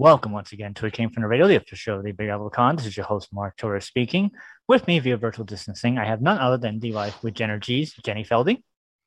Welcome 0.00 0.32
once 0.32 0.52
again 0.52 0.72
to 0.72 0.86
It 0.86 0.94
Came 0.94 1.10
From 1.10 1.20
the 1.20 1.28
Radio, 1.28 1.46
the 1.46 1.56
official 1.56 1.76
show 1.76 1.94
of 1.96 2.04
the 2.04 2.12
Big 2.12 2.30
Apple 2.30 2.48
Con. 2.48 2.74
This 2.74 2.86
is 2.86 2.96
your 2.96 3.04
host, 3.04 3.28
Mark 3.34 3.58
Torres, 3.58 3.84
speaking. 3.84 4.30
With 4.66 4.86
me 4.86 4.98
via 4.98 5.18
virtual 5.18 5.44
distancing, 5.44 5.98
I 5.98 6.06
have 6.06 6.22
none 6.22 6.38
other 6.38 6.56
than 6.56 6.80
the 6.80 6.94
wife 6.94 7.22
with 7.22 7.34
Jenner 7.34 7.58
G's, 7.58 7.92
Jenny 8.02 8.24
Feldy. 8.24 8.62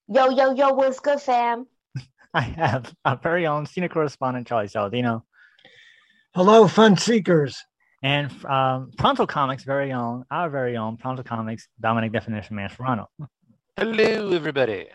Yo, 0.08 0.30
yo, 0.30 0.54
yo, 0.54 0.72
what's 0.74 1.00
good, 1.00 1.20
fam? 1.20 1.66
I 2.36 2.42
have 2.42 2.94
our 3.06 3.18
very 3.18 3.48
own 3.48 3.66
senior 3.66 3.90
correspondent, 3.90 4.46
Charlie 4.46 4.68
Saladino. 4.68 5.24
Hello, 6.36 6.68
fun 6.68 6.96
seekers. 6.96 7.58
And 8.04 8.30
um, 8.46 8.92
Pronto 8.96 9.26
Comics' 9.26 9.64
very 9.64 9.94
own, 9.94 10.26
our 10.30 10.52
very 10.52 10.78
own 10.78 10.98
Pronto 10.98 11.24
Comics, 11.24 11.68
Dominic 11.82 12.12
Definition 12.12 12.56
Man 12.56 12.70
Serrano. 12.70 13.10
Hello, 13.78 14.32
everybody. 14.32 14.90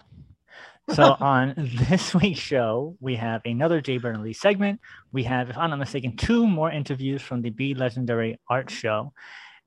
So 0.95 1.17
on 1.21 1.55
this 1.57 2.15
week's 2.15 2.41
show, 2.41 2.97
we 3.01 3.17
have 3.17 3.43
another 3.45 3.81
Jay 3.81 3.99
Burnley 3.99 4.33
segment. 4.33 4.81
We 5.13 5.25
have, 5.25 5.51
if 5.51 5.59
I'm 5.59 5.71
not 5.71 5.79
mistaken, 5.79 6.17
two 6.17 6.47
more 6.47 6.71
interviews 6.71 7.21
from 7.23 7.43
the 7.43 7.51
Be 7.51 7.75
Legendary 7.75 8.41
Art 8.49 8.71
Show, 8.71 9.13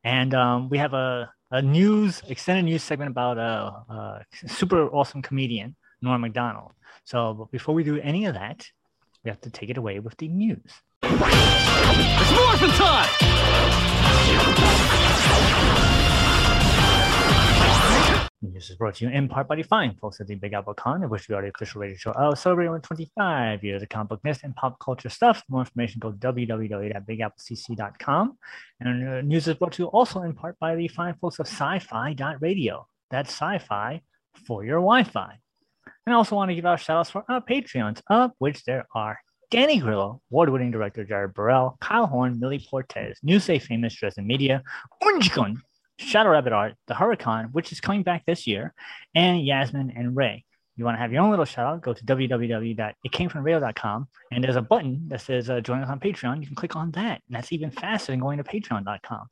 and 0.03 0.33
um, 0.33 0.69
we 0.69 0.79
have 0.79 0.93
a, 0.93 1.31
a 1.51 1.61
news 1.61 2.23
extended 2.27 2.63
news 2.63 2.81
segment 2.83 3.11
about 3.11 3.37
a, 3.37 3.93
a 3.93 4.25
super 4.47 4.87
awesome 4.87 5.21
comedian, 5.21 5.75
Norm 6.01 6.21
Macdonald. 6.21 6.71
So 7.03 7.47
before 7.51 7.75
we 7.75 7.83
do 7.83 7.99
any 7.99 8.25
of 8.25 8.33
that, 8.33 8.65
we 9.23 9.29
have 9.29 9.41
to 9.41 9.51
take 9.51 9.69
it 9.69 9.77
away 9.77 9.99
with 9.99 10.17
the 10.17 10.27
news. 10.27 10.59
It's 11.03 12.31
morphin' 12.31 12.71
time! 12.71 13.09
This 18.43 18.71
is 18.71 18.75
brought 18.75 18.95
to 18.95 19.05
you 19.05 19.11
in 19.11 19.27
part 19.27 19.47
by 19.47 19.55
the 19.55 19.61
fine 19.61 19.93
folks 19.93 20.19
at 20.19 20.25
the 20.25 20.33
Big 20.33 20.53
Apple 20.53 20.73
Con, 20.73 21.07
which 21.11 21.29
we 21.29 21.35
are 21.35 21.43
the 21.43 21.49
official 21.49 21.79
radio 21.79 21.95
show 21.95 22.09
of 22.13 22.39
celebrating 22.39 22.81
25 22.81 23.63
years 23.63 23.83
of 23.83 23.89
comic 23.89 24.09
book 24.09 24.21
and 24.43 24.55
pop 24.55 24.79
culture 24.79 25.09
stuff. 25.09 25.37
For 25.37 25.43
more 25.49 25.61
information, 25.61 25.99
go 25.99 26.11
to 26.11 26.17
www.bigapplecc.com. 26.17 28.37
And 28.79 29.07
uh, 29.07 29.21
news 29.21 29.47
is 29.47 29.53
brought 29.53 29.73
to 29.73 29.83
you 29.83 29.89
also 29.89 30.23
in 30.23 30.33
part 30.33 30.57
by 30.57 30.73
the 30.73 30.87
fine 30.87 31.13
folks 31.21 31.37
of 31.37 31.45
sci-fi.radio. 31.45 32.87
That's 33.11 33.29
sci-fi 33.29 34.01
for 34.47 34.65
your 34.65 34.79
Wi-Fi. 34.79 35.37
And 36.07 36.15
I 36.15 36.17
also 36.17 36.35
want 36.35 36.49
to 36.49 36.55
give 36.55 36.65
out 36.65 36.79
shout 36.79 36.97
outs 36.97 37.11
for 37.11 37.23
our 37.29 37.41
Patreons, 37.41 38.01
of 38.09 38.31
which 38.39 38.63
there 38.63 38.87
are 38.95 39.19
Danny 39.51 39.77
Grillo, 39.77 40.19
award-winning 40.31 40.71
director 40.71 41.03
Jared 41.03 41.35
Burrell, 41.35 41.77
Kyle 41.79 42.07
Horn, 42.07 42.39
Millie 42.39 42.57
Portez, 42.57 43.17
Newsay 43.23 43.61
famous 43.61 43.93
Dresden 43.93 44.25
Media, 44.25 44.63
Unjikun, 45.03 45.57
Shadow 46.01 46.31
Rabbit 46.31 46.53
Art, 46.53 46.75
The 46.87 46.95
Hurricane, 46.95 47.49
which 47.51 47.71
is 47.71 47.79
coming 47.79 48.01
back 48.03 48.25
this 48.25 48.47
year, 48.47 48.73
and 49.15 49.45
Yasmin 49.45 49.93
and 49.95 50.15
Ray. 50.15 50.43
You 50.75 50.85
want 50.85 50.95
to 50.95 50.99
have 50.99 51.13
your 51.13 51.21
own 51.21 51.29
little 51.29 51.45
shout 51.45 51.67
out, 51.67 51.81
go 51.81 51.93
to 51.93 52.03
www.itcamefromradio.com 52.03 54.07
and 54.31 54.43
there's 54.43 54.55
a 54.55 54.61
button 54.61 55.07
that 55.09 55.21
says 55.21 55.49
uh, 55.49 55.59
join 55.59 55.81
us 55.81 55.89
on 55.89 55.99
Patreon. 55.99 56.41
You 56.41 56.47
can 56.47 56.55
click 56.55 56.75
on 56.75 56.91
that, 56.91 57.21
and 57.27 57.35
that's 57.35 57.51
even 57.51 57.69
faster 57.69 58.11
than 58.11 58.19
going 58.19 58.37
to 58.37 58.43
patreon.com. 58.43 59.27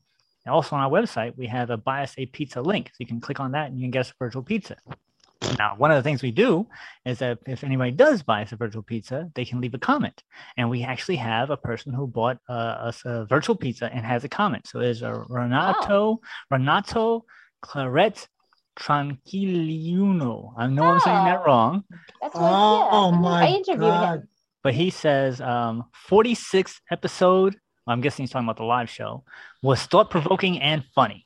And 0.45 0.53
also 0.53 0.75
on 0.75 0.83
our 0.83 0.89
website, 0.89 1.35
we 1.37 1.47
have 1.47 1.69
a 1.69 1.77
Bias 1.77 2.13
a 2.17 2.25
pizza 2.27 2.61
link. 2.61 2.89
So 2.89 2.95
you 2.99 3.07
can 3.07 3.19
click 3.19 3.39
on 3.39 3.51
that 3.53 3.67
and 3.67 3.79
you 3.79 3.85
can 3.85 3.91
get 3.91 4.01
us 4.01 4.11
a 4.11 4.13
virtual 4.19 4.43
pizza. 4.43 4.75
Now, 5.57 5.75
one 5.77 5.91
of 5.91 5.97
the 5.97 6.03
things 6.03 6.21
we 6.21 6.31
do 6.31 6.67
is 7.05 7.19
that 7.19 7.39
if 7.47 7.63
anybody 7.63 7.91
does 7.91 8.23
buy 8.23 8.43
us 8.43 8.51
a 8.51 8.57
virtual 8.57 8.83
pizza, 8.83 9.31
they 9.35 9.45
can 9.45 9.61
leave 9.61 9.73
a 9.73 9.79
comment. 9.79 10.21
And 10.57 10.69
we 10.69 10.83
actually 10.83 11.15
have 11.15 11.49
a 11.49 11.57
person 11.57 11.93
who 11.93 12.07
bought 12.07 12.39
uh, 12.49 12.51
us 12.51 13.01
a 13.05 13.25
virtual 13.25 13.55
pizza 13.55 13.89
and 13.91 14.05
has 14.05 14.23
a 14.23 14.29
comment. 14.29 14.67
So 14.67 14.81
it's 14.81 15.01
a 15.01 15.13
Renato, 15.29 15.79
oh. 15.89 16.21
Renato 16.51 17.25
Claret 17.61 18.27
Tranquiliuno. 18.77 20.53
I 20.57 20.67
know 20.67 20.83
oh. 20.83 20.87
I'm 20.87 20.99
saying 20.99 21.25
that 21.25 21.39
oh. 21.41 21.45
wrong. 21.45 21.83
That's 22.21 22.35
what, 22.35 22.43
oh, 22.43 22.89
oh 22.91 23.11
my 23.11 23.47
I 23.47 23.51
interviewed 23.51 23.79
God. 23.79 24.19
him. 24.19 24.27
But 24.61 24.73
he 24.73 24.89
says 24.89 25.39
um, 25.39 25.85
46th 26.09 26.81
episode, 26.91 27.55
I'm 27.87 28.01
guessing 28.01 28.23
he's 28.23 28.31
talking 28.31 28.45
about 28.45 28.57
the 28.57 28.63
live 28.63 28.89
show, 28.89 29.23
was 29.63 29.81
thought 29.83 30.09
provoking 30.09 30.61
and 30.61 30.83
funny. 30.93 31.25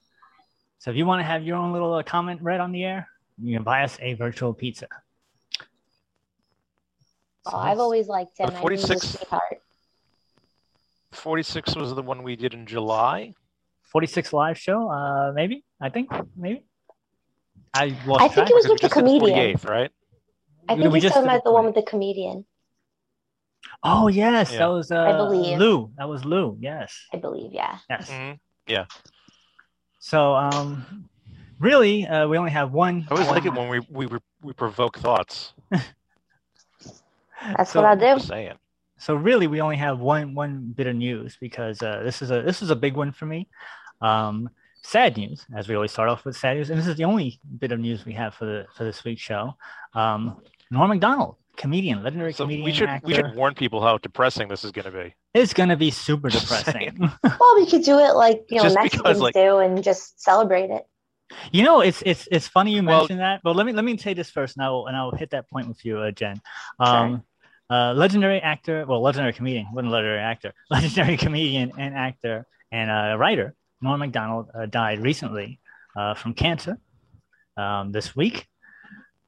So 0.80 0.92
if 0.92 0.98
you 0.98 1.06
want 1.06 1.22
to 1.22 1.24
have 1.24 1.44
your 1.44 1.58
own 1.58 1.74
little 1.74 1.94
uh, 1.94 2.04
comment 2.04 2.42
read 2.44 2.60
on 2.60 2.72
the 2.72 2.84
air, 2.84 3.08
you 3.42 3.56
can 3.56 3.64
buy 3.64 3.84
us 3.84 3.98
a 4.02 4.14
virtual 4.14 4.54
pizza. 4.54 4.88
Oh, 7.46 7.58
I've 7.58 7.80
always 7.80 8.08
liked 8.08 8.38
him. 8.38 8.50
46, 8.52 9.18
46 11.12 11.76
was 11.76 11.94
the 11.94 12.02
one 12.02 12.24
we 12.24 12.36
did 12.36 12.54
in 12.54 12.66
July. 12.66 13.34
46 13.84 14.34
live 14.34 14.58
show, 14.58 14.90
uh, 14.90 15.32
maybe. 15.34 15.64
I 15.80 15.90
think 15.90 16.10
maybe. 16.36 16.66
I 17.74 17.96
I 18.20 18.28
think 18.28 18.50
it 18.50 18.56
was 18.56 18.68
with 18.68 18.82
the 18.82 18.90
comedian, 18.90 19.60
right? 19.66 19.92
I 20.70 20.76
think 20.76 20.92
we 20.92 21.00
he's 21.00 21.12
talking 21.12 21.24
about 21.24 21.44
the 21.44 21.52
one 21.52 21.66
with 21.66 21.76
the 21.76 21.84
comedian. 21.84 22.46
Oh 23.84 24.08
yes, 24.08 24.52
yeah. 24.52 24.60
that 24.60 24.68
was 24.68 24.92
uh, 24.92 25.02
I 25.02 25.14
believe 25.14 25.60
Lou. 25.60 25.92
That 25.98 26.08
was 26.08 26.24
Lou. 26.24 26.58
Yes, 26.60 26.98
I 27.14 27.18
believe. 27.18 27.52
Yeah. 27.52 27.78
Yes. 27.90 28.10
Mm-hmm. 28.10 28.36
Yeah. 28.68 28.86
So 30.00 30.36
um, 30.36 31.10
really, 31.64 32.06
uh, 32.06 32.28
we 32.28 32.38
only 32.38 32.52
have 32.52 32.72
one. 32.72 33.08
I 33.10 33.14
always 33.14 33.28
one. 33.28 33.36
like 33.36 33.46
it 33.46 33.54
when 33.54 33.70
we 33.70 33.80
we 33.90 34.18
we 34.42 34.54
provoke 34.54 34.98
thoughts. 35.00 35.54
That's 37.58 37.72
so, 37.72 37.82
what 37.82 37.90
I 37.90 37.96
do. 38.16 38.20
Saying. 38.20 38.58
So 38.98 39.16
really, 39.16 39.48
we 39.48 39.62
only 39.62 39.78
have 39.78 40.00
one 40.00 40.36
one 40.36 40.74
bit 40.76 40.88
of 40.88 40.96
news 40.96 41.38
because 41.40 41.82
uh, 41.82 42.02
this 42.04 42.22
is 42.22 42.32
a 42.32 42.42
this 42.42 42.62
is 42.62 42.70
a 42.70 42.76
big 42.76 42.96
one 42.96 43.12
for 43.12 43.26
me. 43.26 43.48
Um, 44.02 44.50
sad 44.84 45.18
news, 45.18 45.46
as 45.56 45.68
we 45.68 45.76
always 45.76 45.92
start 45.92 46.10
off 46.10 46.26
with 46.26 46.38
sad 46.38 46.58
news, 46.58 46.70
and 46.70 46.80
this 46.80 46.88
is 46.88 46.96
the 46.96 47.06
only 47.06 47.40
bit 47.60 47.72
of 47.72 47.80
news 47.80 48.06
we 48.06 48.14
have 48.14 48.34
for 48.34 48.46
the 48.46 48.66
for 48.76 48.84
this 48.84 49.04
week's 49.04 49.22
show. 49.22 49.56
Um, 49.94 50.42
Norm 50.72 50.90
Macdonald, 50.90 51.36
comedian, 51.58 52.04
legendary 52.04 52.34
so 52.34 52.46
comedian. 52.46 52.66
We 52.66 52.74
should 52.74 52.90
actor. 52.90 53.08
we 53.08 53.14
should 53.14 53.36
warn 53.36 53.56
people 53.56 53.82
how 53.82 53.98
depressing 53.98 54.48
this 54.48 54.64
is 54.64 54.72
going 54.72 54.86
to 54.86 54.92
be. 54.92 55.14
It's 55.34 55.54
going 55.54 55.70
to 55.70 55.78
be 55.78 55.92
super 55.92 56.30
depressing. 56.30 56.98
well, 57.24 57.56
we 57.56 57.66
could 57.66 57.84
do 57.84 58.00
it 58.00 58.16
like 58.16 58.46
you 58.50 58.58
know 58.58 58.64
just 58.64 58.76
Mexicans 58.76 59.02
because, 59.04 59.20
like, 59.20 59.34
do 59.34 59.58
and 59.58 59.84
just 59.84 60.22
celebrate 60.22 60.70
it. 60.70 60.86
You 61.52 61.64
know, 61.64 61.82
it's 61.82 62.04
it's 62.06 62.28
it's 62.32 62.48
funny 62.48 62.76
you 62.76 62.84
well, 62.84 63.00
mentioned 63.00 63.20
that, 63.20 63.42
but 63.44 63.56
let 63.56 63.66
me 63.66 63.74
let 63.74 63.86
me 63.86 63.98
say 63.98 64.14
this 64.14 64.30
first, 64.30 64.58
and 64.58 64.66
I'll 64.66 64.86
and 64.88 64.96
I'll 64.96 65.12
hit 65.12 65.32
that 65.32 65.50
point 65.50 65.68
with 65.68 65.84
you, 65.84 66.00
uh, 66.00 66.12
Jen. 66.12 66.42
Um, 66.80 67.24
uh, 67.70 67.94
legendary 67.94 68.40
actor, 68.40 68.86
well, 68.86 69.02
legendary 69.02 69.34
comedian, 69.34 69.68
wasn't 69.74 69.92
legendary 69.92 70.20
actor, 70.20 70.54
legendary 70.70 71.18
comedian 71.18 71.72
and 71.78 71.96
actor 71.96 72.46
and 72.72 72.90
uh, 72.92 73.18
writer 73.18 73.56
Norm 73.84 74.00
Macdonald 74.00 74.50
uh, 74.56 74.66
died 74.66 75.00
recently 75.00 75.60
uh, 75.96 76.14
from 76.14 76.34
cancer 76.34 76.78
um, 77.58 77.92
this 77.92 78.16
week. 78.16 78.48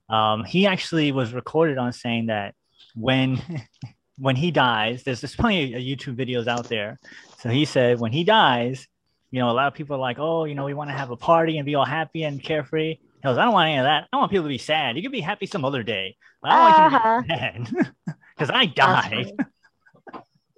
Um, 0.10 0.44
he 0.44 0.66
actually 0.66 1.12
was 1.12 1.34
recorded 1.34 1.78
on 1.78 1.92
saying 1.92 2.28
that 2.28 2.56
when 2.96 3.42
when 4.18 4.36
he 4.36 4.50
dies, 4.52 5.04
there's 5.04 5.22
there's 5.22 5.36
plenty 5.36 5.74
of 5.74 5.82
YouTube 5.82 6.16
videos 6.16 6.48
out 6.48 6.70
there. 6.70 6.98
So 7.40 7.50
he 7.50 7.66
said 7.66 8.00
when 8.00 8.14
he 8.14 8.24
dies, 8.24 8.88
you 9.32 9.40
know, 9.40 9.50
a 9.50 9.54
lot 9.54 9.68
of 9.68 9.74
people 9.74 9.96
are 9.96 10.00
like, 10.00 10.18
oh, 10.20 10.46
you 10.46 10.56
know, 10.56 10.66
we 10.66 10.74
want 10.74 10.90
to 10.90 10.96
have 10.96 11.12
a 11.12 11.16
party 11.16 11.58
and 11.58 11.66
be 11.66 11.76
all 11.76 11.86
happy 11.86 12.24
and 12.24 12.42
carefree. 12.42 12.96
He 12.96 13.00
goes, 13.24 13.38
I 13.38 13.46
don't 13.46 13.54
want 13.54 13.70
any 13.70 13.80
of 13.80 13.86
that. 13.86 14.08
I 14.12 14.18
want 14.18 14.32
people 14.32 14.46
to 14.46 14.50
be 14.50 14.58
sad. 14.58 14.96
You 14.96 15.02
can 15.02 15.12
be 15.12 15.22
happy 15.22 15.46
some 15.46 15.66
other 15.66 15.84
day. 15.84 16.16
I 16.44 16.50
don't 16.50 16.94
uh-huh. 16.94 17.00
want 17.00 17.28
you 17.28 17.36
to 17.36 17.40
be 17.40 17.44
uh-huh. 17.74 17.84
sad 18.06 18.16
because 18.38 18.52
I 18.54 18.66
died. 18.66 19.32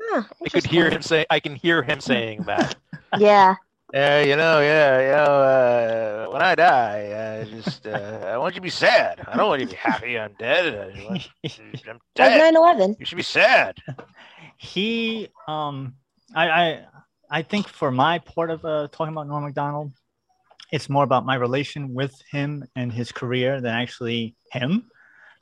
Huh, 0.10 0.24
I 0.46 0.50
could 0.50 0.66
hear 0.66 0.90
him 0.90 1.02
say. 1.02 1.26
I 1.30 1.42
can 1.42 1.56
hear 1.56 1.84
him 1.84 2.00
saying 2.00 2.44
that. 2.44 2.76
yeah. 3.18 3.56
Yeah, 3.94 4.22
you 4.22 4.36
know, 4.36 4.60
yeah, 4.60 5.00
you 5.00 5.12
know, 5.16 6.28
uh, 6.28 6.32
when 6.32 6.42
I 6.42 6.56
die, 6.56 7.42
I 7.42 7.50
just, 7.50 7.88
uh, 7.88 8.22
I 8.26 8.38
want 8.38 8.54
you 8.54 8.60
to 8.60 8.64
be 8.64 8.70
sad. 8.70 9.22
I 9.26 9.38
don't 9.38 9.48
want 9.48 9.62
you 9.62 9.68
to 9.68 9.72
be 9.72 9.78
happy. 9.78 10.20
I'm 10.20 10.34
dead. 10.38 10.76
I'm 10.76 12.00
dead. 12.16 12.54
Like 12.54 12.54
9/11. 12.54 13.00
You 13.00 13.06
should 13.06 13.16
be 13.16 13.24
sad. 13.24 13.78
He, 14.58 15.30
um, 15.48 15.96
I, 16.36 16.50
I, 16.50 16.86
I 17.30 17.42
think 17.42 17.68
for 17.68 17.92
my 17.92 18.20
part 18.20 18.50
of 18.52 18.64
uh, 18.64 18.88
talking 18.92 19.14
about 19.14 19.28
Norm 19.28 19.44
Macdonald, 19.44 19.92
it's 20.72 20.90
more 20.90 21.04
about 21.04 21.26
my 21.26 21.36
relation 21.36 21.94
with 21.94 22.14
him 22.32 22.66
and 22.76 22.92
his 22.92 23.12
career 23.12 23.62
than 23.62 23.74
actually 23.74 24.36
him. 24.52 24.90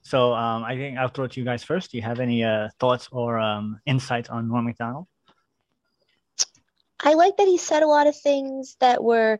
So 0.01 0.33
um, 0.33 0.63
I 0.63 0.75
think 0.75 0.97
I'll 0.97 1.07
throw 1.07 1.25
it 1.25 1.31
to 1.31 1.39
you 1.39 1.45
guys 1.45 1.63
first. 1.63 1.91
Do 1.91 1.97
you 1.97 2.03
have 2.03 2.19
any 2.19 2.43
uh, 2.43 2.69
thoughts 2.79 3.09
or 3.11 3.39
um, 3.39 3.79
insights 3.85 4.29
on 4.29 4.47
Norm 4.47 4.65
Macdonald? 4.65 5.07
I 6.99 7.15
like 7.15 7.37
that 7.37 7.47
he 7.47 7.57
said 7.57 7.83
a 7.83 7.87
lot 7.87 8.07
of 8.07 8.15
things 8.15 8.77
that 8.79 9.03
were 9.03 9.39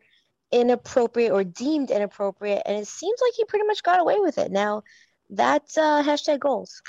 inappropriate 0.51 1.31
or 1.31 1.43
deemed 1.43 1.91
inappropriate, 1.91 2.63
and 2.65 2.77
it 2.77 2.87
seems 2.87 3.19
like 3.21 3.33
he 3.35 3.45
pretty 3.45 3.65
much 3.65 3.83
got 3.83 3.99
away 3.99 4.17
with 4.19 4.37
it. 4.37 4.51
Now, 4.51 4.83
that's 5.29 5.77
uh, 5.77 6.03
hashtag 6.03 6.39
goals. 6.39 6.81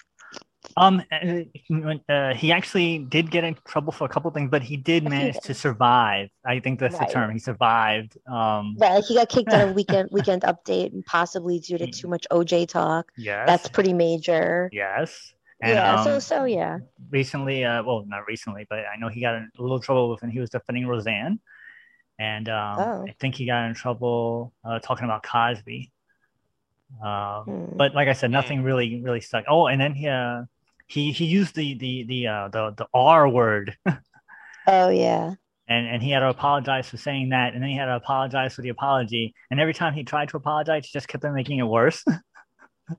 Um, 0.78 1.02
uh, 1.10 2.12
uh, 2.12 2.34
he 2.34 2.52
actually 2.52 2.98
did 2.98 3.30
get 3.30 3.44
in 3.44 3.56
trouble 3.66 3.92
for 3.92 4.04
a 4.04 4.08
couple 4.08 4.30
things, 4.30 4.50
but 4.50 4.62
he 4.62 4.76
did 4.76 5.04
manage 5.04 5.38
to 5.44 5.54
survive. 5.54 6.28
I 6.44 6.60
think 6.60 6.80
that's 6.80 6.96
right. 6.96 7.08
the 7.08 7.14
term. 7.14 7.30
He 7.32 7.38
survived. 7.38 8.18
Um, 8.26 8.76
right, 8.78 8.96
like 8.96 9.04
he 9.04 9.14
got 9.14 9.30
kicked 9.30 9.52
out 9.52 9.68
of 9.68 9.74
weekend 9.74 10.10
weekend 10.12 10.42
update, 10.42 10.92
and 10.92 11.04
possibly 11.06 11.60
due 11.60 11.78
to 11.78 11.86
too 11.86 12.08
much 12.08 12.26
OJ 12.30 12.68
talk. 12.68 13.10
Yes, 13.16 13.46
that's 13.46 13.68
pretty 13.68 13.94
major. 13.94 14.68
Yes. 14.72 15.32
And, 15.62 15.72
yeah. 15.72 15.94
Um, 15.94 16.04
so 16.04 16.18
so 16.18 16.44
yeah. 16.44 16.78
Recently, 17.10 17.64
uh, 17.64 17.82
well, 17.82 18.04
not 18.06 18.26
recently, 18.26 18.66
but 18.68 18.80
I 18.80 18.98
know 18.98 19.08
he 19.08 19.22
got 19.22 19.36
in 19.36 19.50
a 19.58 19.62
little 19.62 19.80
trouble 19.80 20.10
with 20.10 20.20
when 20.20 20.30
he 20.30 20.40
was 20.40 20.50
defending 20.50 20.86
Roseanne, 20.86 21.40
and 22.18 22.50
um, 22.50 22.78
oh. 22.78 23.04
I 23.08 23.14
think 23.18 23.34
he 23.34 23.46
got 23.46 23.66
in 23.66 23.74
trouble 23.74 24.52
uh, 24.62 24.78
talking 24.80 25.04
about 25.04 25.22
Cosby. 25.22 25.90
Um, 27.02 27.44
hmm. 27.44 27.76
But 27.76 27.94
like 27.94 28.08
I 28.08 28.12
said, 28.12 28.30
nothing 28.30 28.62
really 28.62 29.00
really 29.02 29.22
stuck. 29.22 29.46
Oh, 29.48 29.68
and 29.68 29.80
then 29.80 29.94
he 29.94 30.06
uh, 30.06 30.42
he 30.86 31.12
he 31.12 31.26
used 31.26 31.54
the 31.54 31.74
the 31.74 32.04
the 32.04 32.26
uh, 32.26 32.48
the 32.48 32.74
the 32.76 32.86
R 32.94 33.28
word. 33.28 33.76
oh 34.66 34.88
yeah. 34.88 35.34
And 35.68 35.86
and 35.86 36.02
he 36.02 36.10
had 36.10 36.20
to 36.20 36.28
apologize 36.28 36.88
for 36.88 36.96
saying 36.96 37.30
that, 37.30 37.54
and 37.54 37.62
then 37.62 37.70
he 37.70 37.76
had 37.76 37.86
to 37.86 37.96
apologize 37.96 38.54
for 38.54 38.62
the 38.62 38.68
apology. 38.68 39.34
And 39.50 39.58
every 39.58 39.74
time 39.74 39.94
he 39.94 40.04
tried 40.04 40.28
to 40.28 40.36
apologize, 40.36 40.86
he 40.86 40.90
just 40.92 41.08
kept 41.08 41.24
on 41.24 41.34
making 41.34 41.58
it 41.58 41.66
worse. 41.66 42.04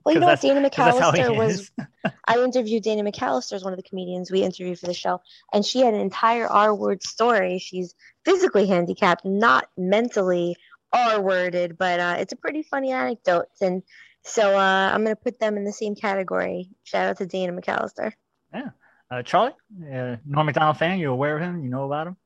Well, 0.04 0.14
you 0.14 0.20
know 0.20 0.26
what? 0.26 0.40
Dana 0.42 0.68
McAllister 0.68 1.34
was. 1.34 1.70
I 2.26 2.38
interviewed 2.38 2.82
Dana 2.82 3.10
McAllister, 3.10 3.54
as 3.54 3.64
one 3.64 3.72
of 3.72 3.78
the 3.78 3.88
comedians 3.88 4.30
we 4.30 4.42
interviewed 4.42 4.78
for 4.78 4.86
the 4.86 4.92
show, 4.92 5.20
and 5.52 5.64
she 5.64 5.80
had 5.80 5.94
an 5.94 6.00
entire 6.00 6.46
R 6.46 6.74
word 6.74 7.02
story. 7.02 7.58
She's 7.58 7.94
physically 8.24 8.66
handicapped, 8.66 9.24
not 9.24 9.68
mentally 9.78 10.56
R 10.92 11.20
worded, 11.20 11.78
but 11.78 12.00
uh, 12.00 12.16
it's 12.18 12.32
a 12.32 12.36
pretty 12.36 12.62
funny 12.62 12.92
anecdote. 12.92 13.46
And 13.60 13.82
so 14.28 14.56
uh, 14.56 14.90
I'm 14.92 15.04
going 15.04 15.16
to 15.16 15.22
put 15.22 15.40
them 15.40 15.56
in 15.56 15.64
the 15.64 15.72
same 15.72 15.94
category. 15.94 16.68
Shout 16.84 17.06
out 17.08 17.16
to 17.18 17.26
Dana 17.26 17.52
McAllister. 17.52 18.12
Yeah. 18.52 18.70
Uh, 19.10 19.22
Charlie, 19.22 19.52
uh, 19.90 20.16
Norm 20.26 20.46
Macdonald 20.46 20.76
fan, 20.76 20.98
you 20.98 21.10
aware 21.10 21.36
of 21.36 21.42
him? 21.42 21.62
You 21.62 21.70
know 21.70 21.86
about 21.86 22.08
him? 22.08 22.16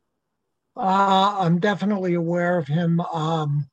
Uh, 0.76 1.37
I'm 1.38 1.60
definitely 1.60 2.14
aware 2.14 2.58
of 2.58 2.66
him. 2.66 3.00
Um, 3.00 3.69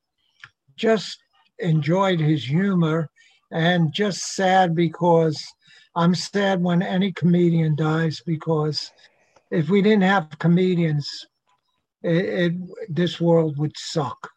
just 0.75 1.17
enjoyed 1.57 2.19
his 2.19 2.43
humor 2.43 3.09
and 3.51 3.91
just 3.93 4.19
sad 4.35 4.75
because 4.75 5.43
I'm 5.95 6.13
sad 6.13 6.61
when 6.61 6.81
any 6.81 7.11
comedian 7.11 7.75
dies 7.75 8.21
because 8.25 8.91
if 9.49 9.69
we 9.69 9.81
didn't 9.81 10.03
have 10.03 10.29
comedians, 10.37 11.09
it, 12.03 12.25
it 12.25 12.53
this 12.89 13.19
world 13.19 13.57
would 13.57 13.75
suck. 13.75 14.29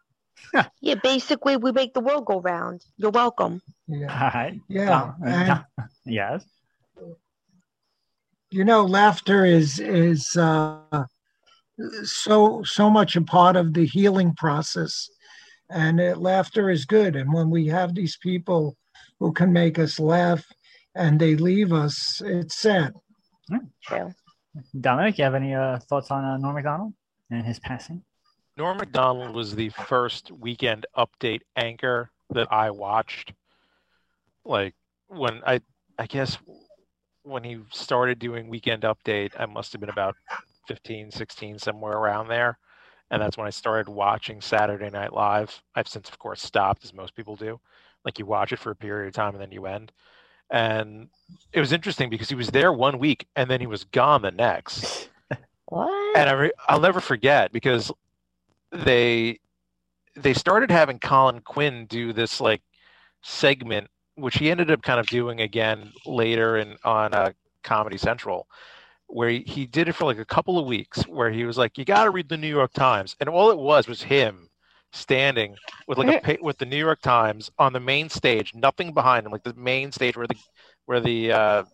Yeah, 0.80 0.94
basically, 1.02 1.56
we 1.56 1.72
make 1.72 1.94
the 1.94 2.00
world 2.00 2.24
go 2.24 2.40
round. 2.40 2.84
You're 2.96 3.10
welcome. 3.10 3.62
Yeah. 3.86 4.52
Yeah. 4.68 5.12
And, 5.24 5.64
yes. 6.04 6.44
You 8.50 8.64
know, 8.64 8.84
laughter 8.84 9.44
is 9.44 9.78
is 9.78 10.36
uh, 10.36 11.04
so 12.04 12.62
so 12.64 12.90
much 12.90 13.16
a 13.16 13.22
part 13.22 13.56
of 13.56 13.72
the 13.72 13.86
healing 13.86 14.34
process, 14.34 15.08
and 15.70 15.98
uh, 16.00 16.16
laughter 16.16 16.68
is 16.68 16.84
good. 16.84 17.16
And 17.16 17.32
when 17.32 17.48
we 17.48 17.66
have 17.68 17.94
these 17.94 18.18
people 18.18 18.76
who 19.20 19.32
can 19.32 19.54
make 19.54 19.78
us 19.78 19.98
laugh, 19.98 20.44
and 20.94 21.18
they 21.18 21.34
leave 21.34 21.72
us, 21.72 22.20
it's 22.24 22.58
sad. 22.58 22.92
True. 23.84 24.12
Dominic, 24.78 25.16
you 25.16 25.24
have 25.24 25.34
any 25.34 25.54
uh, 25.54 25.78
thoughts 25.78 26.10
on 26.10 26.24
uh, 26.24 26.36
Norm 26.36 26.54
Macdonald 26.54 26.92
and 27.30 27.46
his 27.46 27.58
passing? 27.58 28.02
Norm 28.56 28.76
Macdonald 28.76 29.34
was 29.34 29.54
the 29.54 29.70
first 29.70 30.30
weekend 30.30 30.86
update 30.96 31.40
anchor 31.56 32.10
that 32.30 32.52
I 32.52 32.70
watched. 32.70 33.32
Like 34.44 34.74
when 35.08 35.40
I, 35.46 35.60
I 35.98 36.06
guess 36.06 36.36
when 37.22 37.44
he 37.44 37.60
started 37.70 38.18
doing 38.18 38.48
weekend 38.48 38.82
update, 38.82 39.32
I 39.38 39.46
must 39.46 39.72
have 39.72 39.80
been 39.80 39.90
about 39.90 40.16
15, 40.68 41.10
16, 41.10 41.58
somewhere 41.58 41.94
around 41.96 42.28
there. 42.28 42.58
And 43.10 43.20
that's 43.20 43.36
when 43.36 43.46
I 43.46 43.50
started 43.50 43.90
watching 43.90 44.40
Saturday 44.40 44.90
Night 44.90 45.12
Live. 45.12 45.62
I've 45.74 45.88
since, 45.88 46.08
of 46.08 46.18
course, 46.18 46.42
stopped, 46.42 46.84
as 46.84 46.94
most 46.94 47.14
people 47.14 47.36
do. 47.36 47.60
Like 48.04 48.18
you 48.18 48.26
watch 48.26 48.52
it 48.52 48.58
for 48.58 48.70
a 48.70 48.76
period 48.76 49.08
of 49.08 49.14
time 49.14 49.34
and 49.34 49.40
then 49.40 49.52
you 49.52 49.66
end. 49.66 49.92
And 50.50 51.08
it 51.52 51.60
was 51.60 51.72
interesting 51.72 52.10
because 52.10 52.28
he 52.28 52.34
was 52.34 52.48
there 52.48 52.72
one 52.72 52.98
week 52.98 53.26
and 53.36 53.50
then 53.50 53.60
he 53.60 53.66
was 53.66 53.84
gone 53.84 54.22
the 54.22 54.30
next. 54.30 55.08
What? 55.66 56.18
And 56.18 56.28
I 56.28 56.32
re- 56.34 56.52
I'll 56.68 56.80
never 56.80 57.00
forget 57.00 57.50
because 57.50 57.90
they 58.72 59.38
they 60.16 60.34
started 60.34 60.70
having 60.70 60.98
Colin 60.98 61.40
Quinn 61.40 61.86
do 61.86 62.12
this 62.12 62.40
like 62.40 62.62
segment, 63.22 63.88
which 64.16 64.36
he 64.36 64.50
ended 64.50 64.70
up 64.70 64.82
kind 64.82 65.00
of 65.00 65.06
doing 65.06 65.40
again 65.40 65.92
later 66.06 66.56
in 66.56 66.76
on 66.84 67.14
uh, 67.14 67.32
Comedy 67.62 67.96
Central, 67.96 68.46
where 69.06 69.28
he, 69.28 69.40
he 69.40 69.66
did 69.66 69.88
it 69.88 69.94
for 69.94 70.04
like 70.04 70.18
a 70.18 70.24
couple 70.24 70.58
of 70.58 70.66
weeks, 70.66 71.02
where 71.04 71.30
he 71.30 71.44
was 71.44 71.58
like, 71.58 71.78
"You 71.78 71.84
got 71.84 72.04
to 72.04 72.10
read 72.10 72.28
the 72.28 72.36
New 72.36 72.48
York 72.48 72.72
Times," 72.72 73.16
and 73.20 73.28
all 73.28 73.50
it 73.50 73.58
was 73.58 73.88
was 73.88 74.02
him 74.02 74.48
standing 74.92 75.56
with 75.88 75.96
like 75.98 76.28
a 76.28 76.38
with 76.42 76.58
the 76.58 76.66
New 76.66 76.76
York 76.76 77.00
Times 77.00 77.50
on 77.58 77.72
the 77.72 77.80
main 77.80 78.08
stage, 78.08 78.52
nothing 78.54 78.92
behind 78.92 79.26
him, 79.26 79.32
like 79.32 79.44
the 79.44 79.54
main 79.54 79.92
stage 79.92 80.16
where 80.16 80.26
the 80.26 80.36
where 80.86 81.00
the 81.00 81.32
uh, 81.32 81.64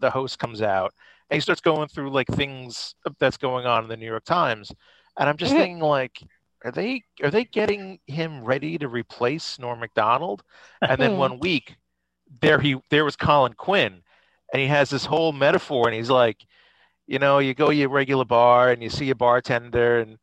the 0.00 0.10
host 0.10 0.38
comes 0.38 0.62
out, 0.62 0.92
and 1.30 1.36
he 1.36 1.40
starts 1.40 1.60
going 1.60 1.88
through 1.88 2.10
like 2.10 2.28
things 2.28 2.94
that's 3.18 3.36
going 3.36 3.66
on 3.66 3.84
in 3.84 3.88
the 3.88 3.96
New 3.96 4.06
York 4.06 4.24
Times, 4.24 4.72
and 5.18 5.28
I'm 5.28 5.36
just 5.36 5.54
thinking 5.54 5.80
like 5.80 6.20
are 6.64 6.72
they 6.72 7.02
are 7.22 7.30
they 7.30 7.44
getting 7.44 8.00
him 8.06 8.44
ready 8.44 8.78
to 8.78 8.88
replace 8.88 9.58
Norm 9.58 9.80
Macdonald? 9.80 10.42
And 10.80 11.00
then 11.00 11.16
one 11.16 11.38
week, 11.40 11.76
there 12.40 12.60
he 12.60 12.76
there 12.90 13.04
was 13.04 13.16
Colin 13.16 13.54
Quinn, 13.54 14.02
and 14.52 14.60
he 14.60 14.68
has 14.68 14.90
this 14.90 15.04
whole 15.04 15.32
metaphor, 15.32 15.86
and 15.86 15.96
he's 15.96 16.10
like, 16.10 16.44
you 17.06 17.18
know, 17.18 17.38
you 17.38 17.54
go 17.54 17.68
to 17.68 17.74
your 17.74 17.88
regular 17.88 18.24
bar 18.24 18.70
and 18.70 18.82
you 18.82 18.90
see 18.90 19.10
a 19.10 19.14
bartender, 19.14 20.00
and 20.00 20.18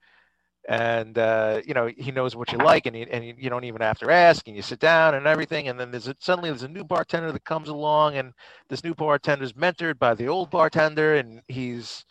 and 0.67 1.17
uh, 1.17 1.61
you 1.65 1.73
know 1.73 1.89
he 1.95 2.11
knows 2.11 2.35
what 2.35 2.51
you 2.51 2.57
like, 2.57 2.85
and 2.85 2.95
you, 2.95 3.07
and 3.09 3.23
you 3.23 3.49
don't 3.49 3.63
even 3.63 3.81
have 3.81 3.99
to 3.99 4.11
ask, 4.11 4.47
and 4.47 4.55
you 4.55 4.61
sit 4.61 4.79
down 4.79 5.15
and 5.15 5.27
everything, 5.27 5.67
and 5.67 5.79
then 5.79 5.91
there's 5.91 6.07
a, 6.07 6.15
suddenly 6.19 6.49
there's 6.49 6.63
a 6.63 6.67
new 6.67 6.83
bartender 6.83 7.31
that 7.31 7.45
comes 7.45 7.69
along, 7.69 8.15
and 8.15 8.33
this 8.67 8.83
new 8.83 8.93
bartender 8.93 9.45
is 9.45 9.53
mentored 9.53 9.99
by 9.99 10.13
the 10.13 10.27
old 10.27 10.49
bartender, 10.49 11.15
and 11.15 11.41
he's 11.47 12.03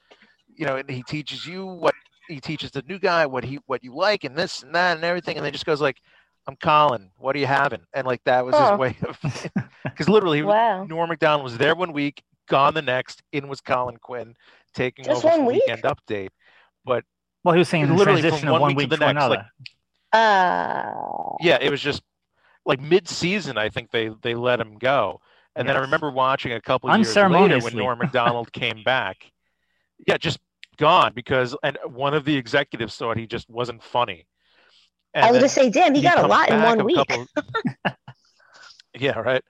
you 0.57 0.67
know, 0.67 0.77
and 0.77 0.89
he 0.89 1.03
teaches 1.03 1.47
you 1.47 1.67
what 1.67 1.95
he 2.29 2.41
teaches 2.41 2.71
the 2.71 2.83
new 2.83 2.99
guy 2.99 3.27
what 3.27 3.45
he 3.45 3.59
what 3.67 3.85
you 3.85 3.95
like 3.95 4.25
and 4.25 4.37
this 4.37 4.63
and 4.63 4.75
that 4.75 4.97
and 4.97 5.05
everything, 5.05 5.37
and 5.37 5.45
then 5.45 5.53
just 5.53 5.67
goes 5.67 5.81
like, 5.81 6.01
"I'm 6.47 6.57
Colin. 6.57 7.11
What 7.19 7.37
are 7.37 7.39
you 7.39 7.47
having?" 7.47 7.81
And 7.93 8.07
like 8.07 8.23
that 8.25 8.45
was 8.45 8.55
his 8.57 8.79
way 8.79 8.97
of 9.07 9.19
because 9.85 10.09
literally, 10.09 10.43
wow. 10.43 10.85
Norm 10.85 11.09
Macdonald 11.09 11.45
was 11.45 11.59
there 11.59 11.75
one 11.75 11.93
week, 11.93 12.23
gone 12.49 12.75
the 12.75 12.83
next. 12.83 13.23
In 13.33 13.49
was 13.49 13.61
Colin 13.61 13.97
Quinn 13.99 14.35
taking 14.75 15.05
just 15.05 15.25
over 15.25 15.37
the 15.37 15.45
weekend 15.45 15.83
update. 15.83 16.31
But 16.85 17.05
well, 17.43 17.55
he 17.55 17.59
was 17.59 17.69
saying 17.69 17.95
literally 17.95 18.23
from 18.23 18.51
one, 18.51 18.61
one 18.61 18.75
week, 18.75 18.91
to 18.91 18.97
the 18.97 19.13
next. 19.13 19.29
Like, 19.29 19.45
uh... 20.13 20.93
Yeah, 21.41 21.59
it 21.61 21.71
was 21.71 21.81
just 21.81 22.03
like 22.65 22.81
mid-season. 22.81 23.59
I 23.59 23.69
think 23.69 23.91
they 23.91 24.11
they 24.23 24.35
let 24.35 24.61
him 24.61 24.79
go. 24.79 25.21
And 25.57 25.67
yes. 25.67 25.71
then 25.73 25.77
I 25.77 25.85
remember 25.85 26.11
watching 26.11 26.53
a 26.53 26.61
couple 26.61 26.95
years 26.97 27.15
later 27.15 27.61
when 27.61 27.77
Norm 27.77 27.99
Macdonald 27.99 28.53
came 28.53 28.83
back. 28.83 29.31
Yeah, 30.07 30.17
just 30.17 30.41
gone 30.77 31.13
because 31.15 31.57
and 31.63 31.79
one 31.87 32.15
of 32.15 32.25
the 32.25 32.37
executives 32.37 32.97
thought 32.97 33.17
he 33.17 33.27
just 33.27 33.49
wasn't 33.49 33.83
funny. 33.83 34.27
And 35.15 35.25
I 35.25 35.31
was 35.31 35.41
just 35.41 35.55
say, 35.55 35.71
damn, 35.71 35.95
he, 35.95 36.01
he 36.01 36.07
got 36.07 36.23
a 36.23 36.27
lot 36.27 36.51
in 36.51 36.61
one 36.63 36.85
week. 36.85 36.97
Couple, 36.97 37.27
yeah, 38.99 39.19
right. 39.19 39.45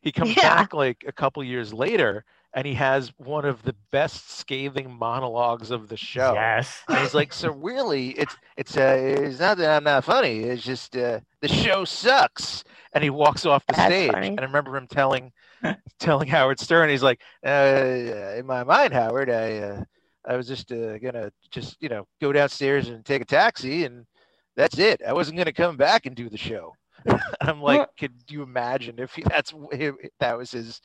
He 0.00 0.12
comes 0.12 0.36
yeah. 0.36 0.42
back 0.42 0.74
like 0.74 1.04
a 1.06 1.12
couple 1.12 1.42
years 1.44 1.72
later 1.72 2.24
and 2.54 2.66
he 2.66 2.74
has 2.74 3.12
one 3.16 3.44
of 3.44 3.62
the 3.62 3.74
best 3.90 4.30
scathing 4.38 4.96
monologues 4.96 5.70
of 5.70 5.88
the 5.88 5.96
show. 5.96 6.34
Yes. 6.34 6.82
And 6.88 6.98
he's 6.98 7.14
like, 7.14 7.32
so 7.32 7.50
really, 7.52 8.10
it's 8.10 8.36
it's 8.56 8.76
uh, 8.76 8.96
it's 8.98 9.40
not 9.40 9.58
that 9.58 9.76
I'm 9.76 9.84
not 9.84 10.04
funny. 10.04 10.40
It's 10.40 10.62
just 10.62 10.96
uh, 10.96 11.20
the 11.40 11.48
show 11.48 11.84
sucks. 11.84 12.64
And 12.92 13.02
he 13.02 13.10
walks 13.10 13.44
off 13.44 13.66
the 13.66 13.72
That's 13.72 13.92
stage. 13.92 14.12
Funny. 14.12 14.28
And 14.28 14.40
I 14.40 14.44
remember 14.44 14.76
him 14.76 14.86
telling 14.86 15.32
telling 15.98 16.28
Howard 16.28 16.60
Stern, 16.60 16.90
he's 16.90 17.02
like, 17.02 17.20
uh, 17.44 18.34
in 18.36 18.46
my 18.46 18.62
mind, 18.62 18.92
Howard, 18.92 19.30
I 19.30 19.58
uh, 19.58 19.84
I 20.26 20.36
was 20.36 20.46
just 20.46 20.72
uh, 20.72 20.98
gonna 20.98 21.30
just 21.50 21.76
you 21.80 21.88
know 21.88 22.06
go 22.20 22.32
downstairs 22.32 22.88
and 22.88 23.04
take 23.04 23.22
a 23.22 23.26
taxi, 23.26 23.84
and 23.84 24.06
that's 24.56 24.78
it. 24.78 25.02
I 25.06 25.12
wasn't 25.12 25.38
gonna 25.38 25.52
come 25.52 25.76
back 25.76 26.06
and 26.06 26.16
do 26.16 26.28
the 26.28 26.38
show. 26.38 26.74
I'm 27.40 27.60
like, 27.60 27.88
could 27.98 28.14
you 28.28 28.42
imagine 28.42 28.98
if 28.98 29.14
he, 29.14 29.22
that's 29.22 29.52
if 29.72 29.94
that 30.20 30.38
was 30.38 30.50
his 30.50 30.80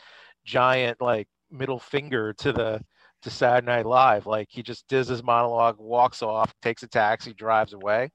giant 0.46 1.01
like 1.01 1.27
middle 1.51 1.79
finger 1.79 2.34
to 2.34 2.51
the 2.51 2.81
to 3.22 3.29
Saturday 3.29 3.67
Night 3.67 3.86
Live? 3.86 4.25
Like 4.25 4.48
he 4.50 4.62
just 4.62 4.88
does 4.88 5.08
his 5.08 5.24
monologue, 5.24 5.77
walks 5.79 6.22
off, 6.22 6.53
takes 6.62 6.84
a 6.84 6.88
taxi, 6.88 7.34
drives 7.34 7.74
away. 7.74 8.10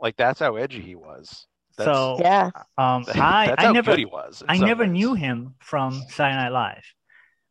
Like 0.00 0.16
that's 0.16 0.40
how 0.40 0.56
edgy 0.56 0.80
he 0.80 0.96
was. 0.96 1.46
That's, 1.76 1.86
so 1.86 2.16
yeah, 2.20 2.50
um, 2.78 3.04
I 3.14 3.54
I 3.56 3.72
never 3.72 3.96
he 3.96 4.06
was. 4.06 4.42
I 4.48 4.58
never 4.58 4.82
ways. 4.82 4.92
knew 4.92 5.14
him 5.14 5.54
from 5.60 5.92
Saturday 6.08 6.36
Night 6.36 6.52
Live. 6.52 6.94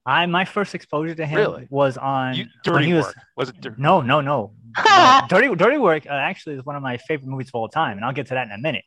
I 0.10 0.26
my 0.26 0.44
first 0.44 0.74
exposure 0.74 1.14
to 1.14 1.26
him 1.26 1.38
really? 1.38 1.68
was 1.70 1.96
on 1.96 2.34
you, 2.36 2.46
dirty 2.64 2.88
he 2.88 2.94
was, 2.94 3.06
work. 3.06 3.16
Was 3.38 3.50
it 3.50 3.62
dirty? 3.62 3.80
No, 3.80 4.02
no, 4.02 4.22
no. 4.22 4.54
Dirty 5.30 5.54
Dirty 5.56 5.78
Work 5.78 6.06
uh, 6.06 6.14
actually 6.14 6.56
is 6.56 6.64
one 6.64 6.76
of 6.76 6.84
my 6.84 6.98
favorite 6.98 7.28
movies 7.28 7.48
of 7.50 7.56
all 7.56 7.70
time, 7.70 7.98
and 7.98 8.06
I'll 8.06 8.14
get 8.14 8.28
to 8.28 8.36
that 8.36 8.46
in 8.46 8.52
a 8.52 8.58
minute. 8.58 8.86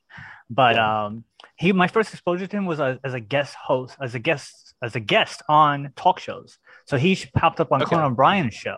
But 0.48 0.76
yeah. 0.76 1.04
um, 1.06 1.24
he 1.56 1.72
my 1.72 1.88
first 1.88 2.12
exposure 2.12 2.46
to 2.46 2.56
him 2.56 2.66
was 2.66 2.80
a, 2.80 3.00
as 3.04 3.14
a 3.14 3.20
guest 3.20 3.54
host, 3.54 3.96
as 4.00 4.14
a 4.14 4.18
guest 4.18 4.74
as 4.82 4.96
a 4.96 5.00
guest 5.00 5.42
on 5.48 5.92
talk 5.96 6.18
shows. 6.18 6.58
So 6.86 6.96
he 6.98 7.18
popped 7.36 7.60
up 7.60 7.72
on 7.72 7.82
okay. 7.82 7.90
Conan 7.90 8.12
O'Brien's 8.12 8.54
show. 8.54 8.76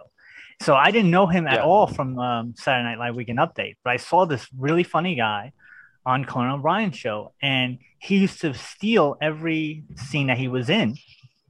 So 0.62 0.74
I 0.74 0.90
didn't 0.90 1.10
know 1.10 1.26
him 1.26 1.46
at 1.46 1.54
yeah. 1.54 1.64
all 1.64 1.86
from 1.86 2.18
um, 2.18 2.54
Saturday 2.56 2.84
Night 2.84 2.98
Live 2.98 3.16
Weekend 3.16 3.38
Update, 3.38 3.76
but 3.84 3.90
I 3.90 3.96
saw 3.96 4.24
this 4.24 4.46
really 4.56 4.84
funny 4.84 5.14
guy 5.14 5.52
on 6.06 6.24
Conan 6.24 6.52
O'Brien's 6.52 6.96
show, 6.96 7.32
and 7.42 7.78
he 7.98 8.18
used 8.18 8.40
to 8.42 8.54
steal 8.54 9.16
every 9.20 9.84
scene 9.96 10.28
that 10.28 10.38
he 10.38 10.48
was 10.48 10.68
in, 10.68 10.96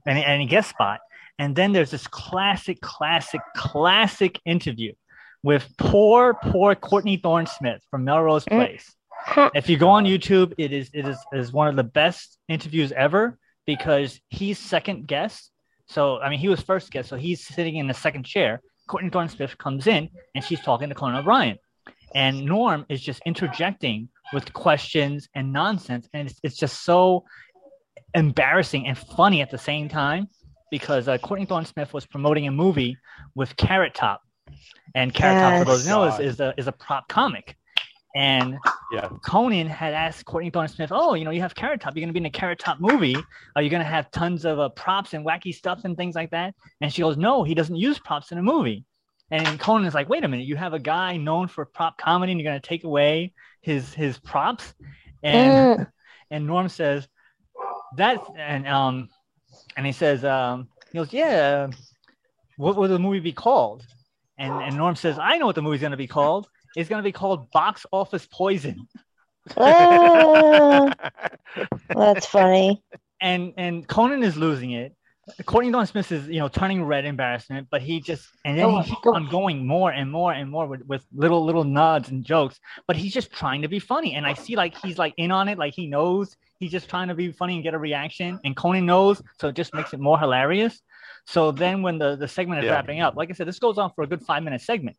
and 0.05 0.17
any 0.17 0.45
guest 0.45 0.69
spot. 0.69 0.99
And 1.37 1.55
then 1.55 1.73
there's 1.73 1.91
this 1.91 2.07
classic, 2.07 2.79
classic, 2.81 3.41
classic 3.55 4.39
interview 4.45 4.93
with 5.43 5.67
poor, 5.77 6.33
poor 6.33 6.75
Courtney 6.75 7.17
Thorne 7.17 7.45
Smith 7.45 7.81
from 7.91 8.03
Melrose 8.03 8.45
mm. 8.45 8.57
Place. 8.57 8.95
if 9.53 9.69
you 9.69 9.77
go 9.77 9.89
on 9.89 10.05
YouTube, 10.05 10.53
it 10.57 10.71
is 10.71 10.89
it 10.93 11.07
is, 11.07 11.17
is 11.33 11.51
one 11.51 11.67
of 11.67 11.75
the 11.75 11.83
best 11.83 12.37
interviews 12.47 12.91
ever 12.91 13.37
because 13.65 14.19
he's 14.29 14.59
second 14.59 15.07
guest. 15.07 15.51
So 15.87 16.19
I 16.19 16.29
mean, 16.29 16.39
he 16.39 16.47
was 16.47 16.61
first 16.61 16.91
guest, 16.91 17.09
so 17.09 17.15
he's 17.15 17.45
sitting 17.45 17.75
in 17.77 17.87
the 17.87 17.93
second 17.93 18.23
chair. 18.23 18.61
Courtney 18.87 19.09
Thorne 19.09 19.29
Smith 19.29 19.57
comes 19.57 19.87
in 19.87 20.09
and 20.35 20.43
she's 20.43 20.61
talking 20.61 20.89
to 20.89 20.95
Conan 20.95 21.17
O'Brien, 21.17 21.57
and 22.13 22.45
Norm 22.45 22.85
is 22.89 23.01
just 23.01 23.21
interjecting 23.25 24.09
with 24.33 24.53
questions 24.53 25.27
and 25.35 25.53
nonsense, 25.53 26.07
and 26.13 26.29
it's, 26.29 26.39
it's 26.43 26.57
just 26.57 26.83
so 26.83 27.25
embarrassing 28.15 28.87
and 28.87 28.97
funny 28.97 29.41
at 29.41 29.51
the 29.51 29.57
same 29.57 29.89
time 29.89 30.27
because 30.71 31.07
uh, 31.07 31.17
Courtney 31.19 31.45
Thorne 31.45 31.65
Smith 31.65 31.93
was 31.93 32.05
promoting 32.05 32.47
a 32.47 32.51
movie 32.51 32.97
with 33.35 33.55
Carrot 33.57 33.93
Top, 33.93 34.21
and 34.95 35.13
Carrot 35.13 35.35
yes. 35.35 35.51
Top, 35.51 35.59
for 35.59 35.71
those 35.71 35.83
who 35.83 35.89
know, 35.89 36.03
is, 36.05 36.19
is 36.19 36.39
a 36.39 36.53
is 36.57 36.67
a 36.67 36.71
prop 36.71 37.07
comic. 37.07 37.55
And 38.15 38.57
yeah. 38.93 39.09
Conan 39.25 39.67
had 39.67 39.93
asked 39.93 40.25
Courtney 40.25 40.49
Thorne 40.49 40.69
Smith, 40.69 40.89
"Oh, 40.93 41.15
you 41.15 41.25
know, 41.25 41.31
you 41.31 41.41
have 41.41 41.53
Carrot 41.53 41.81
Top. 41.81 41.95
You're 41.95 42.01
going 42.01 42.13
to 42.13 42.13
be 42.13 42.19
in 42.19 42.25
a 42.25 42.29
Carrot 42.29 42.59
Top 42.59 42.79
movie. 42.79 43.17
Are 43.55 43.61
you 43.61 43.69
going 43.69 43.83
to 43.83 43.87
have 43.87 44.09
tons 44.11 44.45
of 44.45 44.59
uh, 44.59 44.69
props 44.69 45.13
and 45.13 45.25
wacky 45.25 45.53
stuff 45.53 45.81
and 45.83 45.97
things 45.97 46.15
like 46.15 46.31
that?" 46.31 46.55
And 46.81 46.93
she 46.93 47.01
goes, 47.01 47.17
"No, 47.17 47.43
he 47.43 47.53
doesn't 47.53 47.75
use 47.75 47.99
props 47.99 48.31
in 48.31 48.37
a 48.37 48.43
movie." 48.43 48.85
And 49.31 49.59
Conan 49.59 49.85
is 49.85 49.93
like, 49.93 50.07
"Wait 50.07 50.23
a 50.23 50.27
minute, 50.29 50.45
you 50.45 50.55
have 50.55 50.73
a 50.73 50.79
guy 50.79 51.17
known 51.17 51.47
for 51.47 51.65
prop 51.65 51.97
comedy, 51.97 52.31
and 52.31 52.39
you're 52.39 52.49
going 52.49 52.61
to 52.61 52.67
take 52.67 52.85
away 52.85 53.33
his 53.61 53.93
his 53.93 54.17
props?" 54.17 54.73
And 55.21 55.79
mm. 55.79 55.87
and 56.31 56.47
Norm 56.47 56.69
says, 56.69 57.07
"That 57.97 58.23
and 58.37 58.67
um, 58.67 59.09
and 59.77 59.85
he 59.85 59.91
says, 59.91 60.23
um, 60.23 60.67
he 60.91 60.97
goes, 60.97 61.13
yeah, 61.13 61.67
what 62.57 62.75
will 62.75 62.87
the 62.87 62.99
movie 62.99 63.19
be 63.19 63.31
called?" 63.33 63.85
And 64.37 64.53
and 64.61 64.77
Norm 64.77 64.95
says, 64.95 65.17
"I 65.19 65.37
know 65.37 65.45
what 65.45 65.55
the 65.55 65.61
movie's 65.61 65.81
going 65.81 65.91
to 65.91 65.97
be 65.97 66.07
called." 66.07 66.47
it's 66.75 66.89
going 66.89 67.01
to 67.01 67.07
be 67.07 67.11
called 67.11 67.49
Box 67.51 67.85
Office 67.91 68.27
Poison. 68.31 68.87
uh, 69.57 70.91
that's 71.89 72.25
funny. 72.25 72.83
And 73.21 73.53
and 73.57 73.87
Conan 73.87 74.23
is 74.23 74.35
losing 74.35 74.71
it. 74.71 74.95
Courtney 75.45 75.71
Thorne 75.71 75.87
Smith 75.87 76.11
is, 76.11 76.27
you 76.27 76.39
know, 76.39 76.47
turning 76.47 76.83
red 76.83 77.03
embarrassment, 77.05 77.67
but 77.71 77.81
he 77.81 77.99
just 77.99 78.27
and 78.45 78.57
then 78.57 78.65
oh, 78.65 78.81
he 78.81 78.91
keeps 78.91 79.07
on 79.07 79.27
going 79.27 79.65
more 79.65 79.91
and 79.91 80.11
more 80.11 80.31
and 80.31 80.51
more 80.51 80.67
with, 80.67 80.85
with 80.85 81.03
little 81.13 81.43
little 81.43 81.63
nods 81.63 82.09
and 82.09 82.23
jokes. 82.23 82.59
But 82.87 82.95
he's 82.95 83.13
just 83.13 83.31
trying 83.31 83.63
to 83.63 83.67
be 83.67 83.79
funny, 83.79 84.13
and 84.13 84.25
I 84.25 84.33
see 84.33 84.55
like 84.55 84.77
he's 84.77 84.97
like 84.97 85.13
in 85.17 85.31
on 85.31 85.47
it, 85.47 85.57
like 85.57 85.73
he 85.73 85.87
knows 85.87 86.35
he's 86.59 86.71
just 86.71 86.89
trying 86.89 87.07
to 87.07 87.15
be 87.15 87.31
funny 87.31 87.55
and 87.55 87.63
get 87.63 87.73
a 87.73 87.79
reaction. 87.79 88.39
And 88.43 88.55
Conan 88.55 88.85
knows, 88.85 89.21
so 89.39 89.47
it 89.47 89.55
just 89.55 89.73
makes 89.73 89.93
it 89.93 89.99
more 89.99 90.19
hilarious. 90.19 90.79
So 91.25 91.51
then 91.51 91.81
when 91.81 91.97
the 91.97 92.15
the 92.15 92.27
segment 92.27 92.59
is 92.59 92.65
yeah. 92.65 92.73
wrapping 92.73 93.01
up, 93.01 93.15
like 93.15 93.31
I 93.31 93.33
said, 93.33 93.47
this 93.47 93.59
goes 93.59 93.79
on 93.79 93.91
for 93.95 94.03
a 94.03 94.07
good 94.07 94.21
five 94.21 94.43
minute 94.43 94.61
segment 94.61 94.95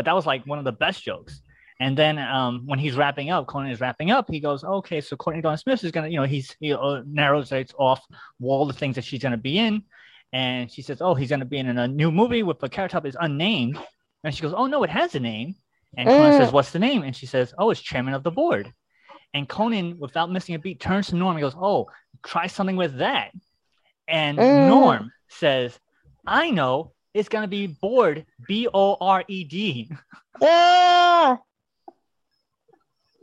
but 0.00 0.06
that 0.06 0.14
was 0.14 0.26
like 0.26 0.46
one 0.46 0.58
of 0.58 0.64
the 0.64 0.72
best 0.72 1.02
jokes. 1.02 1.42
And 1.80 1.96
then 1.96 2.18
um, 2.18 2.66
when 2.66 2.78
he's 2.78 2.94
wrapping 2.94 3.30
up, 3.30 3.46
Conan 3.46 3.70
is 3.70 3.80
wrapping 3.80 4.10
up. 4.10 4.30
He 4.30 4.38
goes, 4.38 4.62
"Okay, 4.62 5.00
so 5.00 5.16
Courtney 5.16 5.40
Thorne 5.40 5.56
Smith 5.56 5.82
is 5.82 5.90
gonna, 5.90 6.08
you 6.08 6.16
know, 6.16 6.26
he's 6.26 6.54
he 6.60 6.74
uh, 6.74 7.00
narrows 7.06 7.50
it 7.52 7.72
off 7.78 8.04
all 8.42 8.66
the 8.66 8.74
things 8.74 8.96
that 8.96 9.04
she's 9.04 9.22
gonna 9.22 9.38
be 9.38 9.58
in." 9.58 9.82
And 10.32 10.70
she 10.70 10.82
says, 10.82 11.00
"Oh, 11.00 11.14
he's 11.14 11.30
gonna 11.30 11.46
be 11.46 11.56
in 11.56 11.78
a 11.78 11.88
new 11.88 12.12
movie 12.12 12.42
with 12.42 12.58
the 12.58 12.68
character 12.68 13.00
is 13.04 13.16
unnamed." 13.18 13.78
And 14.22 14.34
she 14.34 14.42
goes, 14.42 14.52
"Oh 14.54 14.66
no, 14.66 14.84
it 14.84 14.90
has 14.90 15.14
a 15.14 15.20
name." 15.20 15.54
And 15.96 16.06
Conan 16.06 16.38
says, 16.38 16.50
mm. 16.50 16.52
"What's 16.52 16.70
the 16.70 16.78
name?" 16.78 17.02
And 17.02 17.16
she 17.16 17.24
says, 17.24 17.54
"Oh, 17.56 17.70
it's 17.70 17.80
chairman 17.80 18.12
of 18.12 18.22
the 18.22 18.30
board." 18.30 18.72
And 19.32 19.48
Conan, 19.48 19.98
without 19.98 20.30
missing 20.30 20.54
a 20.54 20.58
beat, 20.58 20.80
turns 20.80 21.08
to 21.08 21.16
Norm 21.16 21.36
and 21.36 21.42
goes, 21.42 21.56
"Oh, 21.56 21.88
try 22.22 22.46
something 22.46 22.76
with 22.76 22.98
that." 22.98 23.32
And 24.06 24.36
mm. 24.36 24.68
Norm 24.68 25.12
says, 25.28 25.78
"I 26.26 26.50
know 26.50 26.92
it's 27.14 27.30
going 27.30 27.42
to 27.42 27.48
be 27.48 27.68
bored, 27.68 28.26
B 28.46 28.68
O 28.72 28.98
R 29.00 29.24
E 29.26 29.44
D. 29.44 29.90
Ah! 30.42 31.38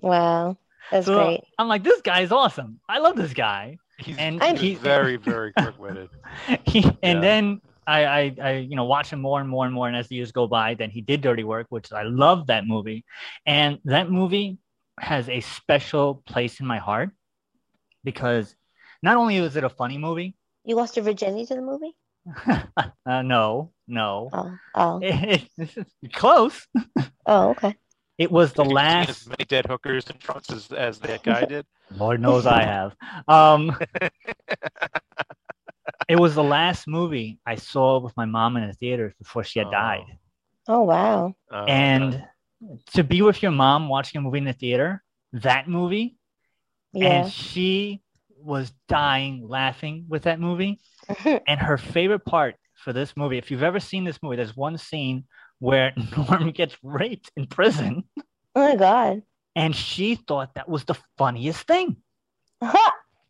Wow, 0.08 0.58
that's 0.92 1.06
so 1.06 1.16
great. 1.16 1.42
I'm 1.58 1.68
like, 1.68 1.84
this 1.84 2.02
guy 2.02 2.22
is 2.22 2.32
awesome. 2.32 2.80
I 2.88 3.00
love 3.00 3.16
this 3.16 3.34
guy. 3.34 3.78
He's, 4.00 4.18
and 4.18 4.42
he's, 4.42 4.60
he's 4.60 4.78
very, 4.78 5.18
very 5.18 5.52
quick-witted. 5.54 6.10
he, 6.66 6.84
and 7.02 7.18
yeah. 7.18 7.20
then 7.20 7.62
I, 7.88 8.06
I, 8.06 8.36
I, 8.42 8.52
you 8.58 8.76
know, 8.76 8.86
watch 8.86 9.10
him 9.12 9.22
more 9.22 9.40
and 9.40 9.50
more 9.50 9.66
and 9.66 9.74
more. 9.74 9.88
And 9.88 9.96
as 9.98 10.08
the 10.08 10.16
years 10.16 10.32
go 10.32 10.48
by, 10.48 10.76
then 10.76 10.90
he 10.90 11.02
did 11.02 11.22
Dirty 11.22 11.44
Work, 11.44 11.68
which 11.70 11.92
I 11.92 12.04
love 12.04 12.48
that 12.48 12.68
movie. 12.68 13.06
And 13.46 13.80
that 13.86 14.12
movie 14.12 14.60
has 15.00 15.30
a 15.30 15.40
special 15.40 16.22
place 16.28 16.60
in 16.60 16.68
my 16.68 16.78
heart 16.78 17.10
because 18.04 18.56
not 19.02 19.18
only 19.18 19.40
was 19.42 19.56
it 19.56 19.64
a 19.64 19.70
funny 19.70 19.98
movie. 19.98 20.36
You 20.64 20.76
lost 20.76 20.96
your 20.96 21.06
virginity 21.06 21.46
to 21.46 21.56
the 21.56 21.62
movie? 21.62 21.96
uh, 23.06 23.22
no, 23.22 23.72
no. 23.88 24.30
Oh, 24.34 25.00
oh. 25.02 25.40
close. 26.14 26.68
Oh, 27.26 27.50
okay. 27.52 27.76
It 28.18 28.32
was 28.32 28.54
the 28.54 28.66
last. 28.66 29.10
As 29.10 29.28
many 29.28 29.46
dead 29.46 29.66
hookers 29.68 30.10
and 30.10 30.20
trunks 30.20 30.52
as, 30.52 30.72
as 30.72 31.00
that 31.00 31.24
guy 31.24 31.46
did. 31.50 31.66
Lord 31.96 32.20
knows 32.22 32.46
I 32.46 32.64
have. 32.64 32.96
Um, 33.28 33.78
it 36.10 36.20
was 36.20 36.36
the 36.36 36.44
last 36.44 36.88
movie 36.88 37.40
I 37.46 37.56
saw 37.56 38.00
with 38.00 38.16
my 38.18 38.26
mom 38.26 38.58
in 38.58 38.68
the 38.68 38.74
theaters 38.74 39.14
before 39.20 39.44
she 39.44 39.60
had 39.60 39.68
oh. 39.68 39.72
died. 39.72 40.18
Oh 40.70 40.82
wow! 40.82 41.34
Uh, 41.50 41.64
and 41.64 42.26
to 42.94 43.04
be 43.04 43.22
with 43.22 43.42
your 43.42 43.52
mom 43.52 43.88
watching 43.88 44.20
a 44.20 44.22
movie 44.22 44.40
in 44.40 44.44
the 44.44 44.52
theater, 44.52 45.02
that 45.32 45.70
movie, 45.70 46.18
yeah. 46.92 47.22
and 47.22 47.32
she 47.32 48.02
was 48.38 48.74
dying 48.90 49.48
laughing 49.48 50.06
with 50.10 50.24
that 50.24 50.40
movie. 50.40 50.80
and 51.26 51.60
her 51.60 51.78
favorite 51.78 52.26
part 52.26 52.56
for 52.76 52.92
this 52.92 53.16
movie, 53.16 53.38
if 53.38 53.50
you've 53.50 53.64
ever 53.64 53.80
seen 53.80 54.04
this 54.04 54.22
movie, 54.22 54.36
there's 54.36 54.58
one 54.58 54.78
scene 54.78 55.24
where 55.60 55.94
Norm 56.18 56.52
gets 56.52 56.76
raped 56.84 57.32
in 57.36 57.48
prison. 57.48 58.04
Oh 58.56 58.68
my 58.70 58.76
god. 58.76 59.24
And 59.56 59.76
she 59.76 60.16
thought 60.16 60.56
that 60.56 60.70
was 60.70 60.84
the 60.86 60.96
funniest 61.18 61.66
thing. 61.68 61.98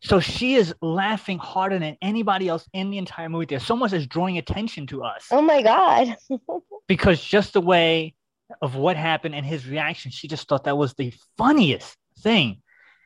so 0.00 0.20
she 0.20 0.54
is 0.54 0.74
laughing 0.82 1.38
harder 1.38 1.78
than 1.78 1.96
anybody 2.02 2.48
else 2.48 2.68
in 2.72 2.90
the 2.90 2.98
entire 2.98 3.28
movie. 3.28 3.46
There's 3.46 3.64
so 3.64 3.76
much 3.76 3.92
that's 3.92 4.06
drawing 4.06 4.38
attention 4.38 4.86
to 4.88 5.04
us. 5.04 5.26
Oh 5.30 5.42
my 5.42 5.62
god. 5.62 6.16
because 6.88 7.22
just 7.22 7.54
the 7.54 7.60
way 7.60 8.14
of 8.62 8.74
what 8.74 8.96
happened 8.96 9.34
and 9.34 9.44
his 9.44 9.66
reaction, 9.66 10.10
she 10.10 10.28
just 10.28 10.48
thought 10.48 10.64
that 10.64 10.78
was 10.78 10.94
the 10.94 11.12
funniest 11.36 11.96
thing. 12.20 12.62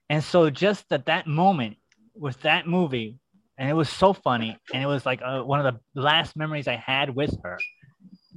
And 0.09 0.23
so 0.23 0.51
just 0.51 0.85
at 0.91 1.07
that 1.07 1.27
moment 1.27 1.77
with 2.15 2.41
that 2.43 2.67
movie, 2.67 3.19
and 3.59 3.71
it 3.71 3.75
was 3.75 3.89
so 3.89 4.13
funny 4.13 4.57
and 4.73 4.83
it 4.83 4.87
was 4.87 5.07
like 5.07 5.21
uh, 5.23 5.43
one 5.43 5.65
of 5.65 5.75
the 5.75 6.01
last 6.01 6.37
memories 6.37 6.67
i 6.67 6.75
had 6.75 7.15
with 7.15 7.37
her 7.43 7.59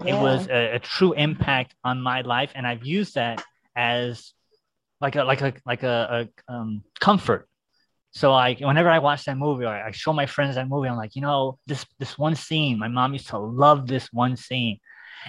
yeah. 0.03 0.15
it 0.15 0.21
was 0.21 0.47
a, 0.47 0.75
a, 0.75 0.79
true 0.79 1.13
impact 1.13 1.75
on 1.83 2.01
my 2.01 2.21
life 2.21 2.51
and 2.55 2.67
i've 2.67 2.85
used 2.85 3.15
that 3.15 3.43
as 3.75 4.33
like 5.01 5.15
a 5.15 5.23
like 5.23 5.41
a 5.41 5.53
like 5.65 5.83
a, 5.83 6.27
a 6.47 6.53
um, 6.53 6.83
comfort. 6.99 7.47
So 8.11 8.31
like 8.31 8.59
whenever 8.59 8.89
i 8.89 8.99
watch 8.99 9.25
that 9.25 9.37
movie 9.37 9.65
or 9.65 9.69
i 9.69 9.91
show 9.91 10.13
my 10.13 10.25
friends 10.25 10.55
that 10.55 10.69
movie 10.69 10.87
i'm 10.87 10.95
like 10.95 11.15
you 11.15 11.21
know 11.21 11.59
this 11.67 11.85
this 11.99 12.17
one 12.17 12.35
scene 12.35 12.79
my 12.79 12.87
mom 12.87 13.13
used 13.13 13.27
to 13.29 13.37
love 13.37 13.87
this 13.87 14.11
one 14.11 14.35
scene. 14.35 14.79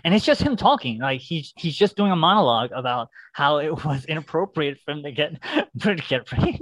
And 0.04 0.14
it's 0.14 0.26
just 0.26 0.42
him 0.42 0.56
talking. 0.56 0.98
Like 0.98 1.22
he's 1.22 1.54
he's 1.56 1.74
just 1.74 1.96
doing 1.96 2.12
a 2.12 2.16
monologue 2.16 2.70
about 2.74 3.08
how 3.32 3.58
it 3.58 3.82
was 3.84 4.04
inappropriate 4.04 4.78
for 4.84 4.90
him 4.90 5.02
to 5.02 5.10
get 5.10 5.40
to 5.80 5.94
get 5.94 6.30
raped 6.32 6.60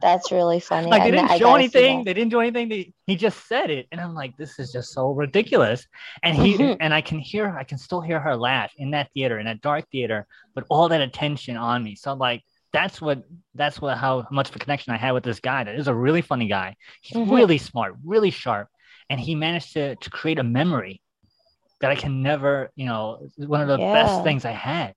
that's 0.00 0.30
really 0.30 0.60
funny. 0.60 0.88
Like 0.88 1.04
they 1.04 1.10
didn't 1.10 1.30
I, 1.30 1.38
show 1.38 1.50
I 1.50 1.58
anything. 1.58 2.04
They 2.04 2.14
didn't 2.14 2.30
do 2.30 2.40
anything. 2.40 2.68
They, 2.68 2.92
he 3.06 3.16
just 3.16 3.46
said 3.46 3.70
it, 3.70 3.86
and 3.90 4.00
I'm 4.00 4.14
like, 4.14 4.36
this 4.36 4.58
is 4.58 4.72
just 4.72 4.92
so 4.92 5.10
ridiculous. 5.10 5.86
And 6.22 6.36
he 6.36 6.54
mm-hmm. 6.54 6.74
and 6.80 6.92
I 6.92 7.00
can 7.00 7.18
hear, 7.18 7.56
I 7.58 7.64
can 7.64 7.78
still 7.78 8.00
hear 8.00 8.20
her 8.20 8.36
laugh 8.36 8.72
in 8.76 8.90
that 8.90 9.10
theater, 9.12 9.38
in 9.38 9.46
that 9.46 9.60
dark 9.60 9.88
theater, 9.90 10.26
but 10.54 10.64
all 10.68 10.88
that 10.88 11.00
attention 11.00 11.56
on 11.56 11.82
me. 11.82 11.94
So 11.94 12.12
I'm 12.12 12.18
like, 12.18 12.42
that's 12.72 13.00
what 13.00 13.22
that's 13.54 13.80
what 13.80 13.96
how 13.96 14.26
much 14.30 14.50
of 14.50 14.56
a 14.56 14.58
connection 14.58 14.92
I 14.92 14.98
had 14.98 15.12
with 15.12 15.24
this 15.24 15.40
guy. 15.40 15.64
That 15.64 15.76
is 15.76 15.88
a 15.88 15.94
really 15.94 16.22
funny 16.22 16.48
guy. 16.48 16.76
He's 17.00 17.16
mm-hmm. 17.16 17.32
really 17.32 17.58
smart, 17.58 17.94
really 18.04 18.30
sharp, 18.30 18.68
and 19.08 19.18
he 19.18 19.34
managed 19.34 19.72
to 19.74 19.96
to 19.96 20.10
create 20.10 20.38
a 20.38 20.44
memory 20.44 21.00
that 21.80 21.90
I 21.90 21.94
can 21.94 22.22
never, 22.22 22.70
you 22.74 22.86
know, 22.86 23.28
one 23.36 23.60
of 23.60 23.68
the 23.68 23.78
yeah. 23.78 23.92
best 23.92 24.24
things 24.24 24.44
I 24.44 24.52
had. 24.52 24.94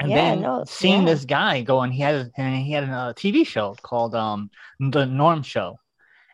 And 0.00 0.08
yeah, 0.08 0.16
then 0.16 0.40
no, 0.40 0.64
seeing 0.66 1.02
yeah. 1.02 1.12
this 1.12 1.24
guy 1.26 1.60
go 1.60 1.82
and 1.82 1.92
he 1.92 2.00
had 2.00 2.30
and 2.38 2.56
he 2.56 2.72
had 2.72 2.84
a 2.84 3.14
TV 3.14 3.46
show 3.46 3.76
called 3.82 4.14
um 4.14 4.50
the 4.78 5.04
Norm 5.04 5.42
Show, 5.42 5.76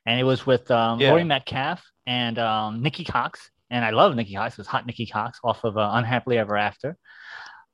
and 0.06 0.20
it 0.20 0.24
was 0.24 0.46
with 0.46 0.70
um, 0.70 1.00
yeah. 1.00 1.10
Laurie 1.10 1.24
Metcalf 1.24 1.84
and 2.06 2.38
um, 2.38 2.80
Nikki 2.80 3.02
Cox, 3.02 3.50
and 3.68 3.84
I 3.84 3.90
love 3.90 4.14
Nikki 4.14 4.34
Cox. 4.34 4.54
It 4.54 4.58
was 4.58 4.68
Hot 4.68 4.86
Nikki 4.86 5.06
Cox 5.06 5.40
off 5.42 5.64
of 5.64 5.76
uh, 5.76 5.90
Unhappily 5.94 6.38
Ever 6.38 6.56
After. 6.56 6.96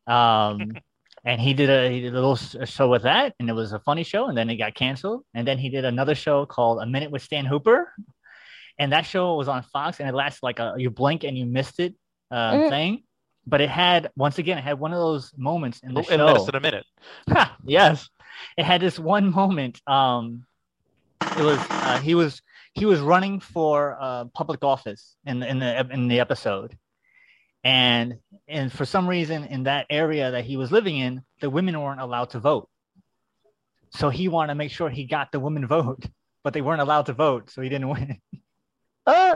Um, 0.07 0.73
and 1.27 1.39
he 1.39 1.53
did 1.53 1.69
a 1.69 1.91
he 1.91 2.01
did 2.01 2.15
a 2.15 2.21
little 2.21 2.37
show 2.37 2.89
with 2.89 3.03
that, 3.03 3.35
and 3.39 3.51
it 3.51 3.53
was 3.53 3.75
a 3.75 3.81
funny 3.81 4.03
show. 4.03 4.29
And 4.29 4.37
then 4.37 4.49
it 4.49 4.57
got 4.57 4.75
canceled. 4.75 5.25
And 5.35 5.47
then 5.47 5.59
he 5.59 5.69
did 5.69 5.85
another 5.85 6.15
show 6.15 6.47
called 6.47 6.81
A 6.81 6.87
Minute 6.87 7.11
with 7.11 7.21
Stan 7.21 7.45
Hooper, 7.45 7.93
and 8.79 8.93
that 8.93 9.05
show 9.05 9.35
was 9.35 9.49
on 9.49 9.63
Fox, 9.63 10.01
and 10.01 10.09
it 10.09 10.15
lasted 10.15 10.43
like 10.43 10.59
a 10.59 10.75
you 10.79 10.89
blink 10.89 11.25
and 11.25 11.37
you 11.37 11.45
missed 11.45 11.81
it 11.81 11.95
uh, 12.31 12.55
mm. 12.55 12.71
thing. 12.71 13.03
But 13.47 13.61
it 13.61 13.71
had 13.71 14.11
once 14.17 14.39
again, 14.39 14.59
it 14.59 14.63
had 14.63 14.79
one 14.79 14.93
of 14.93 14.99
those 14.99 15.33
moments 15.37 15.81
in 15.83 15.95
the 15.95 16.01
in 16.01 16.19
show. 16.19 16.27
Less 16.27 16.47
than 16.47 16.55
a 16.55 16.61
minute. 16.61 16.87
yes, 17.65 18.09
it 18.57 18.65
had 18.65 18.81
this 18.81 18.99
one 18.99 19.33
moment. 19.33 19.81
Um, 19.87 20.47
it 21.21 21.43
was 21.43 21.59
uh, 21.71 21.99
he 21.99 22.15
was 22.15 22.43
he 22.75 22.87
was 22.87 23.01
running 23.01 23.41
for 23.41 23.97
uh, 24.01 24.25
public 24.27 24.63
office 24.65 25.17
in 25.25 25.43
in 25.43 25.59
the 25.59 25.87
in 25.91 26.09
the 26.09 26.21
episode, 26.21 26.77
and 27.65 28.19
and 28.49 28.73
for 28.73 28.85
some 28.85 29.09
reason 29.09 29.45
in 29.45 29.65
that 29.65 29.87
area 29.91 30.31
that 30.31 30.45
he 30.45 30.57
was 30.57 30.71
living 30.71 30.97
in, 30.97 31.23
the 31.41 31.51
women 31.51 31.81
weren't 31.81 32.01
allowed 32.01 32.31
to 32.31 32.39
vote. 32.39 32.69
So 33.91 34.09
he 34.09 34.29
wanted 34.29 34.53
to 34.53 34.55
make 34.55 34.71
sure 34.71 34.89
he 34.89 35.05
got 35.05 35.33
the 35.33 35.41
women 35.41 35.67
vote, 35.79 36.05
but 36.43 36.55
they 36.55 36.63
weren't 36.63 36.81
allowed 36.81 37.07
to 37.07 37.13
vote, 37.13 37.51
so 37.51 37.61
he 37.61 37.69
didn't 37.69 37.89
win. 37.89 38.19
Uh, 39.07 39.35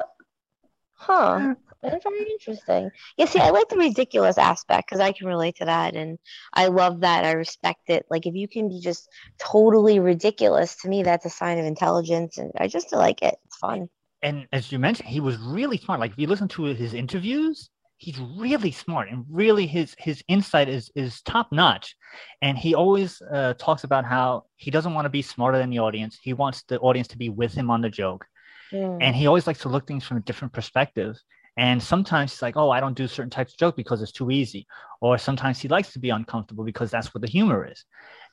huh. 0.93 1.55
That's 1.83 2.05
very 2.05 2.31
interesting. 2.31 2.91
Yeah, 3.17 3.27
see, 3.27 3.39
I 3.39 3.51
like 3.51 3.69
the 3.69 3.77
ridiculous 3.77 4.39
aspect 4.39 4.89
because 4.89 5.01
I 5.01 5.13
can 5.13 5.27
relate 5.27 5.57
to 5.57 5.67
that, 5.67 5.95
and 5.95 6.19
I 6.53 6.67
love 6.67 7.01
that. 7.01 7.25
I 7.25 7.33
respect 7.33 7.89
it. 7.89 8.07
Like, 8.11 8.27
if 8.27 8.35
you 8.35 8.49
can 8.49 8.69
be 8.69 8.81
just 8.81 9.09
totally 9.39 9.99
ridiculous, 9.99 10.77
to 10.83 10.89
me, 10.89 11.03
that's 11.03 11.27
a 11.27 11.31
sign 11.31 11.59
of 11.59 11.67
intelligence, 11.67 12.39
and 12.39 12.53
I 12.59 12.69
just 12.69 12.93
like 12.93 13.23
it. 13.23 13.37
It's 13.45 13.57
fun. 13.57 13.89
And 14.23 14.47
as 14.53 14.73
you 14.73 14.79
mentioned, 14.79 15.09
he 15.09 15.21
was 15.21 15.37
really 15.39 15.77
smart. 15.79 16.01
Like, 16.01 16.13
if 16.13 16.19
you 16.19 16.27
listen 16.27 16.49
to 16.49 16.65
his 16.65 16.95
interviews, 16.95 17.71
he's 17.99 18.19
really 18.19 18.71
smart 18.71 19.09
and 19.11 19.25
really 19.31 19.67
his 19.67 19.95
his 19.99 20.23
insight 20.29 20.69
is 20.69 20.91
is 20.95 21.23
top 21.23 21.51
notch 21.51 21.97
and 22.43 22.59
he 22.59 22.75
always 22.75 23.23
uh, 23.33 23.55
talks 23.59 23.85
about 23.85 24.05
how 24.05 24.45
he 24.57 24.71
doesn't 24.71 24.95
want 24.95 25.07
to 25.07 25.11
be 25.11 25.23
smarter 25.23 25.59
than 25.59 25.71
the 25.71 25.79
audience 25.79 26.19
he 26.23 26.33
wants 26.33 26.63
the 26.69 26.79
audience 26.81 27.09
to 27.09 27.17
be 27.17 27.29
with 27.29 27.55
him 27.55 27.71
on 27.71 27.81
the 27.81 27.89
joke 27.89 28.27
mm. 28.73 28.99
and 29.01 29.17
he 29.17 29.27
always 29.27 29.47
likes 29.47 29.61
to 29.61 29.69
look 29.69 29.87
things 29.87 30.05
from 30.05 30.19
a 30.19 30.21
different 30.21 30.53
perspective 30.53 31.17
and 31.57 31.83
sometimes 31.83 32.33
he's 32.33 32.43
like 32.43 32.57
oh 32.57 32.71
i 32.71 32.81
don't 32.81 32.97
do 32.97 33.07
certain 33.07 33.31
types 33.31 33.53
of 33.53 33.59
joke 33.59 33.77
because 33.77 34.03
it's 34.03 34.13
too 34.13 34.31
easy 34.31 34.67
or 35.01 35.19
sometimes 35.19 35.59
he 35.59 35.69
likes 35.69 35.93
to 35.93 35.99
be 35.99 36.11
uncomfortable 36.11 36.65
because 36.65 36.91
that's 36.91 37.15
what 37.15 37.23
the 37.23 37.29
humor 37.29 37.69
is 37.71 37.85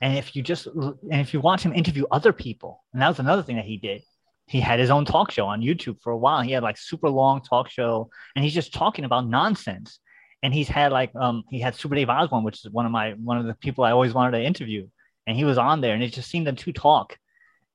and 0.02 0.18
if 0.18 0.36
you 0.36 0.42
just 0.42 0.68
and 0.68 1.22
if 1.22 1.34
you 1.34 1.40
watch 1.40 1.64
him 1.64 1.74
interview 1.74 2.06
other 2.12 2.34
people 2.34 2.84
and 2.94 3.02
that 3.02 3.08
was 3.08 3.20
another 3.20 3.44
thing 3.44 3.56
that 3.56 3.66
he 3.66 3.78
did 3.78 4.02
he 4.48 4.60
had 4.60 4.80
his 4.80 4.90
own 4.90 5.06
talk 5.06 5.32
show 5.32 5.46
on 5.46 5.62
YouTube 5.62 6.02
for 6.02 6.12
a 6.12 6.18
while. 6.18 6.42
He 6.42 6.52
had 6.52 6.64
like 6.64 6.78
super 6.78 7.10
long 7.10 7.42
talk 7.42 7.70
show, 7.70 8.10
and 8.36 8.44
he's 8.44 8.54
just 8.54 8.74
talking 8.74 9.06
about 9.06 9.28
nonsense. 9.28 10.00
And 10.42 10.54
he's 10.54 10.68
had 10.68 10.92
like 10.92 11.16
um 11.16 11.44
he 11.50 11.60
had 11.60 11.76
Super 11.76 11.96
Dave 11.96 12.10
Osborne, 12.10 12.44
which 12.44 12.66
is 12.66 12.72
one 12.72 12.86
of 12.86 12.92
my 12.92 13.12
one 13.12 13.38
of 13.38 13.46
the 13.46 13.54
people 13.56 13.84
I 13.84 13.92
always 13.92 14.14
wanted 14.14 14.38
to 14.38 14.44
interview, 14.44 14.88
and 15.26 15.38
he 15.38 15.46
was 15.46 15.58
on 15.58 15.80
there, 15.82 15.94
and 15.94 16.04
it's 16.04 16.16
just 16.16 16.30
seemed 16.30 16.48
the 16.48 16.54
two 16.54 16.74
talk, 16.74 17.18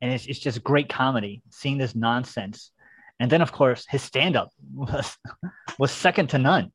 and 0.02 0.12
it's 0.12 0.26
it's 0.26 0.38
just 0.38 0.62
great 0.62 0.88
comedy 0.88 1.42
seeing 1.50 1.78
this 1.78 1.94
nonsense. 1.94 2.70
And 3.20 3.30
then 3.30 3.42
of 3.42 3.52
course 3.52 3.86
his 3.88 4.02
stand 4.02 4.36
up 4.36 4.50
was 4.74 5.16
was 5.78 5.90
second 5.90 6.28
to 6.28 6.38
none. 6.38 6.72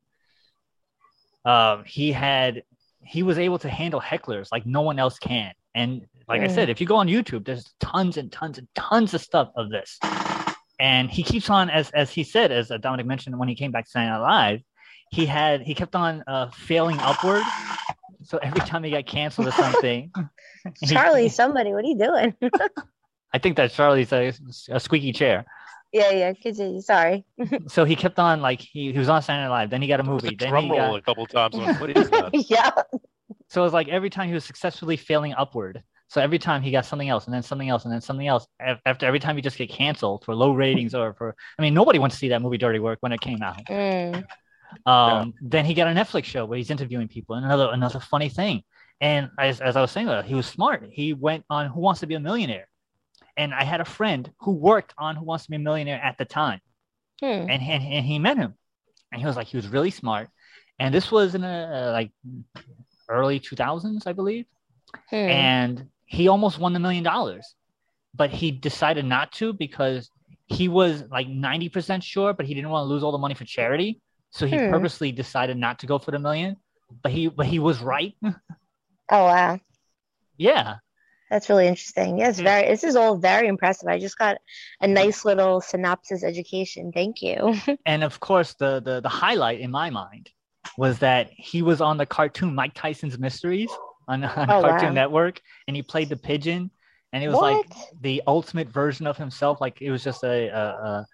Um, 1.46 1.84
he 1.86 2.12
had 2.12 2.64
he 3.06 3.24
was 3.24 3.38
able 3.38 3.60
to 3.60 3.70
handle 3.70 4.00
hecklers 4.00 4.50
like 4.52 4.66
no 4.66 4.82
one 4.82 5.00
else 5.00 5.20
can. 5.20 5.54
And 5.76 6.06
like 6.28 6.42
I 6.42 6.48
said, 6.48 6.70
if 6.70 6.80
you 6.80 6.88
go 6.88 6.96
on 6.96 7.08
YouTube, 7.08 7.46
there's 7.46 7.74
tons 7.80 8.18
and 8.18 8.32
tons 8.32 8.58
and 8.58 8.68
tons 8.76 9.14
of 9.14 9.22
stuff 9.22 9.52
of 9.56 9.70
this. 9.70 10.00
And 10.80 11.10
he 11.12 11.24
keeps 11.24 11.50
on, 11.50 11.70
as 11.70 11.90
as 11.92 12.12
he 12.12 12.24
said, 12.24 12.52
as 12.52 12.72
Dominic 12.82 13.06
mentioned 13.06 13.38
when 13.38 13.50
he 13.50 13.56
came 13.56 13.72
back 13.72 13.86
to 13.86 13.92
Saturday 13.92 14.12
Night 14.12 14.20
Live, 14.20 14.62
he 15.12 15.26
had 15.26 15.62
he 15.62 15.76
kept 15.76 15.96
on 15.96 16.24
uh, 16.28 16.50
failing 16.52 16.98
upward. 17.00 17.44
So 18.24 18.38
every 18.38 18.62
time 18.62 18.84
he 18.84 18.92
got 18.92 19.06
canceled 19.06 19.48
or 19.48 19.52
something, 19.52 20.12
Charlie, 20.88 21.24
he, 21.24 21.30
somebody, 21.30 21.74
what 21.74 21.84
are 21.84 21.88
you 21.88 21.98
doing? 21.98 22.36
I 23.34 23.38
think 23.38 23.58
that 23.58 23.72
Charlie's 23.72 24.14
a, 24.14 24.34
a 24.70 24.80
squeaky 24.80 25.12
chair. 25.12 25.46
Yeah, 25.94 26.10
yeah, 26.10 26.34
continue. 26.34 26.82
Sorry. 26.82 27.24
so 27.68 27.86
he 27.86 27.96
kept 27.96 28.18
on 28.18 28.42
like 28.42 28.60
he, 28.60 28.92
he 28.92 28.98
was 28.98 29.10
on 29.10 29.22
Saturday 29.22 29.44
Night 29.44 29.50
Live. 29.50 29.70
Then 29.70 29.82
he 29.82 29.88
got 29.88 30.00
a 30.00 30.04
movie. 30.04 30.36
Then 30.36 30.50
drum 30.50 30.72
roll 30.72 30.80
got... 30.80 30.96
a 30.96 31.02
couple 31.04 31.26
times. 31.28 31.56
what 31.80 31.96
is 31.96 32.10
that? 32.10 32.32
yeah. 32.50 32.72
So 33.50 33.62
it 33.62 33.66
was 33.66 33.74
like 33.74 33.88
every 33.90 34.10
time 34.10 34.28
he 34.28 34.34
was 34.34 34.44
successfully 34.44 34.98
failing 34.98 35.34
upward. 35.38 35.84
So 36.08 36.20
every 36.20 36.40
time 36.40 36.62
he 36.62 36.72
got 36.72 36.86
something 36.86 37.10
else 37.10 37.26
and 37.26 37.34
then 37.34 37.44
something 37.44 37.70
else 37.70 37.86
and 37.86 37.94
then 37.94 38.02
something 38.02 38.28
else 38.28 38.46
after 38.60 39.06
every 39.06 39.20
time 39.20 39.36
he 39.36 39.42
just 39.42 39.58
get 39.58 39.70
canceled 39.70 40.26
for 40.26 40.36
low 40.36 40.52
ratings 40.52 40.94
or 40.94 41.14
for 41.14 41.36
I 41.58 41.62
mean 41.62 41.74
nobody 41.74 42.00
wants 42.00 42.16
to 42.16 42.20
see 42.20 42.30
that 42.30 42.42
movie 42.42 42.58
Dirty 42.58 42.80
Work 42.80 42.98
when 43.02 43.12
it 43.12 43.22
came 43.22 43.42
out. 43.44 43.64
Mm. 43.66 44.16
Um, 44.18 44.24
yeah. 44.86 45.26
Then 45.42 45.66
he 45.66 45.76
got 45.76 45.88
a 45.88 45.92
Netflix 45.92 46.26
show 46.26 46.46
where 46.46 46.58
he's 46.58 46.72
interviewing 46.72 47.08
people 47.08 47.36
and 47.36 47.46
another 47.46 47.70
another 47.72 48.00
funny 48.00 48.30
thing. 48.30 48.64
And 49.02 49.30
as, 49.38 49.60
as 49.60 49.76
I 49.76 49.82
was 49.82 49.92
saying, 49.92 50.08
he 50.24 50.34
was 50.34 50.46
smart. 50.46 50.88
He 50.90 51.14
went 51.14 51.44
on 51.50 51.68
Who 51.68 51.82
Wants 51.82 52.00
to 52.00 52.08
Be 52.08 52.16
a 52.16 52.20
Millionaire, 52.20 52.68
and 53.38 53.54
I 53.54 53.64
had 53.64 53.82
a 53.82 53.86
friend 53.86 54.32
who 54.40 54.52
worked 54.52 54.94
on 54.98 55.16
Who 55.16 55.26
Wants 55.26 55.46
to 55.46 55.52
Be 55.52 55.58
a 55.58 55.60
Millionaire 55.60 56.02
at 56.02 56.18
the 56.18 56.26
time, 56.26 56.60
hmm. 57.20 57.26
and, 57.26 57.50
and 57.50 57.84
and 57.84 58.06
he 58.06 58.20
met 58.20 58.38
him, 58.38 58.54
and 59.12 59.22
he 59.22 59.28
was 59.28 59.36
like 59.36 59.48
he 59.48 59.58
was 59.58 59.68
really 59.68 59.92
smart. 59.92 60.30
And 60.80 60.94
this 60.94 61.12
was 61.12 61.36
in 61.36 61.44
a 61.44 61.92
like 61.92 62.12
early 63.10 63.40
2000s, 63.40 64.08
I 64.08 64.14
believe. 64.14 64.46
Hmm. 65.10 65.16
And 65.16 65.86
he 66.06 66.28
almost 66.28 66.60
won 66.60 66.74
the 66.74 66.80
million 66.80 67.04
dollars, 67.04 67.56
but 68.14 68.30
he 68.30 68.52
decided 68.52 69.06
not 69.06 69.32
to 69.34 69.54
because 69.54 70.10
he 70.48 70.68
was 70.68 71.04
like 71.10 71.28
90% 71.28 72.04
sure, 72.04 72.34
but 72.34 72.46
he 72.46 72.54
didn't 72.54 72.70
want 72.70 72.86
to 72.86 72.90
lose 72.90 73.04
all 73.04 73.12
the 73.12 73.18
money 73.18 73.34
for 73.34 73.46
charity. 73.46 74.02
So 74.32 74.46
he 74.46 74.58
hmm. 74.58 74.70
purposely 74.70 75.12
decided 75.12 75.58
not 75.58 75.80
to 75.80 75.86
go 75.86 76.00
for 76.00 76.12
the 76.12 76.20
million, 76.20 76.58
but 77.02 77.12
he 77.12 77.28
but 77.28 77.46
he 77.46 77.60
was 77.60 77.80
right. 77.80 78.16
Oh 79.12 79.26
wow. 79.26 79.60
Yeah. 80.38 80.76
That's 81.34 81.50
really 81.50 81.68
interesting. 81.68 82.20
Yes, 82.20 82.38
hmm. 82.38 82.44
very 82.44 82.68
this 82.68 82.84
is 82.84 82.96
all 82.96 83.18
very 83.18 83.48
impressive. 83.48 83.90
I 83.90 83.98
just 83.98 84.20
got 84.20 84.38
a 84.82 84.88
nice 84.88 85.26
little 85.26 85.62
synopsis 85.62 86.24
education. 86.24 86.92
Thank 86.92 87.24
you. 87.24 87.56
and 87.88 88.04
of 88.04 88.20
course 88.20 88.54
the 88.54 88.80
the 88.82 89.02
the 89.02 89.10
highlight 89.10 89.60
in 89.60 89.72
my 89.72 89.90
mind 89.90 90.30
was 90.78 91.00
that 91.00 91.32
he 91.36 91.64
was 91.64 91.82
on 91.82 91.98
the 91.98 92.06
cartoon 92.06 92.54
Mike 92.54 92.76
Tyson's 92.76 93.18
Mysteries 93.18 93.72
on, 94.08 94.24
on 94.24 94.52
oh, 94.52 94.62
Cartoon 94.62 94.90
wow. 94.90 94.94
Network, 94.94 95.42
and 95.68 95.76
he 95.76 95.82
played 95.82 96.10
the 96.10 96.18
pigeon, 96.18 96.70
and 97.14 97.24
it 97.24 97.30
was 97.30 97.38
what? 97.38 97.54
like 97.54 97.72
the 98.00 98.22
ultimate 98.28 98.70
version 98.70 99.08
of 99.08 99.18
himself. 99.18 99.60
Like 99.60 99.82
it 99.82 99.90
was 99.90 100.04
just 100.04 100.24
a 100.24 100.50
a, 100.50 101.08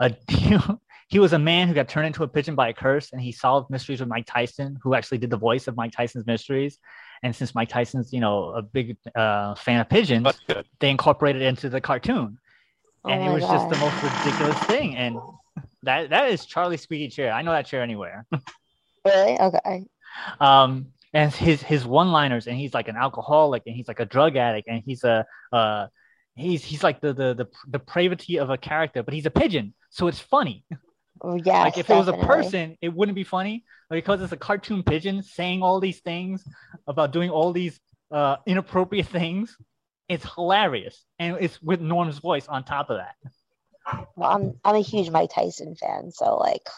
a, 0.00 0.14
a 0.30 0.78
he 1.08 1.18
was 1.18 1.34
a 1.34 1.38
man 1.38 1.68
who 1.68 1.74
got 1.74 1.86
turned 1.86 2.06
into 2.06 2.22
a 2.22 2.28
pigeon 2.28 2.54
by 2.54 2.70
a 2.70 2.72
curse, 2.72 3.12
and 3.12 3.20
he 3.20 3.30
solved 3.30 3.68
mysteries 3.68 4.00
with 4.00 4.08
Mike 4.08 4.26
Tyson, 4.26 4.78
who 4.82 4.94
actually 4.94 5.18
did 5.18 5.28
the 5.28 5.36
voice 5.36 5.68
of 5.68 5.76
Mike 5.76 5.92
Tyson's 5.92 6.26
Mysteries. 6.26 6.78
And 7.22 7.36
since 7.36 7.54
Mike 7.54 7.68
Tyson's, 7.68 8.12
you 8.12 8.20
know, 8.20 8.50
a 8.50 8.62
big 8.62 8.96
uh, 9.14 9.54
fan 9.54 9.80
of 9.80 9.88
pigeons, 9.88 10.26
they 10.78 10.90
incorporated 10.90 11.42
it 11.42 11.46
into 11.46 11.68
the 11.68 11.80
cartoon, 11.80 12.38
oh 13.04 13.10
and 13.10 13.22
it 13.22 13.32
was 13.32 13.42
God. 13.42 13.52
just 13.52 13.70
the 13.70 13.76
most 13.76 14.02
ridiculous 14.02 14.58
thing. 14.64 14.96
And 14.96 15.18
that 15.82 16.10
that 16.10 16.30
is 16.30 16.46
Charlie 16.46 16.78
Squeaky 16.78 17.08
chair. 17.08 17.32
I 17.32 17.42
know 17.42 17.52
that 17.52 17.66
chair 17.66 17.82
anywhere. 17.82 18.26
really? 19.04 19.38
Okay. 19.38 19.84
Um, 20.40 20.86
and 21.12 21.32
his 21.32 21.62
his 21.62 21.84
one 21.86 22.12
liners 22.12 22.46
and 22.46 22.56
he's 22.56 22.74
like 22.74 22.88
an 22.88 22.96
alcoholic 22.96 23.62
and 23.66 23.74
he's 23.74 23.88
like 23.88 24.00
a 24.00 24.04
drug 24.04 24.36
addict 24.36 24.68
and 24.68 24.82
he's 24.84 25.04
a 25.04 25.24
uh 25.52 25.86
he's 26.34 26.64
he's 26.64 26.82
like 26.82 27.00
the 27.00 27.12
the 27.12 27.34
the, 27.34 27.46
the 27.68 27.78
pravity 27.78 28.40
of 28.40 28.50
a 28.50 28.56
character 28.56 29.02
but 29.02 29.12
he's 29.14 29.26
a 29.26 29.30
pigeon 29.30 29.74
so 29.90 30.06
it's 30.06 30.20
funny 30.20 30.64
yeah 31.44 31.62
like 31.62 31.76
if 31.76 31.86
definitely. 31.86 31.94
it 31.94 31.98
was 31.98 32.08
a 32.08 32.26
person 32.26 32.76
it 32.80 32.92
wouldn't 32.92 33.16
be 33.16 33.24
funny. 33.24 33.64
But 33.88 33.96
because 33.96 34.22
it's 34.22 34.32
a 34.32 34.36
cartoon 34.36 34.82
pigeon 34.82 35.22
saying 35.22 35.62
all 35.62 35.80
these 35.80 36.00
things 36.00 36.44
about 36.86 37.12
doing 37.12 37.30
all 37.30 37.52
these 37.52 37.80
uh 38.10 38.36
inappropriate 38.46 39.06
things 39.06 39.56
it's 40.10 40.26
hilarious. 40.34 41.04
And 41.20 41.36
it's 41.40 41.62
with 41.62 41.80
norm's 41.80 42.18
voice 42.18 42.48
on 42.48 42.64
top 42.64 42.90
of 42.90 42.98
that. 42.98 43.14
Well 44.16 44.30
i'm 44.30 44.60
i'm 44.64 44.74
a 44.74 44.80
huge 44.80 45.10
mike 45.10 45.30
tyson 45.34 45.74
fan 45.74 46.10
so 46.12 46.36
like 46.36 46.68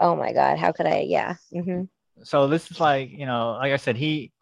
oh 0.00 0.16
my 0.16 0.32
god 0.32 0.58
how 0.58 0.72
could 0.72 0.86
i 0.86 1.00
yeah 1.08 1.36
mm-hmm. 1.54 1.82
So 2.24 2.46
this 2.46 2.70
is 2.70 2.78
like 2.78 3.10
you 3.10 3.26
know 3.26 3.52
like 3.52 3.72
i 3.72 3.76
said 3.76 3.96
he 3.96 4.32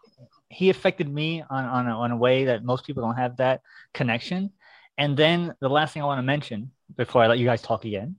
he 0.48 0.70
affected 0.70 1.08
me 1.08 1.44
on 1.48 1.64
on 1.64 1.86
a, 1.86 1.96
on 1.96 2.10
a 2.10 2.16
way 2.16 2.46
that 2.46 2.64
most 2.64 2.86
people 2.86 3.02
don't 3.02 3.16
have 3.16 3.36
that 3.36 3.60
connection. 3.94 4.50
And 4.98 5.16
then 5.16 5.54
the 5.60 5.68
last 5.68 5.92
thing 5.92 6.02
i 6.02 6.06
want 6.06 6.18
to 6.18 6.22
mention 6.22 6.72
before 6.96 7.22
i 7.22 7.26
let 7.26 7.38
you 7.38 7.46
guys 7.46 7.62
talk 7.62 7.84
again 7.84 8.16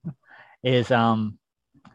is 0.63 0.91
um 0.91 1.37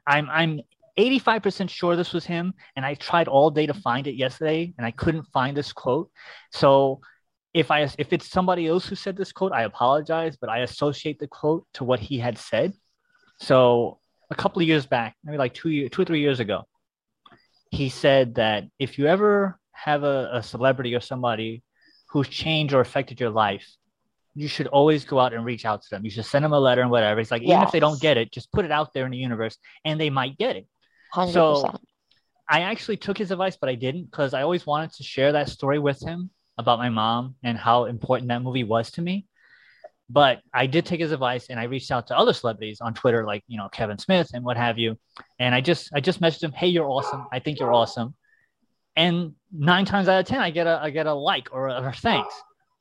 i'm 0.07 0.29
i'm 0.31 0.61
85% 0.99 1.69
sure 1.69 1.95
this 1.95 2.15
was 2.15 2.25
him 2.25 2.55
and 2.75 2.85
i 2.87 2.95
tried 2.95 3.29
all 3.29 3.51
day 3.51 3.67
to 3.67 3.75
find 3.75 4.07
it 4.07 4.15
yesterday 4.15 4.73
and 4.79 4.87
i 4.87 4.91
couldn't 4.91 5.25
find 5.25 5.55
this 5.57 5.73
quote. 5.73 6.11
So 6.53 7.01
if 7.53 7.71
i 7.71 7.83
if 7.99 8.13
it's 8.13 8.31
somebody 8.31 8.67
else 8.67 8.87
who 8.87 8.95
said 8.95 9.17
this 9.17 9.33
quote 9.33 9.53
i 9.53 9.63
apologize 9.65 10.37
but 10.41 10.49
i 10.49 10.61
associate 10.61 11.19
the 11.19 11.27
quote 11.27 11.67
to 11.75 11.85
what 11.85 12.01
he 12.01 12.19
had 12.19 12.39
said. 12.39 12.73
So 13.41 13.99
a 14.31 14.35
couple 14.35 14.63
of 14.63 14.69
years 14.69 14.87
back 14.87 15.17
maybe 15.23 15.39
like 15.39 15.55
two 15.55 15.71
years 15.71 15.91
two 15.91 16.03
or 16.03 16.05
three 16.07 16.21
years 16.21 16.41
ago 16.41 16.65
he 17.71 17.89
said 17.89 18.37
that 18.37 18.65
if 18.79 18.99
you 18.99 19.07
ever 19.07 19.59
have 19.73 20.03
a, 20.03 20.31
a 20.33 20.43
celebrity 20.43 20.95
or 20.95 21.01
somebody 21.01 21.63
who's 22.09 22.29
changed 22.29 22.73
or 22.73 22.81
affected 22.81 23.21
your 23.21 23.31
life, 23.31 23.67
you 24.37 24.49
should 24.49 24.67
always 24.67 25.05
go 25.05 25.19
out 25.19 25.33
and 25.33 25.45
reach 25.45 25.65
out 25.65 25.83
to 25.83 25.89
them. 25.91 26.05
You 26.05 26.11
should 26.11 26.27
send 26.27 26.45
them 26.45 26.53
a 26.53 26.61
letter 26.61 26.83
and 26.83 26.91
whatever. 26.91 27.21
It's 27.21 27.31
like 27.31 27.43
even 27.43 27.63
if 27.63 27.73
they 27.73 27.81
don't 27.81 28.01
get 28.01 28.19
it, 28.19 28.31
just 28.31 28.53
put 28.53 28.67
it 28.67 28.71
out 28.71 28.93
there 28.93 29.07
in 29.07 29.11
the 29.11 29.17
universe, 29.17 29.57
and 29.85 29.99
they 29.99 30.11
might 30.11 30.37
get 30.37 30.57
it. 30.57 30.67
100%. 31.15 31.33
So 31.33 31.79
I 32.49 32.61
actually 32.61 32.99
took 32.99 33.17
his 33.17 33.31
advice, 33.31 33.57
but 33.57 33.71
I 33.71 33.75
didn't 33.75 34.05
because 34.05 34.35
I 34.35 34.43
always 34.43 34.67
wanted 34.67 34.93
to 34.93 35.03
share 35.03 35.33
that 35.33 35.49
story 35.49 35.79
with 35.79 36.01
him 36.01 36.31
about 36.59 36.79
my 36.79 36.91
mom 36.91 37.35
and 37.43 37.57
how 37.57 37.87
important 37.87 38.29
that 38.29 38.43
movie 38.43 38.65
was 38.65 38.91
to 38.93 39.03
me. 39.03 39.27
But 40.11 40.41
I 40.53 40.67
did 40.67 40.85
take 40.85 41.01
his 41.01 41.13
advice 41.13 41.47
and 41.49 41.59
I 41.59 41.65
reached 41.65 41.91
out 41.91 42.07
to 42.09 42.17
other 42.17 42.33
celebrities 42.35 42.81
on 42.81 42.93
Twitter, 42.93 43.25
like 43.25 43.43
you 43.49 43.57
know 43.57 43.69
Kevin 43.71 43.99
Smith 43.99 44.31
and 44.35 44.45
what 44.45 44.59
have 44.59 44.79
you. 44.79 44.99
And 45.39 45.55
I 45.55 45.63
just 45.63 45.91
I 45.95 46.01
just 46.01 46.21
messaged 46.21 46.45
him, 46.45 46.53
"Hey, 46.53 46.69
you're 46.69 46.89
awesome. 46.89 47.27
I 47.33 47.41
think 47.41 47.59
you're 47.59 47.73
awesome." 47.73 48.15
And 48.95 49.33
nine 49.51 49.87
times 49.87 50.09
out 50.09 50.21
of 50.21 50.27
ten, 50.27 50.41
I 50.41 50.51
get 50.51 50.67
a 50.67 50.79
I 50.81 50.91
get 50.91 51.07
a 51.07 51.15
like 51.15 51.49
or 51.53 51.69
a, 51.69 51.83
or 51.83 51.93
thanks. 51.93 52.35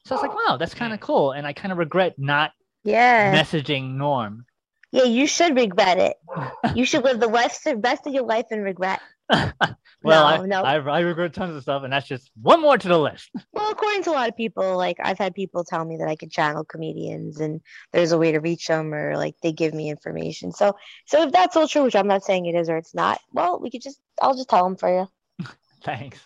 So 0.05 0.15
I 0.15 0.21
was 0.21 0.29
like, 0.29 0.47
"Wow, 0.47 0.57
that's 0.57 0.73
kind 0.73 0.93
of 0.93 0.99
cool." 0.99 1.31
And 1.31 1.47
I 1.47 1.53
kind 1.53 1.71
of 1.71 1.77
regret 1.77 2.15
not 2.17 2.51
yeah 2.83 3.33
messaging 3.33 3.95
Norm. 3.95 4.45
Yeah, 4.91 5.03
you 5.03 5.27
should 5.27 5.55
regret 5.55 5.97
it. 5.97 6.17
you 6.75 6.85
should 6.85 7.03
live 7.03 7.19
the 7.19 7.27
rest 7.27 7.67
rest 7.77 8.07
of 8.07 8.13
your 8.13 8.23
life 8.23 8.45
in 8.51 8.61
regret. 8.61 9.01
well, 9.29 9.55
No, 10.03 10.23
I, 10.23 10.45
no. 10.45 10.63
I, 10.63 10.75
I 10.75 10.99
regret 10.99 11.33
tons 11.33 11.55
of 11.55 11.63
stuff, 11.63 11.83
and 11.83 11.91
that's 11.91 12.07
just 12.07 12.29
one 12.39 12.61
more 12.61 12.77
to 12.77 12.87
the 12.87 12.97
list. 12.97 13.29
Well, 13.53 13.71
according 13.71 14.03
to 14.03 14.11
a 14.11 14.11
lot 14.11 14.29
of 14.29 14.35
people, 14.35 14.75
like 14.75 14.97
I've 15.01 15.17
had 15.17 15.33
people 15.33 15.63
tell 15.63 15.83
me 15.85 15.97
that 15.97 16.09
I 16.09 16.17
could 16.17 16.29
channel 16.29 16.65
comedians 16.65 17.39
and 17.39 17.61
there's 17.93 18.11
a 18.11 18.17
way 18.17 18.33
to 18.33 18.39
reach 18.39 18.67
them 18.67 18.93
or 18.93 19.15
like 19.15 19.35
they 19.41 19.53
give 19.53 19.73
me 19.73 19.89
information. 19.89 20.51
So, 20.51 20.75
so 21.05 21.23
if 21.23 21.31
that's 21.31 21.55
all 21.55 21.67
true, 21.67 21.83
which 21.83 21.95
I'm 21.95 22.07
not 22.07 22.25
saying 22.25 22.45
it 22.45 22.55
is 22.55 22.69
or 22.69 22.75
it's 22.75 22.93
not, 22.93 23.19
well, 23.31 23.59
we 23.61 23.71
could 23.71 23.81
just, 23.81 23.97
I'll 24.21 24.35
just 24.35 24.49
tell 24.49 24.65
them 24.65 24.75
for 24.75 24.89
you. 24.93 25.47
Thanks. 25.83 26.19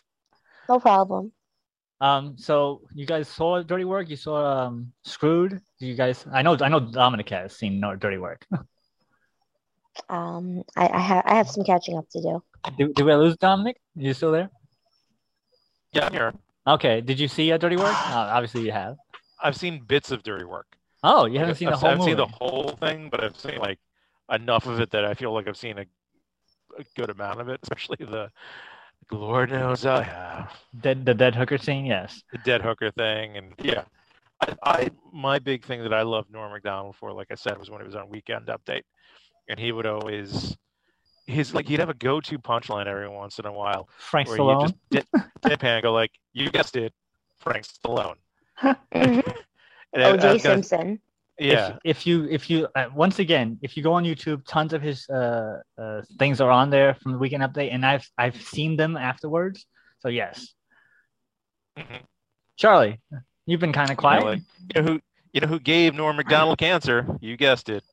No 0.67 0.79
problem. 0.79 1.31
Um, 2.01 2.37
so 2.37 2.81
you 2.93 3.05
guys 3.05 3.27
saw 3.27 3.61
Dirty 3.61 3.83
Work? 3.85 4.09
You 4.09 4.15
saw 4.15 4.65
um 4.67 4.91
Screwed? 5.03 5.59
Do 5.79 5.85
you 5.85 5.95
guys? 5.95 6.25
I 6.31 6.41
know, 6.41 6.55
I 6.61 6.69
know 6.69 6.79
Dominic 6.79 7.29
has 7.29 7.53
seen 7.55 7.79
no 7.79 7.95
Dirty 7.95 8.17
Work. 8.17 8.45
Um, 10.07 10.63
I, 10.77 10.87
I 10.87 10.99
have, 10.99 11.23
I 11.25 11.35
have 11.35 11.49
some 11.49 11.63
catching 11.65 11.97
up 11.97 12.07
to 12.11 12.21
do. 12.21 12.43
did, 12.77 12.93
did 12.95 13.05
we 13.05 13.13
lose 13.15 13.35
Dominic? 13.35 13.81
you 13.95 14.13
still 14.13 14.31
there? 14.31 14.49
Yeah, 15.91 16.05
I'm 16.05 16.13
here. 16.13 16.33
Okay. 16.65 17.01
Did 17.01 17.19
you 17.19 17.27
see 17.27 17.51
uh, 17.51 17.57
Dirty 17.57 17.75
Work? 17.75 17.93
Uh, 18.09 18.29
obviously 18.31 18.61
you 18.61 18.71
have. 18.71 18.95
I've 19.43 19.57
seen 19.57 19.83
bits 19.85 20.11
of 20.11 20.23
Dirty 20.23 20.45
Work. 20.45 20.67
Oh, 21.03 21.25
you 21.25 21.39
haven't 21.39 21.51
I've, 21.51 21.57
seen 21.57 21.67
the 21.69 21.73
I've- 21.73 21.79
whole 21.81 21.87
I 21.87 21.91
haven't 21.91 22.05
movie. 22.05 22.11
seen 22.11 22.17
the 22.17 22.27
whole 22.27 22.69
thing, 22.79 23.09
but 23.09 23.21
I've 23.23 23.35
seen 23.37 23.57
like 23.57 23.79
enough 24.31 24.67
of 24.67 24.79
it 24.79 24.91
that 24.91 25.03
I 25.03 25.15
feel 25.15 25.33
like 25.33 25.49
I've 25.49 25.57
seen 25.57 25.77
a, 25.79 25.81
a 26.79 26.83
good 26.95 27.09
amount 27.09 27.41
of 27.41 27.49
it, 27.49 27.59
especially 27.63 27.97
the 27.99 28.29
Lord 29.11 29.51
knows 29.51 29.85
I 29.85 30.03
have 30.03 30.51
Dead, 30.81 31.05
the 31.05 31.13
dead 31.13 31.35
hooker 31.35 31.57
scene. 31.57 31.85
Yes. 31.85 32.21
the 32.31 32.37
dead 32.39 32.61
hooker 32.61 32.91
thing, 32.91 33.37
and 33.37 33.53
yeah, 33.61 33.83
I, 34.41 34.55
I 34.63 34.89
my 35.11 35.39
big 35.39 35.65
thing 35.65 35.81
that 35.83 35.93
I 35.93 36.03
loved 36.03 36.31
Norm 36.31 36.51
Macdonald 36.51 36.95
for, 36.95 37.11
like 37.11 37.27
I 37.31 37.35
said, 37.35 37.57
was 37.57 37.69
when 37.69 37.81
he 37.81 37.85
was 37.85 37.95
on 37.95 38.09
Weekend 38.09 38.47
Update, 38.47 38.83
and 39.47 39.59
he 39.59 39.71
would 39.71 39.85
always. 39.85 40.55
He's 41.25 41.53
like 41.53 41.67
he'd 41.67 41.79
have 41.79 41.89
a 41.89 41.93
go-to 41.95 42.39
punchline 42.39 42.87
every 42.87 43.07
once 43.09 43.37
in 43.39 43.45
a 43.45 43.51
while, 43.53 43.87
Frank 43.97 44.27
where 44.29 44.37
you 44.37 44.43
Stallone. 44.43 44.61
just 44.63 44.75
did, 44.89 45.07
deadpan 45.43 45.63
and 45.75 45.83
go 45.83 45.91
like, 45.93 46.11
"You 46.33 46.49
guessed 46.49 46.75
it, 46.75 46.93
Frank 47.39 47.65
Stallone." 47.65 48.15
Mhm. 48.63 49.35
And 49.93 50.03
I- 50.03 50.09
I 50.09 50.17
OJ 50.17 50.21
gonna- 50.21 50.39
Simpson. 50.39 51.01
Yeah, 51.39 51.77
If, 51.83 51.97
if 51.99 52.07
you 52.07 52.27
if 52.29 52.49
you 52.49 52.67
uh, 52.75 52.87
once 52.93 53.19
again 53.19 53.57
if 53.61 53.77
you 53.77 53.83
go 53.83 53.93
on 53.93 54.03
YouTube, 54.03 54.45
tons 54.45 54.73
of 54.73 54.81
his 54.81 55.07
uh, 55.09 55.61
uh 55.77 56.01
things 56.17 56.41
are 56.41 56.51
on 56.51 56.69
there 56.69 56.95
from 56.95 57.13
the 57.13 57.17
weekend 57.17 57.43
update, 57.43 57.73
and 57.73 57.85
I've 57.85 58.05
I've 58.17 58.35
seen 58.41 58.75
them 58.75 58.97
afterwards. 58.97 59.65
So 59.99 60.09
yes, 60.09 60.53
Mhm. 61.77 62.01
Charlie, 62.57 62.99
you've 63.45 63.61
been 63.61 63.71
kind 63.73 63.89
of 63.89 63.97
You 63.97 64.01
know, 64.01 64.01
quiet. 64.01 64.23
like, 64.25 64.41
you 64.75 64.81
know 64.81 64.87
who 64.91 64.99
you 65.33 65.41
know 65.41 65.47
who 65.47 65.59
gave 65.59 65.93
Norm 65.93 66.17
Macdonald 66.17 66.57
cancer? 66.57 67.05
You 67.21 67.37
guessed 67.37 67.69
it, 67.69 67.83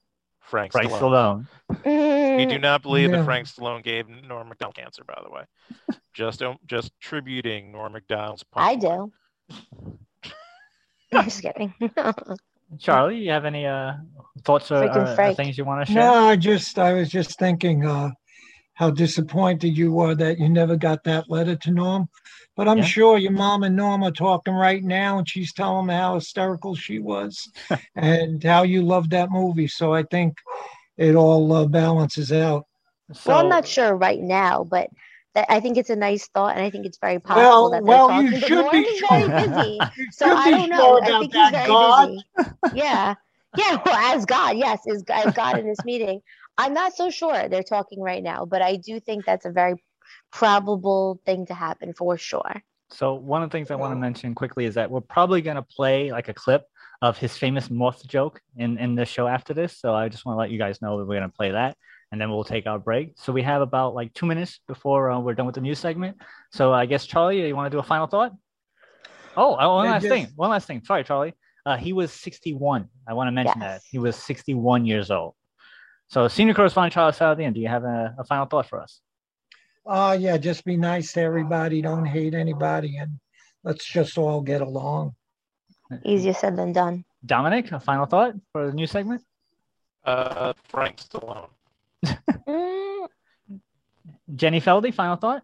Frank, 0.41 0.73
Frank 0.73 0.91
Stallone. 0.91 1.47
Stallone. 1.85 2.37
We 2.37 2.47
do 2.47 2.59
not 2.59 2.83
believe 2.83 3.11
Yeah. 3.11 3.19
that 3.19 3.25
Frank 3.25 3.47
Stallone 3.47 3.83
gave 3.85 4.09
Norm 4.09 4.49
Macdonald 4.49 4.75
cancer. 4.75 5.05
By 5.05 5.21
the 5.23 5.31
way, 5.31 5.45
just 6.15 6.41
don't 6.41 6.65
just 6.67 6.91
tributing 7.01 7.71
Norm 7.71 7.93
Macdonald's. 7.93 8.45
I 8.55 8.75
do. 8.75 9.13
I'm 11.13 11.25
just 11.25 11.43
kidding. 11.43 11.73
Charlie, 12.79 13.19
you 13.19 13.31
have 13.31 13.45
any 13.45 13.67
uh 13.67 13.95
thoughts 14.45 14.71
or, 14.71 14.85
or, 14.85 15.33
things 15.33 15.57
you 15.57 15.65
want 15.65 15.87
to 15.87 15.93
share? 15.93 16.05
No, 16.05 16.15
I 16.15 16.37
just 16.37 16.79
I 16.79 16.93
was 16.93 17.11
just 17.11 17.39
thinking 17.39 17.87
uh, 17.87 18.11
how 18.75 18.91
disappointed 18.91 19.77
you 19.77 19.93
were 19.93 20.15
that 20.15 20.39
you 20.39 20.49
never 20.49 20.77
got 20.77 21.05
that 21.05 21.31
letter 21.31 21.57
to 21.57 21.71
Norm. 21.71 22.09
But 22.57 22.69
I'm 22.69 22.79
Yeah. 22.79 22.85
sure 22.85 23.19
your 23.19 23.33
mom 23.33 23.63
and 23.63 23.77
Norm 23.77 24.03
are 24.03 24.11
talking 24.11 24.55
right 24.55 24.83
now, 24.83 25.19
and 25.19 25.29
she's 25.29 25.53
telling 25.53 25.87
me 25.87 25.95
how 25.95 26.15
hysterical 26.15 26.75
she 26.75 26.99
was 26.99 27.51
and 27.97 28.43
how 28.43 28.63
you 28.63 28.83
loved 28.83 29.11
that 29.11 29.31
movie. 29.31 29.69
So 29.69 29.93
I 29.93 30.03
think 30.05 30.37
it 30.97 31.15
all 31.15 31.53
uh, 31.53 31.67
balances 31.67 32.33
out. 32.33 32.67
So, 33.13 33.31
well, 33.33 33.41
I'm 33.41 33.49
not 33.49 33.67
sure 33.67 33.95
right 33.95 34.21
now, 34.21 34.65
but 34.65 34.91
that, 35.37 35.47
I 35.53 35.61
think 35.61 35.77
it's 35.77 35.91
a 35.91 35.97
nice 35.97 36.27
thought, 36.29 36.57
and 36.57 36.65
I 36.65 36.71
think 36.71 36.87
it's 36.87 36.99
very 36.99 37.21
possible 37.21 37.43
Well, 37.43 37.71
that 37.71 37.85
they're 37.85 37.97
well, 37.97 38.09
talking. 38.09 38.33
you 38.33 38.41
should 38.41 38.71
be 38.73 38.99
sure. 38.99 39.09
very 39.29 39.49
busy, 39.49 39.81
You 39.97 40.13
so 40.13 40.27
should 40.27 40.37
I 40.39 40.51
don't 40.51 40.71
know. 40.71 40.77
sure 40.77 41.05
I 41.05 41.07
think 41.21 41.33
he's 41.33 41.33
that, 41.33 41.53
very 41.53 41.67
God. 41.69 42.09
busy. 42.37 42.51
Yeah, 42.75 43.15
yeah. 43.57 43.81
Well, 43.85 43.95
as 44.17 44.25
God, 44.27 44.57
yes, 44.57 44.81
as, 44.91 45.05
as 45.13 45.33
God 45.35 45.59
in 45.59 45.67
this 45.67 45.85
meeting, 45.85 46.21
I'm 46.59 46.75
not 46.75 46.95
so 46.97 47.11
sure 47.11 47.49
they're 47.49 47.63
talking 47.63 48.01
right 48.01 48.23
now, 48.23 48.45
but 48.47 48.63
I 48.63 48.77
do 48.77 48.99
think 48.99 49.25
that's 49.27 49.45
a 49.47 49.51
very 49.51 49.75
probable 50.33 51.21
thing 51.25 51.47
to 51.47 51.55
happen 51.55 51.93
for 51.93 52.17
sure. 52.19 52.63
So 52.91 53.15
one 53.15 53.43
of 53.43 53.51
the 53.51 53.57
things 53.57 53.71
I 53.71 53.75
want 53.75 53.93
to 53.93 53.97
mention 53.97 54.35
quickly 54.35 54.65
is 54.65 54.75
that 54.75 54.91
we're 54.91 55.01
probably 55.01 55.43
going 55.43 55.57
to 55.57 55.63
play 55.63 56.11
like 56.13 56.29
a 56.29 56.35
clip 56.35 56.65
of 57.03 57.19
his 57.19 57.37
famous 57.37 57.69
moth 57.69 58.07
joke 58.07 58.41
in 58.57 58.79
in 58.79 58.95
the 58.95 59.05
show 59.05 59.27
after 59.27 59.53
this. 59.53 59.79
So 59.79 59.95
I 59.95 60.09
just 60.09 60.25
want 60.25 60.37
to 60.37 60.41
let 60.41 60.51
you 60.51 60.59
guys 60.59 60.81
know 60.81 60.99
that 60.99 61.05
we're 61.05 61.17
going 61.19 61.31
to 61.31 61.37
play 61.37 61.51
that, 61.51 61.77
and 62.13 62.21
then 62.21 62.31
we'll 62.31 62.45
take 62.45 62.67
our 62.67 62.79
break. 62.79 63.15
So 63.17 63.33
we 63.33 63.43
have 63.43 63.63
about 63.63 63.95
like 63.95 64.13
two 64.15 64.27
minutes 64.27 64.61
before 64.69 65.11
uh, 65.11 65.19
we're 65.19 65.35
done 65.35 65.47
with 65.47 65.55
the 65.57 65.61
news 65.61 65.79
segment. 65.79 66.17
So 66.53 66.73
I 66.73 66.87
guess 66.87 67.07
Charlie, 67.07 67.47
you 67.47 67.57
want 67.57 67.67
to 67.71 67.75
do 67.75 67.81
a 67.81 67.83
final 67.83 68.07
thought? 68.07 68.33
Oh, 69.37 69.55
uh, 69.55 69.75
one 69.75 69.85
Yeah, 69.87 69.91
last 69.93 70.03
just- 70.03 70.13
thing. 70.13 70.29
One 70.37 70.51
last 70.51 70.67
thing. 70.67 70.83
Sorry, 70.85 71.05
Charlie. 71.05 71.35
Uh, 71.65 71.77
he 71.77 71.93
was 71.93 72.13
61. 72.13 72.89
I 73.09 73.13
want 73.15 73.27
to 73.29 73.33
mention 73.33 73.59
that 73.61 73.83
he 73.91 73.99
was 73.99 74.15
61 74.17 74.87
years 74.87 75.11
old. 75.11 75.35
So 76.09 76.29
senior 76.29 76.55
correspondent 76.55 76.93
Charlie 76.95 77.13
Saladin, 77.13 77.53
do 77.53 77.59
you 77.61 77.67
have 77.67 77.83
a, 77.83 78.15
a 78.19 78.25
final 78.25 78.47
thought 78.47 78.67
for 78.69 78.81
us? 78.81 79.01
Uh, 79.85 80.17
yeah, 80.19 80.37
just 80.37 80.65
be 80.65 80.77
nice 80.77 81.13
to 81.15 81.21
everybody. 81.21 81.83
Don't 81.83 82.05
hate 82.05 82.35
anybody, 82.35 82.97
and 82.99 83.19
let's 83.65 83.85
just 83.85 84.17
all 84.17 84.41
get 84.41 84.61
along. 84.61 85.15
Easier 86.05 86.33
said 86.33 86.57
than 86.57 86.73
done. 86.73 87.05
Dominic, 87.25 87.71
a 87.73 87.81
final 87.81 88.07
thought 88.07 88.35
for 88.53 88.67
the 88.67 88.73
news 88.73 88.91
segment? 88.93 89.23
Uh, 90.05 90.53
Frank 90.69 90.99
Stallone. 90.99 91.49
Mm, 92.05 93.09
Jenny 94.35 94.61
Feldy, 94.61 94.93
final 94.93 95.17
thought? 95.17 95.43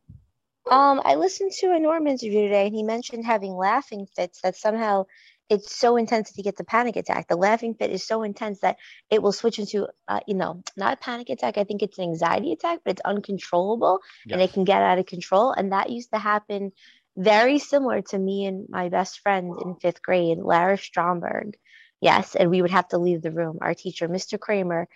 Um, 0.71 1.03
I 1.05 1.17
listened 1.17 1.53
to 1.61 1.73
a 1.73 1.79
Norm 1.79 2.07
interview 2.07 2.43
today, 2.43 2.67
and 2.67 2.75
he 2.75 2.83
mentioned 2.83 3.27
having 3.27 3.53
laughing 3.53 4.07
fits 4.15 4.41
that 4.43 4.57
somehow 4.57 5.07
it's 5.49 5.77
so 5.77 5.97
intense 5.97 6.29
that 6.29 6.37
he 6.37 6.43
gets 6.43 6.61
a 6.61 6.65
panic 6.65 6.97
attack. 6.97 7.29
The 7.29 7.37
laughing 7.37 7.75
fit 7.75 7.91
is 7.91 8.07
so 8.07 8.23
intense 8.23 8.61
that 8.61 8.77
it 9.11 9.23
will 9.23 9.33
switch 9.33 9.59
into, 9.59 9.89
uh, 10.09 10.21
you 10.27 10.35
know, 10.35 10.63
not 10.77 10.95
a 10.95 10.97
panic 10.97 11.29
attack. 11.29 11.59
I 11.59 11.65
think 11.65 11.83
it's 11.83 11.99
an 11.99 12.05
anxiety 12.05 12.53
attack, 12.53 12.81
but 12.85 12.93
it's 12.93 13.03
uncontrollable 13.05 14.01
and 14.31 14.41
it 14.41 14.53
can 14.53 14.65
get 14.65 14.81
out 14.81 14.99
of 14.99 15.07
control. 15.07 15.53
And 15.53 15.73
that 15.73 15.91
used 15.91 16.11
to 16.13 16.19
happen 16.19 16.73
very 17.17 17.59
similar 17.59 18.01
to 18.01 18.19
me 18.19 18.47
and 18.47 18.67
my 18.71 18.89
best 18.89 19.21
friend 19.21 19.53
in 19.63 19.75
fifth 19.77 20.01
grade, 20.03 20.39
Lara 20.39 20.79
Stromberg. 20.79 21.55
Yes, 22.03 22.37
and 22.37 22.51
we 22.51 22.63
would 22.63 22.73
have 22.73 22.89
to 22.91 22.99
leave 22.99 23.23
the 23.23 23.33
room. 23.33 23.61
Our 23.63 23.75
teacher, 23.75 24.09
Mr. 24.11 24.39
Kramer, 24.39 24.89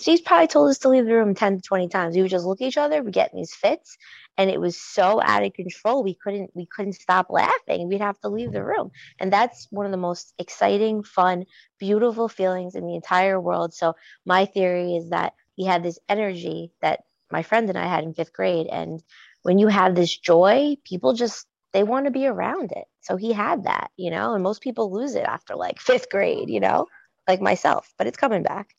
she's 0.00 0.22
probably 0.22 0.48
told 0.48 0.70
us 0.70 0.80
to 0.80 0.90
leave 0.90 1.06
the 1.06 1.14
room 1.14 1.34
10 1.36 1.58
to 1.58 1.62
20 1.62 1.88
times. 1.90 2.16
We 2.16 2.22
would 2.22 2.32
just 2.32 2.46
look 2.46 2.62
at 2.62 2.68
each 2.68 2.78
other, 2.78 3.02
we 3.04 3.12
get 3.12 3.32
in 3.32 3.38
these 3.38 3.54
fits, 3.54 3.98
and 4.38 4.50
it 4.50 4.60
was 4.60 4.80
so 4.80 5.22
out 5.22 5.44
of 5.44 5.54
control. 5.54 6.04
We 6.04 6.14
couldn't 6.14 6.52
we 6.54 6.66
couldn't 6.66 6.94
stop 6.94 7.28
laughing. 7.30 7.88
We'd 7.88 8.02
have 8.02 8.20
to 8.22 8.30
leave 8.30 8.52
the 8.52 8.64
room. 8.64 8.92
And 9.20 9.32
that's 9.32 9.68
one 9.70 9.86
of 9.86 9.92
the 9.92 9.98
most 9.98 10.34
exciting, 10.38 11.04
fun, 11.04 11.46
beautiful 11.80 12.28
feelings 12.28 12.76
in 12.76 12.86
the 12.86 12.96
entire 12.96 13.40
world. 13.40 13.74
So 13.74 13.94
my 14.26 14.46
theory 14.46 14.96
is 14.96 15.10
that 15.10 15.34
he 15.56 15.66
had 15.66 15.84
this 15.84 16.00
energy 16.10 16.72
that 16.82 17.02
my 17.32 17.44
friend 17.44 17.70
and 17.70 17.78
I 17.78 17.88
had 17.88 18.04
in 18.04 18.14
fifth 18.14 18.34
grade. 18.34 18.68
And 18.68 19.02
when 19.44 19.58
you 19.58 19.68
have 19.68 19.96
this 19.96 20.16
joy, 20.16 20.76
people 20.84 21.14
just 21.14 21.47
they 21.72 21.82
want 21.82 22.06
to 22.06 22.10
be 22.10 22.26
around 22.26 22.72
it. 22.72 22.86
So 23.00 23.16
he 23.16 23.32
had 23.32 23.64
that, 23.64 23.90
you 23.96 24.10
know, 24.10 24.34
and 24.34 24.42
most 24.42 24.62
people 24.62 24.92
lose 24.92 25.14
it 25.14 25.24
after 25.24 25.54
like 25.54 25.80
fifth 25.80 26.10
grade, 26.10 26.48
you 26.48 26.60
know, 26.60 26.86
like 27.26 27.40
myself, 27.40 27.92
but 27.98 28.06
it's 28.06 28.16
coming 28.16 28.42
back. 28.42 28.74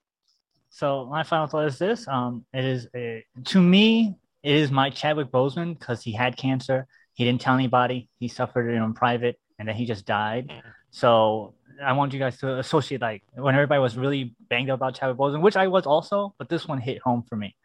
So 0.69 1.05
my 1.05 1.23
final 1.23 1.47
thought 1.47 1.65
is 1.65 1.79
this: 1.79 2.07
um, 2.07 2.45
it 2.53 2.63
is 2.63 2.87
a, 2.95 3.25
to 3.45 3.61
me, 3.61 4.15
it 4.43 4.55
is 4.55 4.71
my 4.71 4.89
Chadwick 4.89 5.31
Boseman 5.31 5.77
because 5.77 6.03
he 6.03 6.11
had 6.11 6.37
cancer. 6.37 6.87
He 7.13 7.25
didn't 7.25 7.41
tell 7.41 7.55
anybody. 7.55 8.07
He 8.19 8.27
suffered 8.27 8.69
it 8.69 8.75
in 8.75 8.93
private, 8.93 9.39
and 9.57 9.67
then 9.67 9.75
he 9.75 9.85
just 9.85 10.05
died. 10.05 10.51
So 10.91 11.55
I 11.83 11.93
want 11.93 12.13
you 12.13 12.19
guys 12.19 12.37
to 12.39 12.59
associate 12.59 13.01
like 13.01 13.23
when 13.33 13.55
everybody 13.55 13.79
was 13.79 13.97
really 13.97 14.35
banged 14.49 14.69
up 14.69 14.79
about 14.79 14.95
Chadwick 14.95 15.17
Boseman, 15.17 15.41
which 15.41 15.57
I 15.57 15.67
was 15.67 15.85
also, 15.85 16.33
but 16.37 16.49
this 16.49 16.67
one 16.67 16.79
hit 16.79 17.01
home 17.01 17.23
for 17.27 17.35
me. 17.35 17.55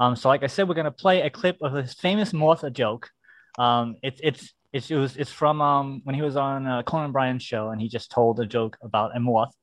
Um, 0.00 0.16
so 0.16 0.28
like 0.28 0.42
I 0.42 0.46
said, 0.46 0.68
we're 0.68 0.74
gonna 0.74 0.90
play 0.90 1.22
a 1.22 1.30
clip 1.30 1.58
of 1.62 1.72
his 1.72 1.94
famous 1.94 2.32
Martha 2.32 2.70
joke. 2.70 3.10
Um, 3.58 3.96
it's 4.02 4.20
it's 4.22 4.52
It's 4.72 4.90
it 4.90 4.96
was 4.96 5.16
it's 5.16 5.30
from 5.30 5.62
um 5.62 6.02
when 6.04 6.14
he 6.14 6.22
was 6.22 6.36
on 6.36 6.66
uh, 6.66 6.82
Conan 6.82 7.10
O'Brien's 7.10 7.42
show 7.42 7.70
and 7.70 7.80
he 7.80 7.88
just 7.88 8.10
told 8.10 8.38
a 8.38 8.46
joke 8.46 8.76
about 8.82 9.16
a 9.16 9.20
moth, 9.20 9.54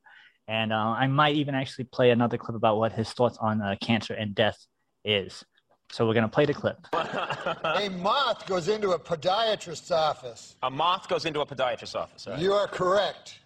and 0.48 0.74
uh, 0.74 0.96
I 0.98 1.08
might 1.08 1.36
even 1.36 1.54
actually 1.54 1.86
play 1.86 2.10
another 2.10 2.38
clip 2.38 2.56
about 2.56 2.78
what 2.78 2.92
his 2.92 3.12
thoughts 3.12 3.38
on 3.40 3.62
uh, 3.62 3.76
cancer 3.82 4.14
and 4.14 4.34
death 4.34 4.66
is. 5.04 5.44
So 5.92 6.08
we're 6.08 6.16
gonna 6.16 6.28
play 6.28 6.46
the 6.46 6.56
clip. 6.56 6.88
a 6.94 7.90
moth 8.00 8.48
goes 8.48 8.68
into 8.68 8.92
a 8.92 9.00
podiatrist's 9.00 9.92
office. 9.92 10.56
A 10.64 10.72
moth 10.72 11.08
goes 11.08 11.26
into 11.26 11.42
a 11.42 11.46
podiatrist's 11.46 11.96
office. 11.96 12.26
Right? 12.28 12.40
You 12.40 12.54
are 12.54 12.68
correct. 12.68 13.40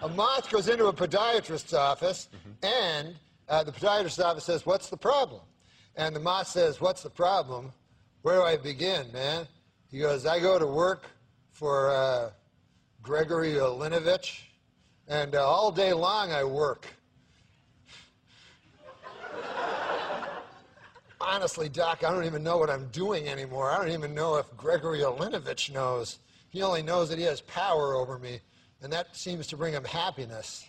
a 0.00 0.08
moth 0.08 0.50
goes 0.50 0.68
into 0.68 0.86
a 0.86 0.92
podiatrist's 0.92 1.74
office, 1.74 2.28
mm-hmm. 2.34 2.66
and 2.66 3.14
uh, 3.50 3.62
the 3.62 3.72
podiatrist's 3.72 4.20
office 4.20 4.44
says, 4.44 4.64
"What's 4.64 4.88
the 4.88 4.96
problem?" 4.96 5.42
And 5.96 6.16
the 6.16 6.20
moth 6.20 6.48
says, 6.48 6.80
"What's 6.80 7.02
the 7.02 7.10
problem? 7.10 7.70
Where 8.24 8.36
do 8.36 8.42
I 8.42 8.56
begin, 8.56 9.12
man?" 9.12 9.46
He 9.90 9.98
goes, 9.98 10.24
"I 10.24 10.40
go 10.40 10.58
to 10.58 10.66
work 10.66 11.10
for 11.52 11.90
uh, 11.90 12.30
Gregory 13.02 13.52
Olinovich, 13.52 14.40
and 15.06 15.34
uh, 15.34 15.46
all 15.46 15.70
day 15.70 15.92
long 15.92 16.32
I 16.32 16.42
work." 16.42 16.86
honestly, 21.20 21.68
Doc, 21.68 22.02
I 22.02 22.10
don't 22.10 22.24
even 22.24 22.42
know 22.42 22.56
what 22.56 22.70
I'm 22.70 22.88
doing 22.88 23.28
anymore. 23.28 23.70
I 23.70 23.76
don't 23.76 23.92
even 23.92 24.14
know 24.14 24.36
if 24.36 24.46
Gregory 24.56 25.00
Olinovich 25.00 25.70
knows. 25.70 26.18
He 26.48 26.62
only 26.62 26.82
knows 26.82 27.10
that 27.10 27.18
he 27.18 27.24
has 27.24 27.42
power 27.42 27.94
over 27.94 28.18
me, 28.18 28.40
and 28.80 28.90
that 28.90 29.14
seems 29.14 29.46
to 29.48 29.58
bring 29.58 29.74
him 29.74 29.84
happiness. 29.84 30.66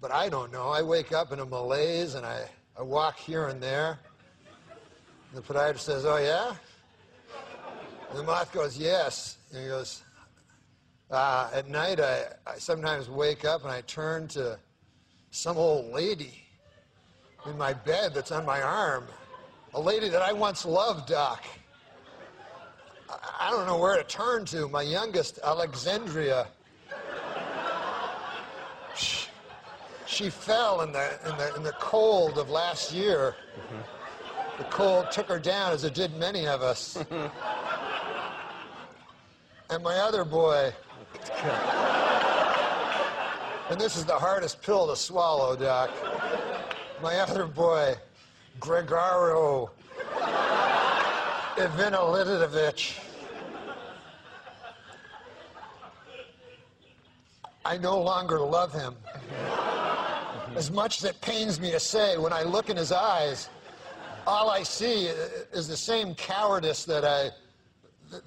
But 0.00 0.10
I 0.10 0.28
don't 0.28 0.52
know. 0.52 0.70
I 0.70 0.82
wake 0.82 1.12
up 1.12 1.30
in 1.30 1.38
a 1.38 1.46
malaise 1.46 2.16
and 2.16 2.26
I, 2.26 2.50
I 2.76 2.82
walk 2.82 3.18
here 3.18 3.46
and 3.46 3.62
there. 3.62 4.00
The 5.36 5.42
podiatrist 5.42 5.80
says, 5.80 6.06
Oh, 6.06 6.16
yeah? 6.16 6.54
And 8.08 8.18
the 8.18 8.22
moth 8.22 8.52
goes, 8.52 8.78
Yes. 8.78 9.36
And 9.52 9.62
he 9.62 9.68
goes, 9.68 10.02
uh, 11.10 11.50
At 11.52 11.68
night, 11.68 12.00
I, 12.00 12.24
I 12.46 12.56
sometimes 12.56 13.10
wake 13.10 13.44
up 13.44 13.62
and 13.62 13.70
I 13.70 13.82
turn 13.82 14.28
to 14.28 14.58
some 15.30 15.58
old 15.58 15.92
lady 15.92 16.42
in 17.44 17.58
my 17.58 17.74
bed 17.74 18.14
that's 18.14 18.32
on 18.32 18.46
my 18.46 18.62
arm 18.62 19.04
a 19.74 19.80
lady 19.80 20.08
that 20.08 20.22
I 20.22 20.32
once 20.32 20.64
loved, 20.64 21.06
Doc. 21.06 21.44
I 23.38 23.50
don't 23.50 23.66
know 23.66 23.76
where 23.76 23.98
to 23.98 24.04
turn 24.04 24.46
to. 24.46 24.68
My 24.68 24.80
youngest, 24.80 25.38
Alexandria. 25.44 26.46
She, 28.96 29.28
she 30.06 30.30
fell 30.30 30.80
in 30.80 30.92
the, 30.92 31.18
in, 31.28 31.36
the, 31.36 31.54
in 31.56 31.62
the 31.62 31.72
cold 31.72 32.38
of 32.38 32.48
last 32.48 32.90
year. 32.90 33.36
Mm-hmm. 33.54 33.95
The 34.58 34.64
cold 34.64 35.10
took 35.10 35.28
her 35.28 35.38
down, 35.38 35.72
as 35.72 35.84
it 35.84 35.92
did 35.94 36.16
many 36.16 36.46
of 36.46 36.62
us. 36.62 36.96
and 39.70 39.82
my 39.82 39.96
other 39.98 40.24
boy. 40.24 40.72
and 43.68 43.78
this 43.78 43.96
is 43.96 44.06
the 44.06 44.14
hardest 44.14 44.62
pill 44.62 44.88
to 44.88 44.96
swallow, 44.96 45.56
Doc. 45.56 45.90
My 47.02 47.16
other 47.16 47.46
boy 47.46 47.96
Gregaro 48.58 49.68
Ivanilidovich. 51.56 52.98
I 57.64 57.76
no 57.78 58.00
longer 58.00 58.38
love 58.40 58.72
him. 58.72 58.94
As 60.54 60.70
much 60.70 60.98
as 60.98 61.10
it 61.10 61.20
pains 61.20 61.60
me 61.60 61.70
to 61.72 61.80
say, 61.80 62.16
when 62.16 62.32
I 62.32 62.42
look 62.44 62.70
in 62.70 62.76
his 62.76 62.92
eyes, 62.92 63.50
all 64.26 64.50
I 64.50 64.62
see 64.62 65.06
is 65.06 65.68
the 65.68 65.76
same 65.76 66.14
cowardice 66.14 66.84
that 66.84 67.04
I, 67.04 67.30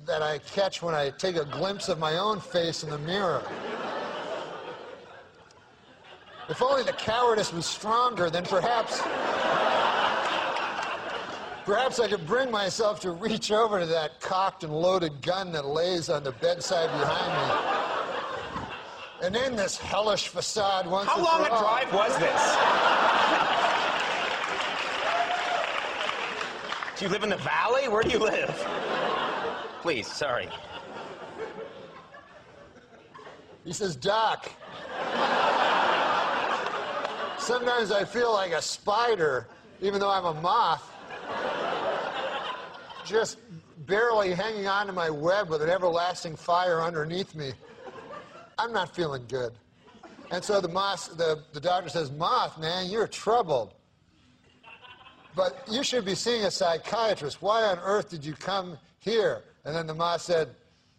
that 0.06 0.22
I 0.22 0.40
catch 0.40 0.82
when 0.82 0.96
I 0.96 1.10
take 1.12 1.36
a 1.36 1.46
glimpse 1.46 1.90
of 1.90 2.00
my 2.00 2.18
own 2.18 2.40
face 2.40 2.84
in 2.84 2.90
the 2.90 2.98
mirror. 3.00 3.44
If 6.48 6.62
only 6.64 6.84
the 6.84 6.94
cowardice 6.94 7.54
was 7.54 7.66
stronger, 7.66 8.30
then 8.30 8.44
perhaps. 8.44 9.02
Perhaps 11.66 12.00
I 12.00 12.08
could 12.08 12.26
bring 12.26 12.50
myself 12.50 13.00
to 13.02 13.12
reach 13.12 13.52
over 13.52 13.80
to 13.80 13.86
that 13.86 14.20
cocked 14.20 14.64
and 14.64 14.74
loaded 14.74 15.22
gun 15.22 15.52
that 15.52 15.66
lays 15.66 16.10
on 16.10 16.24
the 16.24 16.32
bedside 16.32 16.90
behind 17.00 17.32
me. 17.38 19.28
And 19.28 19.36
end 19.36 19.60
this 19.60 19.78
hellish 19.78 20.30
facade 20.30 20.88
once 20.88 21.10
How 21.10 21.24
long 21.24 21.46
a 21.46 21.50
drive 21.50 21.94
was 21.94 22.18
this? 22.18 23.59
Do 27.00 27.06
you 27.06 27.12
live 27.12 27.24
in 27.24 27.30
the 27.30 27.38
valley? 27.38 27.88
Where 27.88 28.04
do 28.04 28.10
you 28.10 28.20
live? 28.20 28.68
Please, 29.82 30.06
sorry. 30.06 30.50
He 33.64 33.72
says, 33.72 33.96
Doc, 33.96 34.52
sometimes 37.38 37.94
I 37.94 38.04
feel 38.04 38.34
like 38.34 38.52
a 38.52 38.62
spider, 38.62 39.48
even 39.82 40.02
though 40.02 40.12
I'm 40.12 40.26
a 40.26 40.34
moth 40.42 40.92
just 43.06 43.38
barely 43.86 44.34
hanging 44.34 44.68
on 44.68 44.86
to 44.88 44.92
my 44.92 45.10
web 45.10 45.50
with 45.50 45.62
an 45.62 45.70
everlasting 45.70 46.36
fire 46.36 46.82
underneath 46.82 47.34
me. 47.34 47.54
I'm 48.58 48.74
not 48.74 48.94
feeling 48.94 49.24
good. 49.30 49.54
And 50.32 50.44
so 50.44 50.60
the, 50.60 50.68
moth, 50.68 51.18
the, 51.18 51.44
the 51.54 51.62
doctor 51.62 51.90
says, 51.90 52.12
Moth, 52.12 52.60
man, 52.60 52.90
you're 52.90 53.08
troubled. 53.08 53.74
But 55.36 55.68
you 55.70 55.84
should 55.84 56.06
be 56.06 56.16
seeing 56.16 56.46
a 56.46 56.52
psychiatrist. 56.52 57.42
Why 57.42 57.64
on 57.64 57.80
earth 57.80 58.10
did 58.10 58.26
you 58.26 58.34
come 58.34 58.78
here? 59.00 59.44
And 59.66 59.76
then 59.76 59.88
the 59.88 59.94
ma 59.94 60.18
said, 60.18 60.50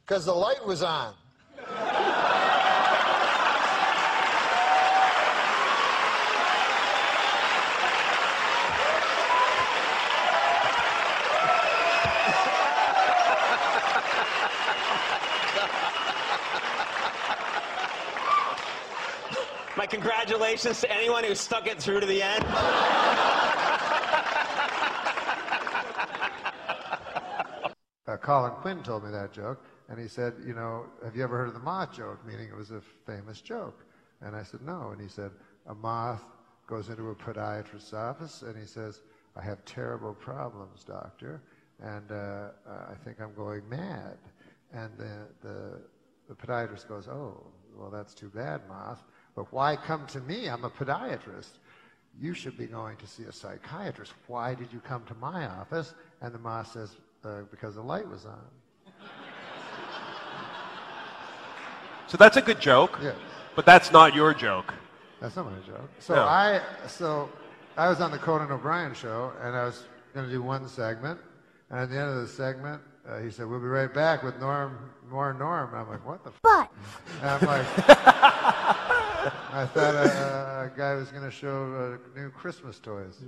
Because 0.06 0.24
the 0.24 0.34
light 0.34 0.64
was 0.64 0.82
on. 0.82 1.14
My 19.76 19.86
congratulations 19.86 20.80
to 20.82 20.92
anyone 20.92 21.24
who 21.24 21.34
stuck 21.34 21.66
it 21.66 21.80
through 21.80 22.00
to 22.00 22.06
the 22.06 22.22
end. 22.22 22.44
Colin 28.30 28.52
Quinn 28.62 28.80
told 28.84 29.02
me 29.02 29.10
that 29.10 29.32
joke, 29.32 29.60
and 29.88 29.98
he 29.98 30.06
said, 30.06 30.34
you 30.46 30.54
know, 30.54 30.84
have 31.04 31.16
you 31.16 31.24
ever 31.24 31.36
heard 31.36 31.48
of 31.48 31.54
the 31.54 31.58
moth 31.58 31.92
joke? 31.92 32.24
Meaning 32.24 32.46
it 32.46 32.56
was 32.56 32.70
a 32.70 32.80
famous 33.04 33.40
joke. 33.40 33.84
And 34.20 34.36
I 34.36 34.44
said, 34.44 34.62
no. 34.62 34.90
And 34.92 35.00
he 35.00 35.08
said, 35.08 35.32
a 35.66 35.74
moth 35.74 36.22
goes 36.68 36.90
into 36.90 37.10
a 37.10 37.14
podiatrist's 37.16 37.92
office, 37.92 38.42
and 38.42 38.56
he 38.56 38.66
says, 38.66 39.02
I 39.34 39.42
have 39.42 39.64
terrible 39.64 40.14
problems, 40.14 40.84
doctor, 40.84 41.42
and 41.82 42.12
uh, 42.12 42.50
I 42.68 42.94
think 43.04 43.20
I'm 43.20 43.34
going 43.34 43.68
mad. 43.68 44.16
And 44.72 44.92
the, 44.96 45.26
the, 45.42 45.80
the 46.28 46.34
podiatrist 46.36 46.86
goes, 46.86 47.08
oh, 47.08 47.44
well, 47.76 47.90
that's 47.90 48.14
too 48.14 48.28
bad, 48.28 48.60
moth. 48.68 49.02
But 49.34 49.52
why 49.52 49.74
come 49.74 50.06
to 50.06 50.20
me? 50.20 50.48
I'm 50.48 50.62
a 50.62 50.70
podiatrist. 50.70 51.58
You 52.16 52.34
should 52.34 52.56
be 52.56 52.66
going 52.66 52.96
to 52.98 53.08
see 53.08 53.24
a 53.24 53.32
psychiatrist. 53.32 54.12
Why 54.28 54.54
did 54.54 54.72
you 54.72 54.78
come 54.78 55.02
to 55.06 55.14
my 55.16 55.48
office? 55.48 55.94
And 56.20 56.32
the 56.32 56.38
moth 56.38 56.70
says, 56.70 56.94
uh, 57.24 57.42
because 57.50 57.74
the 57.74 57.82
light 57.82 58.08
was 58.08 58.24
on. 58.26 58.38
So 62.06 62.16
that's 62.16 62.36
a 62.36 62.42
good 62.42 62.60
joke. 62.60 62.98
Yeah. 63.00 63.12
But 63.54 63.66
that's 63.66 63.92
not 63.92 64.14
your 64.14 64.34
joke. 64.34 64.74
That's 65.20 65.36
not 65.36 65.46
my 65.46 65.58
joke. 65.66 65.88
So 66.00 66.16
no. 66.16 66.22
I 66.22 66.60
so 66.88 67.30
I 67.76 67.88
was 67.88 68.00
on 68.00 68.10
the 68.10 68.18
Conan 68.18 68.50
O'Brien 68.50 68.94
show, 68.94 69.32
and 69.42 69.54
I 69.54 69.64
was 69.64 69.84
going 70.12 70.26
to 70.26 70.32
do 70.32 70.42
one 70.42 70.66
segment, 70.66 71.20
and 71.70 71.78
at 71.78 71.90
the 71.90 71.96
end 71.96 72.08
of 72.10 72.16
the 72.16 72.26
segment, 72.26 72.82
uh, 73.08 73.18
he 73.20 73.30
said, 73.30 73.46
"We'll 73.46 73.60
be 73.60 73.66
right 73.66 73.92
back 73.92 74.22
with 74.22 74.38
Norm, 74.40 74.90
more 75.08 75.32
Norm." 75.34 75.74
I'm 75.74 75.88
like, 75.88 76.04
"What 76.04 76.24
the?" 76.24 76.30
F-? 76.30 76.40
But. 76.42 76.70
And 77.20 77.30
I'm 77.30 77.40
like, 77.46 77.66
I 79.52 79.66
thought 79.72 79.94
a, 79.94 80.72
a 80.72 80.76
guy 80.76 80.94
was 80.94 81.10
going 81.10 81.24
to 81.24 81.30
show 81.30 81.98
uh, 82.16 82.18
new 82.18 82.30
Christmas 82.30 82.78
toys. 82.78 83.22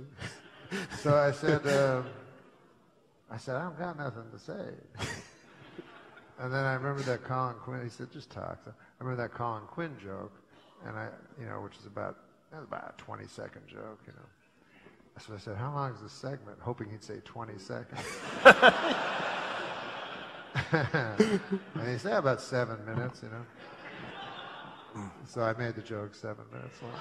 So 0.99 1.15
I 1.15 1.31
said, 1.31 1.65
uh, 1.67 2.01
I 3.33 3.37
said, 3.37 3.55
I 3.55 3.63
don't 3.63 3.79
got 3.79 3.97
nothing 3.97 4.29
to 4.31 4.37
say. 4.37 4.53
and 6.39 6.53
then 6.53 6.63
I 6.65 6.75
remember 6.75 7.01
that 7.03 7.23
Colin 7.23 7.55
Quinn. 7.55 7.81
He 7.83 7.89
said, 7.89 8.11
just 8.11 8.29
talk. 8.29 8.59
So 8.63 8.71
I 8.71 9.03
remember 9.03 9.23
that 9.23 9.33
Colin 9.33 9.63
Quinn 9.65 9.97
joke, 10.01 10.33
and 10.85 10.95
I, 10.95 11.07
you 11.39 11.47
know, 11.47 11.59
which 11.61 11.75
is 11.77 11.87
about 11.87 12.17
about 12.51 12.93
a 12.95 13.01
20 13.01 13.25
second 13.25 13.63
joke, 13.67 13.99
you 14.05 14.13
know. 14.13 15.19
So 15.19 15.33
I 15.33 15.37
said, 15.37 15.57
how 15.57 15.73
long 15.73 15.93
is 15.93 16.01
this 16.01 16.11
segment? 16.11 16.59
Hoping 16.59 16.91
he'd 16.91 17.03
say 17.03 17.21
20 17.25 17.57
seconds. 17.57 18.05
and 20.71 21.87
he 21.87 21.97
said 21.97 22.13
about 22.13 22.39
seven 22.39 22.85
minutes, 22.85 23.21
you 23.23 23.29
know. 23.29 23.45
So 25.25 25.41
I 25.41 25.53
made 25.53 25.73
the 25.75 25.81
joke 25.81 26.13
seven 26.13 26.45
minutes 26.51 26.77
long. 26.83 26.91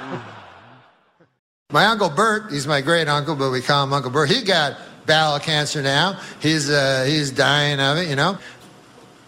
Mm. 0.00 0.22
My 1.72 1.86
uncle 1.86 2.10
Bert, 2.10 2.50
he's 2.50 2.66
my 2.66 2.80
great 2.80 3.06
uncle, 3.06 3.36
but 3.36 3.50
we 3.50 3.62
call 3.62 3.84
him 3.84 3.92
Uncle 3.92 4.10
Bert. 4.10 4.28
He 4.28 4.42
got 4.42 4.76
bowel 5.06 5.38
cancer 5.38 5.82
now. 5.82 6.18
He's 6.40 6.68
uh, 6.68 7.04
he's 7.06 7.30
dying 7.30 7.78
of 7.78 7.98
it, 7.98 8.08
you 8.08 8.16
know. 8.16 8.38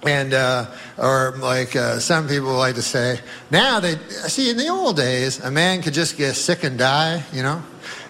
And 0.02 0.34
uh, 0.34 0.66
or 0.98 1.36
like 1.38 1.76
uh, 1.76 2.00
some 2.00 2.26
people 2.26 2.52
like 2.54 2.74
to 2.74 2.82
say, 2.82 3.20
now 3.52 3.78
they 3.78 3.96
see 4.26 4.50
in 4.50 4.56
the 4.56 4.68
old 4.68 4.96
days 4.96 5.38
a 5.38 5.52
man 5.52 5.82
could 5.82 5.94
just 5.94 6.16
get 6.16 6.34
sick 6.34 6.64
and 6.64 6.76
die, 6.76 7.22
you 7.32 7.44
know. 7.44 7.62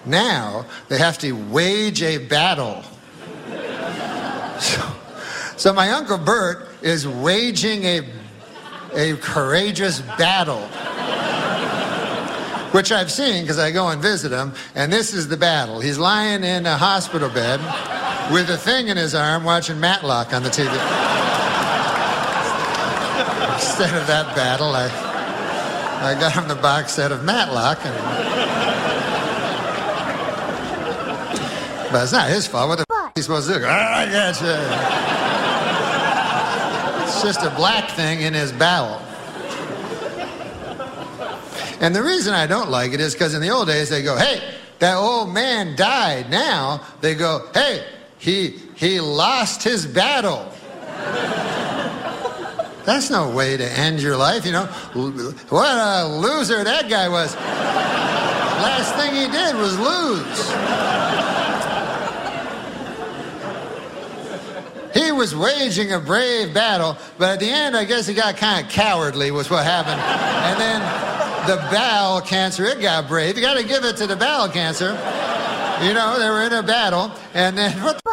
Now 0.06 0.64
they 0.88 0.96
have 0.96 1.18
to 1.18 1.32
wage 1.32 2.02
a 2.02 2.16
battle. 2.16 2.82
so, 4.58 4.94
so 5.58 5.72
my 5.74 5.90
uncle 5.90 6.16
Bert 6.16 6.68
is 6.80 7.06
waging 7.06 7.84
a 7.84 8.00
a 8.94 9.16
courageous 9.16 10.00
battle 10.00 10.66
which 12.72 12.90
I've 12.90 13.10
seen 13.10 13.42
because 13.42 13.58
I 13.58 13.70
go 13.70 13.88
and 13.88 14.00
visit 14.00 14.32
him, 14.32 14.52
and 14.74 14.92
this 14.92 15.12
is 15.12 15.28
the 15.28 15.36
battle. 15.36 15.80
He's 15.80 15.98
lying 15.98 16.42
in 16.42 16.66
a 16.66 16.76
hospital 16.76 17.28
bed 17.28 17.60
with 18.32 18.48
a 18.50 18.56
thing 18.56 18.88
in 18.88 18.96
his 18.96 19.14
arm 19.14 19.44
watching 19.44 19.78
Matlock 19.78 20.32
on 20.32 20.42
the 20.42 20.48
TV. 20.48 20.72
Instead 23.54 23.94
of 23.94 24.06
that 24.06 24.34
battle, 24.34 24.72
I, 24.74 24.86
I 26.02 26.14
got 26.18 26.32
him 26.32 26.48
the 26.48 26.54
box 26.56 26.92
set 26.92 27.12
of 27.12 27.24
Matlock. 27.24 27.78
And, 27.84 27.94
but 31.92 32.02
it's 32.04 32.12
not 32.12 32.28
his 32.30 32.46
fault. 32.46 32.68
What 32.68 32.78
the 32.78 32.86
f- 32.90 33.12
supposed 33.22 33.48
to 33.48 33.58
do? 33.58 33.64
Ah, 33.66 33.98
I 33.98 34.06
got 34.06 34.40
you. 34.40 34.48
It's 37.04 37.22
just 37.22 37.42
a 37.42 37.50
black 37.54 37.90
thing 37.90 38.22
in 38.22 38.32
his 38.32 38.50
bowel. 38.52 39.01
And 41.82 41.94
the 41.96 42.02
reason 42.02 42.32
I 42.32 42.46
don't 42.46 42.70
like 42.70 42.92
it 42.92 43.00
is 43.00 43.12
because 43.12 43.34
in 43.34 43.42
the 43.42 43.50
old 43.50 43.66
days 43.66 43.88
they 43.88 44.04
go, 44.04 44.16
hey, 44.16 44.40
that 44.78 44.96
old 44.96 45.34
man 45.34 45.74
died. 45.74 46.30
Now 46.30 46.80
they 47.00 47.16
go, 47.16 47.48
hey, 47.52 47.84
he, 48.18 48.50
he 48.76 49.00
lost 49.00 49.64
his 49.64 49.84
battle. 49.84 50.48
That's 52.84 53.10
no 53.10 53.30
way 53.30 53.56
to 53.56 53.64
end 53.78 54.00
your 54.00 54.16
life, 54.16 54.46
you 54.46 54.52
know. 54.52 54.66
What 54.66 55.76
a 55.76 56.06
loser 56.06 56.62
that 56.62 56.88
guy 56.88 57.08
was. 57.08 57.34
Last 57.34 58.94
thing 58.94 59.16
he 59.16 59.26
did 59.26 59.56
was 59.56 59.76
lose. 59.76 60.52
He 64.94 65.10
was 65.10 65.34
waging 65.34 65.92
a 65.92 65.98
brave 65.98 66.54
battle, 66.54 66.96
but 67.18 67.30
at 67.30 67.40
the 67.40 67.50
end, 67.50 67.76
I 67.76 67.84
guess 67.84 68.06
he 68.06 68.14
got 68.14 68.36
kind 68.36 68.64
of 68.64 68.70
cowardly, 68.70 69.32
was 69.32 69.50
what 69.50 69.64
happened. 69.64 70.00
And 70.00 70.60
then 70.60 71.02
the 71.46 71.56
bowel 71.70 72.20
cancer. 72.20 72.64
It 72.64 72.80
got 72.80 73.06
brave. 73.08 73.36
You 73.36 73.42
got 73.42 73.58
to 73.58 73.64
give 73.64 73.84
it 73.84 73.96
to 73.96 74.06
the 74.06 74.16
bowel 74.16 74.48
cancer. 74.48 74.90
You 75.82 75.94
know, 75.94 76.18
they 76.18 76.28
were 76.28 76.42
in 76.42 76.52
a 76.52 76.62
battle, 76.62 77.10
and 77.34 77.58
then 77.58 77.72
what 77.82 78.00
the 78.02 78.12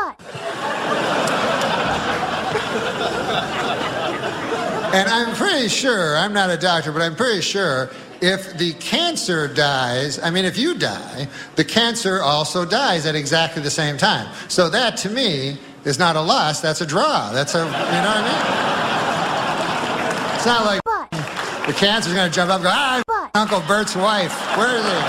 And 4.92 5.08
I'm 5.08 5.36
pretty 5.36 5.68
sure, 5.68 6.18
I'm 6.18 6.34
not 6.34 6.50
a 6.50 6.58
doctor, 6.58 6.92
but 6.92 7.04
I'm 7.04 7.16
pretty 7.16 7.42
sure 7.42 7.92
if 8.22 8.58
the 8.58 8.74
cancer 8.74 9.48
dies, 9.48 10.18
I 10.18 10.32
mean, 10.32 10.46
if 10.46 10.58
you 10.58 10.74
die, 10.76 11.28
the 11.56 11.64
cancer 11.64 12.22
also 12.22 12.66
dies 12.66 13.06
at 13.06 13.14
exactly 13.16 13.62
the 13.62 13.70
same 13.70 13.98
time. 13.98 14.34
So 14.48 14.68
that 14.70 14.98
to 14.98 15.10
me 15.10 15.60
is 15.86 16.00
not 16.00 16.16
a 16.16 16.22
loss, 16.22 16.60
that's 16.60 16.82
a 16.82 16.88
draw. 16.88 17.32
That's 17.32 17.54
a, 17.54 17.60
you 17.60 17.66
know 17.66 17.72
what 17.72 18.18
I 18.18 18.24
mean? 18.24 18.34
It's 20.36 20.46
not 20.46 20.66
like 20.66 20.82
the 21.68 21.74
cancer's 21.74 22.14
going 22.14 22.30
to 22.30 22.36
jump 22.36 22.50
up 22.50 22.56
and 22.56 22.64
go, 22.64 22.72
ah, 22.74 23.04
Uncle 23.36 23.62
Bert's 23.68 23.96
wife. 23.96 24.34
Where 24.58 24.76
is 24.78 24.84
he? 24.84 25.00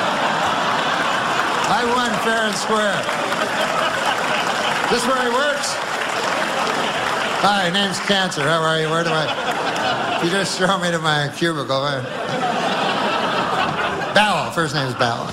I 1.72 1.84
won 1.96 2.10
fair 2.20 2.48
and 2.48 2.54
square. 2.54 3.00
Is 4.84 4.90
this 4.90 5.06
where 5.06 5.22
he 5.22 5.30
works? 5.30 5.74
Hi, 7.42 7.70
name's 7.70 7.98
Cancer. 8.00 8.42
How 8.42 8.60
are 8.60 8.78
you? 8.80 8.90
Where 8.90 9.04
do 9.04 9.10
I? 9.10 10.20
You 10.22 10.30
just 10.30 10.58
throw 10.58 10.78
me 10.78 10.90
to 10.90 10.98
my 10.98 11.32
cubicle. 11.34 11.86
Eh? 11.86 12.02
Bowel. 14.14 14.50
First 14.50 14.74
name's 14.74 14.94
Bowel. 14.94 15.26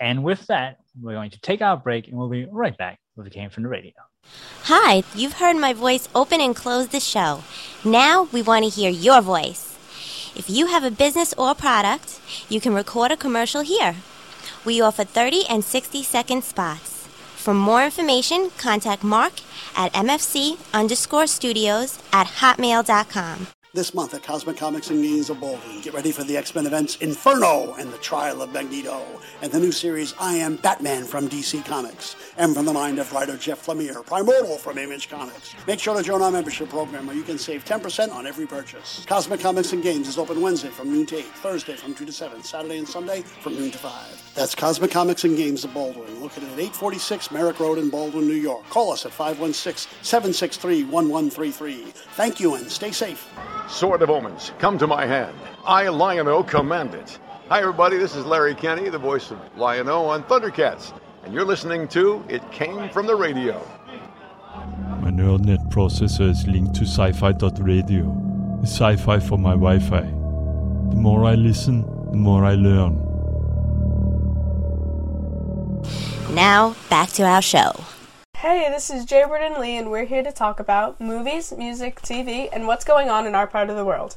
And 0.00 0.22
with 0.24 0.46
that, 0.46 0.78
we're 1.00 1.14
going 1.14 1.30
to 1.30 1.40
take 1.40 1.60
our 1.60 1.76
break 1.76 2.08
and 2.08 2.16
we'll 2.16 2.28
be 2.28 2.46
right 2.50 2.76
back 2.78 3.00
with 3.16 3.24
the 3.24 3.30
Came 3.30 3.50
from 3.50 3.64
the 3.64 3.68
Radio. 3.68 3.92
Hi, 4.64 5.04
you've 5.14 5.34
heard 5.34 5.56
my 5.56 5.72
voice 5.72 6.08
open 6.14 6.40
and 6.40 6.54
close 6.54 6.88
the 6.88 7.00
show. 7.00 7.44
Now 7.84 8.28
we 8.32 8.42
want 8.42 8.64
to 8.64 8.70
hear 8.70 8.90
your 8.90 9.20
voice. 9.20 9.76
If 10.34 10.50
you 10.50 10.66
have 10.66 10.84
a 10.84 10.90
business 10.90 11.32
or 11.38 11.54
product, 11.54 12.20
you 12.48 12.60
can 12.60 12.74
record 12.74 13.12
a 13.12 13.16
commercial 13.16 13.60
here. 13.60 13.96
We 14.64 14.80
offer 14.80 15.04
30 15.04 15.46
and 15.48 15.64
60 15.64 16.02
second 16.02 16.42
spots. 16.42 17.06
For 17.36 17.54
more 17.54 17.84
information, 17.84 18.50
contact 18.58 19.04
Mark 19.04 19.34
at 19.76 19.92
mfc 19.92 20.58
underscore 20.74 21.28
studios 21.28 21.98
at 22.12 22.26
hotmail.com 22.26 23.46
this 23.76 23.92
month 23.92 24.14
at 24.14 24.22
Cosmic 24.22 24.56
Comics 24.56 24.88
and 24.88 25.02
Games 25.02 25.28
of 25.28 25.38
Baldwin. 25.38 25.82
Get 25.82 25.92
ready 25.92 26.10
for 26.10 26.24
the 26.24 26.34
X 26.34 26.54
Men 26.54 26.64
events 26.64 26.96
Inferno 26.96 27.74
and 27.74 27.92
the 27.92 27.98
Trial 27.98 28.40
of 28.40 28.50
Magneto, 28.50 29.04
and 29.42 29.52
the 29.52 29.60
new 29.60 29.70
series 29.70 30.14
I 30.18 30.36
Am 30.36 30.56
Batman 30.56 31.04
from 31.04 31.28
DC 31.28 31.62
Comics, 31.66 32.16
and 32.38 32.54
from 32.54 32.64
the 32.64 32.72
mind 32.72 32.98
of 32.98 33.12
writer 33.12 33.36
Jeff 33.36 33.66
Lemire, 33.66 34.04
Primordial 34.04 34.56
from 34.56 34.78
Image 34.78 35.10
Comics. 35.10 35.54
Make 35.66 35.78
sure 35.78 35.94
to 35.94 36.02
join 36.02 36.22
our 36.22 36.30
membership 36.30 36.70
program 36.70 37.06
where 37.06 37.14
you 37.14 37.22
can 37.22 37.36
save 37.36 37.66
10% 37.66 38.12
on 38.12 38.26
every 38.26 38.46
purchase. 38.46 39.04
Cosmic 39.06 39.40
Comics 39.40 39.74
and 39.74 39.82
Games 39.82 40.08
is 40.08 40.16
open 40.16 40.40
Wednesday 40.40 40.70
from 40.70 40.90
noon 40.90 41.04
to 41.06 41.18
8, 41.18 41.24
Thursday 41.24 41.76
from 41.76 41.94
2 41.94 42.06
to 42.06 42.12
7, 42.12 42.42
Saturday 42.42 42.78
and 42.78 42.88
Sunday 42.88 43.20
from 43.20 43.56
noon 43.56 43.70
to 43.72 43.78
5. 43.78 44.32
That's 44.34 44.54
Cosmic 44.54 44.90
Comics 44.90 45.24
and 45.24 45.36
Games 45.36 45.64
of 45.64 45.74
Baldwin, 45.74 46.22
located 46.22 46.44
at 46.44 46.58
846 46.58 47.30
Merrick 47.30 47.60
Road 47.60 47.76
in 47.76 47.90
Baldwin, 47.90 48.26
New 48.26 48.34
York. 48.34 48.66
Call 48.70 48.90
us 48.90 49.04
at 49.04 49.12
516 49.12 49.90
763 50.02 50.84
1133. 50.84 51.92
Thank 52.14 52.40
you 52.40 52.54
and 52.54 52.70
stay 52.70 52.90
safe. 52.90 53.28
Sword 53.68 54.02
of 54.02 54.10
Omens, 54.10 54.52
come 54.58 54.78
to 54.78 54.86
my 54.86 55.06
hand. 55.06 55.36
I, 55.64 55.88
Lion-O, 55.88 56.44
command 56.44 56.94
it. 56.94 57.18
Hi, 57.48 57.60
everybody. 57.60 57.96
This 57.96 58.14
is 58.14 58.24
Larry 58.24 58.54
Kenney, 58.54 58.88
the 58.88 58.98
voice 58.98 59.32
of 59.32 59.38
Lion-O 59.56 60.06
on 60.06 60.22
Thundercats, 60.24 60.92
and 61.24 61.34
you're 61.34 61.44
listening 61.44 61.88
to 61.88 62.24
It 62.28 62.48
Came 62.52 62.88
from 62.90 63.06
the 63.06 63.16
Radio. 63.16 63.60
My 65.00 65.10
neural 65.10 65.38
net 65.38 65.58
processor 65.68 66.30
is 66.30 66.46
linked 66.46 66.76
to 66.76 66.84
sci-fi.radio. 66.84 68.58
It's 68.62 68.70
sci-fi 68.70 69.18
for 69.18 69.36
my 69.36 69.52
Wi-Fi. 69.52 70.00
The 70.00 70.96
more 70.96 71.24
I 71.24 71.34
listen, 71.34 71.82
the 72.12 72.16
more 72.16 72.44
I 72.44 72.54
learn. 72.54 73.02
Now, 76.34 76.76
back 76.88 77.10
to 77.10 77.24
our 77.24 77.42
show. 77.42 77.72
Hey, 78.48 78.70
this 78.70 78.90
is 78.90 79.04
Jaybird 79.04 79.42
and 79.42 79.60
Lee, 79.60 79.76
and 79.76 79.90
we're 79.90 80.04
here 80.04 80.22
to 80.22 80.30
talk 80.30 80.60
about 80.60 81.00
movies, 81.00 81.52
music, 81.52 82.00
TV, 82.00 82.48
and 82.52 82.68
what's 82.68 82.84
going 82.84 83.08
on 83.08 83.26
in 83.26 83.34
our 83.34 83.48
part 83.48 83.70
of 83.70 83.76
the 83.76 83.84
world. 83.84 84.14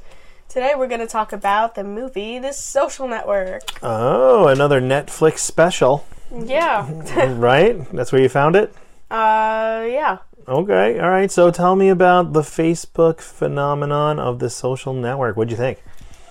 Today 0.47 0.73
we're 0.77 0.87
going 0.87 0.99
to 0.99 1.07
talk 1.07 1.33
about 1.33 1.73
the 1.73 1.83
movie 1.83 2.37
The 2.37 2.51
Social 2.51 3.07
Network. 3.07 3.63
Oh, 3.81 4.45
another 4.45 4.79
Netflix 4.79 5.39
special. 5.39 6.05
Yeah. 6.31 6.87
right? 7.39 7.91
That's 7.91 8.11
where 8.11 8.21
you 8.21 8.29
found 8.29 8.55
it? 8.55 8.71
Uh, 9.09 9.87
yeah. 9.89 10.19
Okay, 10.47 10.99
all 10.99 11.09
right. 11.09 11.31
So 11.31 11.49
tell 11.49 11.75
me 11.75 11.89
about 11.89 12.33
the 12.33 12.41
Facebook 12.41 13.21
phenomenon 13.21 14.19
of 14.19 14.37
the 14.37 14.51
social 14.51 14.93
network. 14.93 15.37
What'd 15.37 15.49
you 15.49 15.57
think? 15.57 15.81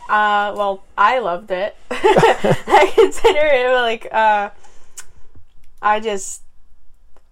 Uh, 0.08 0.54
well, 0.56 0.84
I 0.96 1.18
loved 1.18 1.50
it. 1.50 1.76
I 1.90 2.92
consider 2.94 3.40
it 3.42 3.72
like, 3.74 4.06
uh, 4.12 4.50
I 5.82 5.98
just 5.98 6.42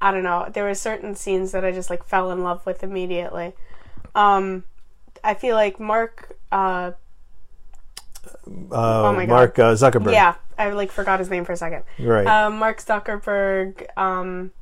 I 0.01 0.11
don't 0.11 0.23
know. 0.23 0.49
There 0.53 0.65
were 0.65 0.75
certain 0.75 1.15
scenes 1.15 1.53
that 1.53 1.65
I 1.65 1.73
just 1.73 1.91
like 1.91 2.05
fell 2.05 2.31
in 2.31 2.43
love 2.43 2.65
with 2.67 2.83
immediately. 2.83 3.55
Um, 4.15 4.65
I 5.25 5.35
feel 5.35 5.57
like 5.57 5.81
Mark. 5.81 6.37
Uh, 6.53 6.93
uh, 8.71 9.03
oh 9.03 9.13
my 9.13 9.27
Mark 9.27 9.59
uh, 9.59 9.75
Zuckerberg. 9.75 10.13
Yeah, 10.13 10.35
I 10.59 10.71
like 10.71 10.91
forgot 10.91 11.19
his 11.19 11.31
name 11.31 11.45
for 11.45 11.53
a 11.53 11.57
second. 11.57 11.85
Right. 11.99 12.27
Um, 12.27 12.59
Mark 12.59 12.83
Zuckerberg. 12.83 13.87
Um, 13.97 14.53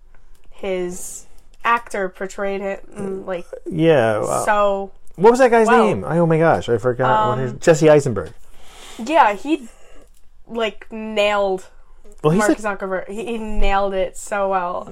his 0.50 1.26
actor 1.64 2.08
portrayed 2.08 2.60
it 2.60 2.88
mm, 2.90 3.26
like. 3.26 3.46
Yeah. 3.66 4.44
so. 4.44 4.92
What 5.16 5.30
was 5.30 5.38
that 5.38 5.52
guy's 5.52 5.68
well, 5.68 5.86
name? 5.86 6.04
Oh 6.04 6.26
my 6.26 6.38
gosh, 6.38 6.68
I 6.68 6.78
forgot. 6.78 7.32
Um, 7.32 7.38
his, 7.38 7.52
Jesse 7.54 7.88
Eisenberg. 7.88 8.32
Yeah, 8.98 9.34
he 9.34 9.68
like 10.46 10.90
nailed 10.90 11.68
well, 12.24 12.30
he's 12.32 12.38
Mark 12.38 12.62
like, 12.62 12.78
Zuckerberg. 12.78 13.08
He, 13.08 13.26
he, 13.26 13.38
nailed 13.38 13.94
it 13.94 14.16
so 14.16 14.48
well. 14.48 14.88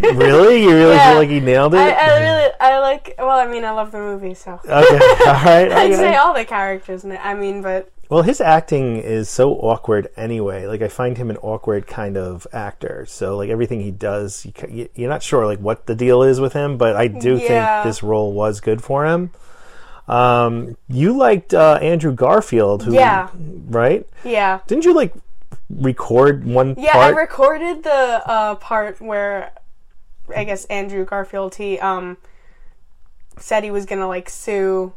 really? 0.00 0.62
You 0.62 0.70
really 0.70 0.94
yeah. 0.94 1.10
feel 1.10 1.18
like 1.18 1.28
he 1.30 1.40
nailed 1.40 1.74
it? 1.74 1.78
I, 1.78 1.90
I, 1.90 2.20
really, 2.20 2.52
I 2.60 2.78
like. 2.78 3.14
Well, 3.18 3.38
I 3.38 3.46
mean, 3.46 3.64
I 3.64 3.70
love 3.70 3.90
the 3.90 3.98
movie, 3.98 4.34
so. 4.34 4.60
Okay, 4.64 4.70
all 4.70 5.44
right. 5.44 5.72
I'd 5.72 5.94
say 5.94 6.16
all 6.16 6.34
the 6.34 6.44
characters. 6.44 7.04
I 7.04 7.34
mean, 7.34 7.62
but. 7.62 7.90
Well, 8.08 8.22
his 8.22 8.42
acting 8.42 8.98
is 8.98 9.30
so 9.30 9.54
awkward 9.54 10.08
anyway. 10.18 10.66
Like 10.66 10.82
I 10.82 10.88
find 10.88 11.16
him 11.16 11.30
an 11.30 11.38
awkward 11.38 11.86
kind 11.86 12.18
of 12.18 12.46
actor. 12.52 13.06
So 13.08 13.38
like 13.38 13.48
everything 13.48 13.80
he 13.80 13.90
does, 13.90 14.44
you, 14.68 14.90
you're 14.94 15.08
not 15.08 15.22
sure 15.22 15.46
like 15.46 15.60
what 15.60 15.86
the 15.86 15.94
deal 15.94 16.22
is 16.22 16.38
with 16.38 16.52
him. 16.52 16.76
But 16.76 16.94
I 16.94 17.06
do 17.06 17.38
yeah. 17.38 17.82
think 17.82 17.84
this 17.88 18.02
role 18.02 18.34
was 18.34 18.60
good 18.60 18.84
for 18.84 19.06
him. 19.06 19.30
Um, 20.08 20.76
you 20.88 21.16
liked 21.16 21.54
uh, 21.54 21.78
Andrew 21.80 22.12
Garfield, 22.12 22.82
who, 22.82 22.92
Yeah. 22.92 23.30
right? 23.68 24.06
Yeah. 24.24 24.60
Didn't 24.66 24.84
you 24.84 24.94
like 24.94 25.14
record 25.76 26.44
one 26.44 26.74
Yeah, 26.78 26.92
part? 26.92 27.14
I 27.16 27.18
recorded 27.20 27.82
the 27.84 28.22
uh, 28.26 28.54
part 28.56 29.00
where 29.00 29.52
I 30.36 30.44
guess 30.44 30.64
Andrew 30.66 31.04
Garfield 31.04 31.54
he 31.56 31.78
um 31.78 32.16
said 33.38 33.64
he 33.64 33.70
was 33.70 33.86
gonna 33.86 34.08
like 34.08 34.28
sue 34.28 34.92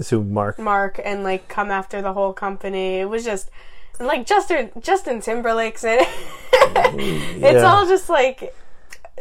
sue 0.00 0.22
Mark. 0.24 0.58
Mark 0.58 1.00
and 1.04 1.22
like 1.22 1.48
come 1.48 1.70
after 1.70 2.00
the 2.00 2.12
whole 2.12 2.32
company. 2.32 3.00
It 3.00 3.08
was 3.08 3.24
just 3.24 3.50
like 3.98 4.26
Justin 4.26 4.70
Justin 4.80 5.20
Timberlake's 5.20 5.84
in 5.84 5.98
it. 6.00 6.08
it's 6.52 7.42
Yeah. 7.62 7.62
all 7.64 7.86
just 7.86 8.08
like 8.08 8.54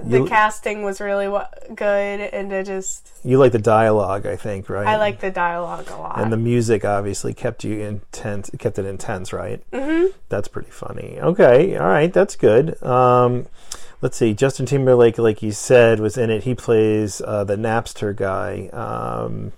the 0.04 0.20
You- 0.20 0.26
casting 0.26 0.84
was 0.84 1.00
really 1.02 1.28
good 1.76 2.20
and 2.22 2.52
it 2.52 2.66
just 2.66 3.10
You 3.24 3.38
like 3.38 3.52
the 3.52 3.60
dialogue, 3.60 4.26
I 4.26 4.36
think, 4.36 4.70
right? 4.70 4.88
I 4.88 4.98
like 4.98 5.20
the 5.20 5.32
dialogue 5.32 5.90
a 5.92 5.98
lot. 5.98 6.20
And 6.20 6.32
the 6.32 6.38
music 6.38 6.86
obviously 6.86 7.34
kept 7.34 7.64
you 7.64 7.80
intense, 7.80 8.50
kept 8.60 8.80
it 8.80 8.86
intense, 8.86 9.32
right? 9.34 9.62
Mhm. 9.72 10.14
That's 10.30 10.48
pretty 10.48 10.72
funny. 10.72 11.18
Okay, 11.22 11.76
all 11.78 11.88
right, 11.88 12.12
that's 12.14 12.36
good. 12.36 12.82
Um, 12.84 13.48
let's 14.02 14.18
see, 14.18 14.34
Justin 14.34 14.66
Timberlake, 14.66 15.18
like 15.18 15.42
you 15.44 15.52
said, 15.52 16.00
was 16.00 16.18
in 16.18 16.30
it. 16.30 16.44
He 16.44 16.56
plays 16.56 17.22
uh, 17.26 17.44
the 17.44 17.56
Napster 17.56 18.16
guy. 18.16 18.70
Um, 18.74 19.52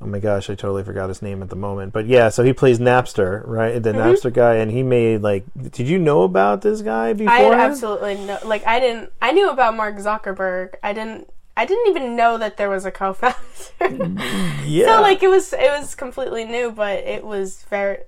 oh 0.00 0.06
my 0.06 0.18
gosh, 0.18 0.50
I 0.50 0.54
totally 0.54 0.84
forgot 0.84 1.08
his 1.08 1.22
name 1.22 1.42
at 1.42 1.48
the 1.48 1.56
moment. 1.56 1.92
But 1.92 2.06
yeah, 2.06 2.28
so 2.28 2.42
he 2.44 2.52
plays 2.52 2.78
Napster, 2.78 3.42
right? 3.46 3.82
The 3.82 3.92
Mhm. 3.92 3.96
Napster 4.14 4.32
guy, 4.32 4.56
and 4.56 4.70
he 4.70 4.82
made 4.82 5.22
like. 5.22 5.44
Did 5.70 5.88
you 5.88 5.98
know 5.98 6.22
about 6.22 6.62
this 6.62 6.82
guy 6.82 7.12
before? 7.12 7.32
I 7.32 7.54
absolutely 7.54 8.14
no 8.16 8.38
like 8.44 8.66
I 8.66 8.80
didn't 8.80 9.10
I 9.22 9.32
knew 9.32 9.50
about 9.50 9.76
Mark 9.76 9.96
Zuckerberg. 9.96 10.74
I 10.82 10.92
didn't 10.92 11.28
I 11.56 11.64
didn't 11.64 11.88
even 11.88 12.16
know 12.16 12.36
that 12.38 12.56
there 12.58 12.68
was 12.68 12.84
a 12.84 12.90
co-founder. 12.90 13.36
Yeah. 14.64 14.86
So 14.96 15.00
like 15.02 15.22
it 15.22 15.28
was 15.28 15.52
it 15.52 15.70
was 15.78 15.94
completely 15.94 16.44
new, 16.44 16.70
but 16.70 16.98
it 16.98 17.24
was 17.24 17.62
very 17.70 17.98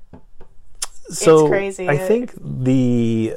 so 1.11 1.41
it's 1.41 1.49
crazy. 1.51 1.89
I 1.89 1.97
think 1.97 2.33
the 2.37 3.37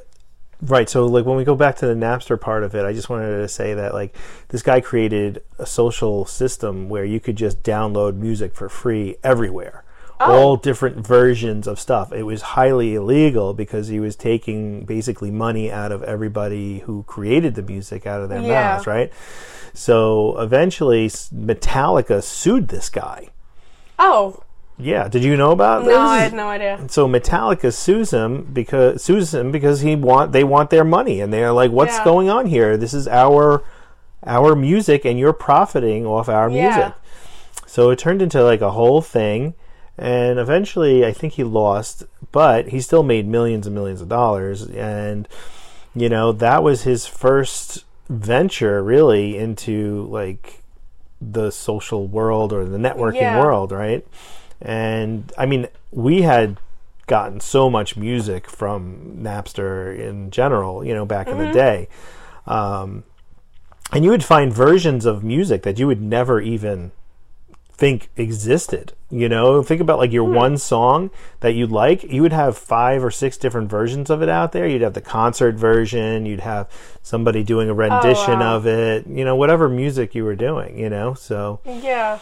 right. 0.61 0.89
So 0.89 1.05
like 1.05 1.25
when 1.25 1.37
we 1.37 1.43
go 1.43 1.55
back 1.55 1.75
to 1.77 1.87
the 1.87 1.93
Napster 1.93 2.39
part 2.39 2.63
of 2.63 2.75
it, 2.75 2.85
I 2.85 2.93
just 2.93 3.09
wanted 3.09 3.37
to 3.37 3.47
say 3.47 3.73
that 3.73 3.93
like 3.93 4.15
this 4.49 4.61
guy 4.61 4.81
created 4.81 5.43
a 5.57 5.65
social 5.65 6.25
system 6.25 6.89
where 6.89 7.05
you 7.05 7.19
could 7.19 7.35
just 7.35 7.63
download 7.63 8.15
music 8.15 8.53
for 8.55 8.69
free 8.69 9.17
everywhere. 9.23 9.83
Oh. 10.19 10.31
All 10.31 10.57
different 10.57 10.97
versions 11.05 11.65
of 11.67 11.79
stuff. 11.79 12.13
It 12.13 12.23
was 12.23 12.41
highly 12.43 12.93
illegal 12.93 13.55
because 13.55 13.87
he 13.87 13.99
was 13.99 14.15
taking 14.15 14.85
basically 14.85 15.31
money 15.31 15.71
out 15.71 15.91
of 15.91 16.03
everybody 16.03 16.79
who 16.79 17.03
created 17.03 17.55
the 17.55 17.63
music 17.63 18.05
out 18.05 18.21
of 18.21 18.29
their 18.29 18.41
Yeah. 18.41 18.73
mouths, 18.73 18.85
right? 18.85 19.11
So 19.73 20.39
eventually, 20.39 21.07
Metallica 21.07 22.21
sued 22.21 22.67
this 22.67 22.89
guy. 22.89 23.29
Oh 23.97 24.43
Yeah, 24.81 25.07
did 25.07 25.23
you 25.23 25.37
know 25.37 25.51
about 25.51 25.85
this? 25.85 25.93
no? 25.93 25.99
I 26.01 26.19
had 26.19 26.33
no 26.33 26.47
idea. 26.47 26.79
So 26.89 27.07
Metallica 27.07 27.73
sues 27.73 28.11
him 28.11 28.43
because 28.51 29.03
sues 29.03 29.33
him 29.33 29.51
because 29.51 29.81
he 29.81 29.95
want 29.95 30.31
they 30.31 30.43
want 30.43 30.69
their 30.69 30.83
money 30.83 31.21
and 31.21 31.31
they're 31.31 31.51
like, 31.51 31.71
what's 31.71 31.97
Yeah. 31.97 32.03
going 32.03 32.29
on 32.29 32.47
here? 32.47 32.77
This 32.77 32.93
is 32.93 33.07
our 33.07 33.63
our 34.25 34.55
music 34.55 35.05
and 35.05 35.17
you're 35.19 35.33
profiting 35.33 36.05
off 36.05 36.29
our 36.29 36.49
Yeah. 36.49 36.61
music. 36.67 36.93
So 37.67 37.89
it 37.89 37.99
turned 37.99 38.21
into 38.21 38.43
like 38.43 38.61
a 38.61 38.71
whole 38.71 39.01
thing, 39.01 39.53
and 39.97 40.39
eventually 40.39 41.05
I 41.05 41.11
think 41.13 41.33
he 41.33 41.43
lost, 41.43 42.03
but 42.31 42.67
he 42.69 42.81
still 42.81 43.03
made 43.03 43.27
millions 43.27 43.65
and 43.67 43.73
millions 43.75 44.01
of 44.01 44.09
dollars, 44.09 44.67
and 44.67 45.27
you 45.95 46.09
know 46.09 46.31
that 46.33 46.63
was 46.63 46.83
his 46.83 47.05
first 47.07 47.85
venture 48.09 48.83
really 48.83 49.37
into 49.37 50.05
like 50.09 50.61
the 51.21 51.51
social 51.51 52.07
world 52.07 52.51
or 52.51 52.65
the 52.65 52.77
networking 52.77 53.21
Yeah. 53.21 53.39
world, 53.39 53.71
right? 53.71 54.05
And 54.61 55.31
I 55.37 55.45
mean, 55.45 55.67
we 55.91 56.21
had 56.21 56.57
gotten 57.07 57.39
so 57.39 57.69
much 57.69 57.97
music 57.97 58.49
from 58.49 59.17
Napster 59.19 59.97
in 59.97 60.31
general, 60.31 60.83
you 60.85 60.93
know, 60.93 61.05
back 61.05 61.27
in 61.27 61.37
the 61.37 61.45
Mhm. 61.45 61.53
day. 61.53 61.87
Um, 62.47 63.03
and 63.91 64.05
you 64.05 64.11
would 64.11 64.23
find 64.23 64.53
versions 64.53 65.05
of 65.05 65.23
music 65.23 65.63
that 65.63 65.77
you 65.77 65.87
would 65.87 66.01
never 66.01 66.39
even 66.39 66.91
think 67.73 68.09
existed. 68.15 68.93
You 69.09 69.27
know, 69.27 69.61
think 69.63 69.81
about 69.81 69.97
like 69.97 70.11
your 70.13 70.23
one 70.23 70.57
song 70.57 71.09
that 71.41 71.53
you'd 71.53 71.71
like. 71.71 72.03
You 72.03 72.21
would 72.21 72.31
have 72.31 72.55
five 72.57 73.03
or 73.03 73.11
six 73.11 73.35
different 73.37 73.69
versions 73.69 74.09
of 74.09 74.21
it 74.21 74.29
out 74.29 74.51
there. 74.51 74.67
You'd 74.67 74.83
have 74.83 74.93
the 74.93 75.01
concert 75.01 75.55
version. 75.55 76.25
You'd 76.25 76.41
have 76.41 76.69
somebody 77.01 77.43
doing 77.43 77.69
a 77.69 77.73
rendition 77.73 78.39
wow. 78.39 78.55
of 78.55 78.67
it. 78.67 79.07
You 79.07 79.25
know, 79.25 79.35
whatever 79.35 79.67
music 79.67 80.13
you 80.15 80.23
were 80.23 80.35
doing. 80.35 80.77
You 80.77 80.89
know, 80.89 81.13
so 81.15 81.59
Yeah. 81.65 82.19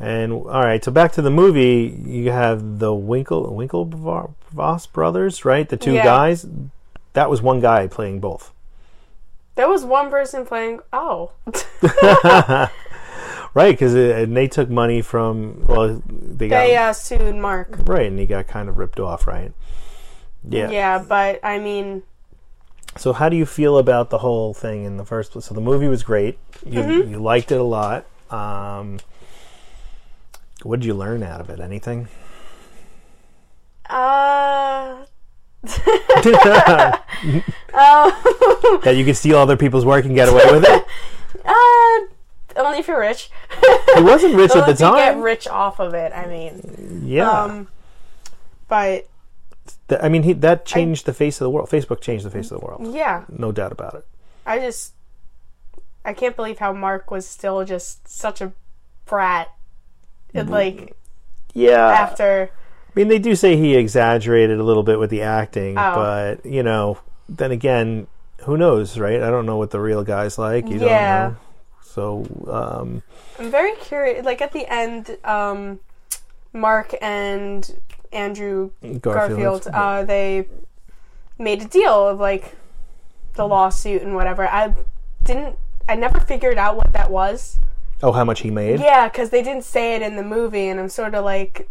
And 0.00 0.32
all 0.32 0.62
right, 0.62 0.82
so 0.84 0.90
back 0.92 1.12
to 1.12 1.22
the 1.22 1.30
movie. 1.30 2.00
You 2.06 2.30
have 2.30 2.78
the 2.78 2.94
Winkle 2.94 3.46
Winklevoss 3.52 4.92
brothers, 4.92 5.44
right? 5.44 5.68
The 5.68 5.76
two 5.76 5.94
Yeah. 5.94 6.04
guys. 6.04 6.46
That 7.14 7.28
was 7.30 7.42
one 7.42 7.60
guy 7.60 7.86
playing 7.88 8.20
both. 8.20 8.52
There 9.56 9.68
was 9.68 9.84
one 9.84 10.08
person 10.10 10.46
playing 10.46 10.80
oh. 10.92 11.32
right, 13.54 13.70
because 13.72 13.94
and 13.94 14.36
they 14.36 14.46
took 14.48 14.68
money 14.70 15.02
from 15.02 15.64
well, 15.66 16.02
they 16.08 16.48
got 16.48 16.60
they 16.60 16.76
uh, 16.76 16.92
sued 16.92 17.34
Mark. 17.36 17.78
right, 17.86 18.06
and 18.06 18.18
he 18.18 18.26
got 18.26 18.46
kind 18.46 18.68
of 18.68 18.78
ripped 18.78 19.00
off, 19.00 19.26
right? 19.26 19.52
Yeah. 20.48 20.70
Yeah, 20.70 20.98
but 21.06 21.40
I 21.42 21.58
mean 21.58 22.02
So, 22.96 23.12
how 23.12 23.28
do 23.28 23.36
you 23.36 23.46
feel 23.46 23.78
about 23.78 24.10
the 24.10 24.18
whole 24.18 24.54
thing 24.54 24.84
in 24.84 24.96
the 24.96 25.04
first 25.04 25.32
place? 25.32 25.46
So, 25.46 25.54
the 25.54 25.60
movie 25.60 25.88
was 25.88 26.02
great. 26.02 26.38
You 26.64 26.80
Mhm. 26.82 27.10
you 27.10 27.18
liked 27.22 27.50
it 27.52 27.60
a 27.60 27.64
lot. 27.64 28.04
Um, 28.30 28.98
what 30.62 30.80
did 30.80 30.86
you 30.86 30.94
learn 30.94 31.22
out 31.22 31.40
of 31.40 31.50
it? 31.50 31.60
Anything? 31.60 32.08
uh 33.90 35.04
um, 35.64 35.70
that 38.84 38.94
you 38.96 39.04
could 39.04 39.16
steal 39.16 39.38
other 39.38 39.56
people's 39.56 39.84
work 39.84 40.04
and 40.04 40.14
get 40.14 40.28
away 40.28 40.44
with 40.50 40.64
it? 40.64 40.84
uh, 41.44 42.60
only 42.60 42.78
if 42.78 42.88
you're 42.88 43.00
rich. 43.00 43.30
He 43.96 44.02
wasn't 44.02 44.34
rich 44.36 44.52
at 44.54 44.66
the 44.66 44.72
if 44.72 44.80
you 44.80 44.86
time. 44.86 44.96
get 44.96 45.16
rich 45.22 45.48
off 45.48 45.80
of 45.80 45.94
it. 45.94 46.12
I 46.12 46.26
mean, 46.26 47.02
Yeah. 47.04 47.30
Um, 47.30 47.68
but 48.68 49.08
Th- 49.88 50.00
I 50.02 50.08
mean, 50.08 50.22
he, 50.22 50.32
that 50.34 50.64
changed 50.64 51.06
the 51.06 51.12
face 51.14 51.40
of 51.40 51.44
the 51.46 51.50
world. 51.50 51.68
Facebook 51.68 52.00
changed 52.00 52.24
the 52.24 52.30
face 52.30 52.50
of 52.50 52.60
the 52.60 52.66
world. 52.66 52.94
yeah, 52.94 53.24
No 53.28 53.52
doubt 53.52 53.72
about 53.72 53.94
it. 53.94 54.06
I 54.46 54.58
just 54.58 54.94
I 56.04 56.12
can't 56.14 56.36
believe 56.36 56.58
how 56.58 56.72
Mark 56.72 57.10
was 57.10 57.26
still 57.26 57.64
just 57.64 58.06
such 58.08 58.40
a 58.40 58.52
brat. 59.06 59.48
And 60.34 60.50
like 60.50 60.94
Yeah. 61.54 61.86
after 61.88 62.50
I 62.52 62.90
mean, 63.00 63.08
they 63.08 63.18
do 63.18 63.34
say 63.36 63.56
he 63.56 63.76
exaggerated 63.76 64.58
a 64.58 64.62
little 64.64 64.82
bit 64.82 64.98
with 64.98 65.10
the 65.10 65.22
acting, 65.22 65.78
Oh. 65.78 65.94
but 65.94 66.46
you 66.46 66.62
know, 66.62 66.98
then 67.28 67.52
again, 67.52 68.06
who 68.42 68.56
knows, 68.56 68.98
right? 68.98 69.22
I 69.22 69.30
don't 69.30 69.46
know 69.46 69.56
what 69.56 69.70
the 69.70 69.80
real 69.80 70.02
guy's 70.02 70.38
like. 70.38 70.68
You 70.68 70.80
Yeah. 70.80 71.20
don't 71.20 71.30
know. 71.32 71.36
So, 71.82 72.26
um, 72.50 73.02
I'm 73.38 73.50
very 73.50 73.72
curious. 73.76 74.24
Like 74.24 74.40
at 74.40 74.52
the 74.52 74.66
end, 74.72 75.16
um, 75.24 75.80
Mark 76.52 76.94
and 77.00 77.70
Andrew 78.12 78.70
Garfield, 79.00 79.02
Garfield, 79.02 79.68
uh, 79.72 80.04
they 80.04 80.46
made 81.38 81.62
a 81.62 81.66
deal 81.66 82.08
of 82.08 82.18
like 82.20 82.56
the 83.34 83.46
lawsuit 83.46 84.02
and 84.02 84.14
whatever. 84.14 84.48
I 84.48 84.74
didn't. 85.22 85.56
I 85.88 85.94
never 85.94 86.20
figured 86.20 86.58
out 86.58 86.76
what 86.76 86.92
that 86.92 87.10
was. 87.10 87.58
Oh, 88.02 88.12
how 88.12 88.24
much 88.24 88.40
he 88.40 88.50
made? 88.50 88.80
Yeah, 88.80 89.08
because 89.08 89.30
they 89.30 89.42
didn't 89.42 89.64
say 89.64 89.94
it 89.96 90.02
in 90.02 90.16
the 90.16 90.22
movie, 90.24 90.68
and 90.68 90.78
I'm 90.80 90.88
sort 90.88 91.14
of 91.14 91.24
like, 91.24 91.68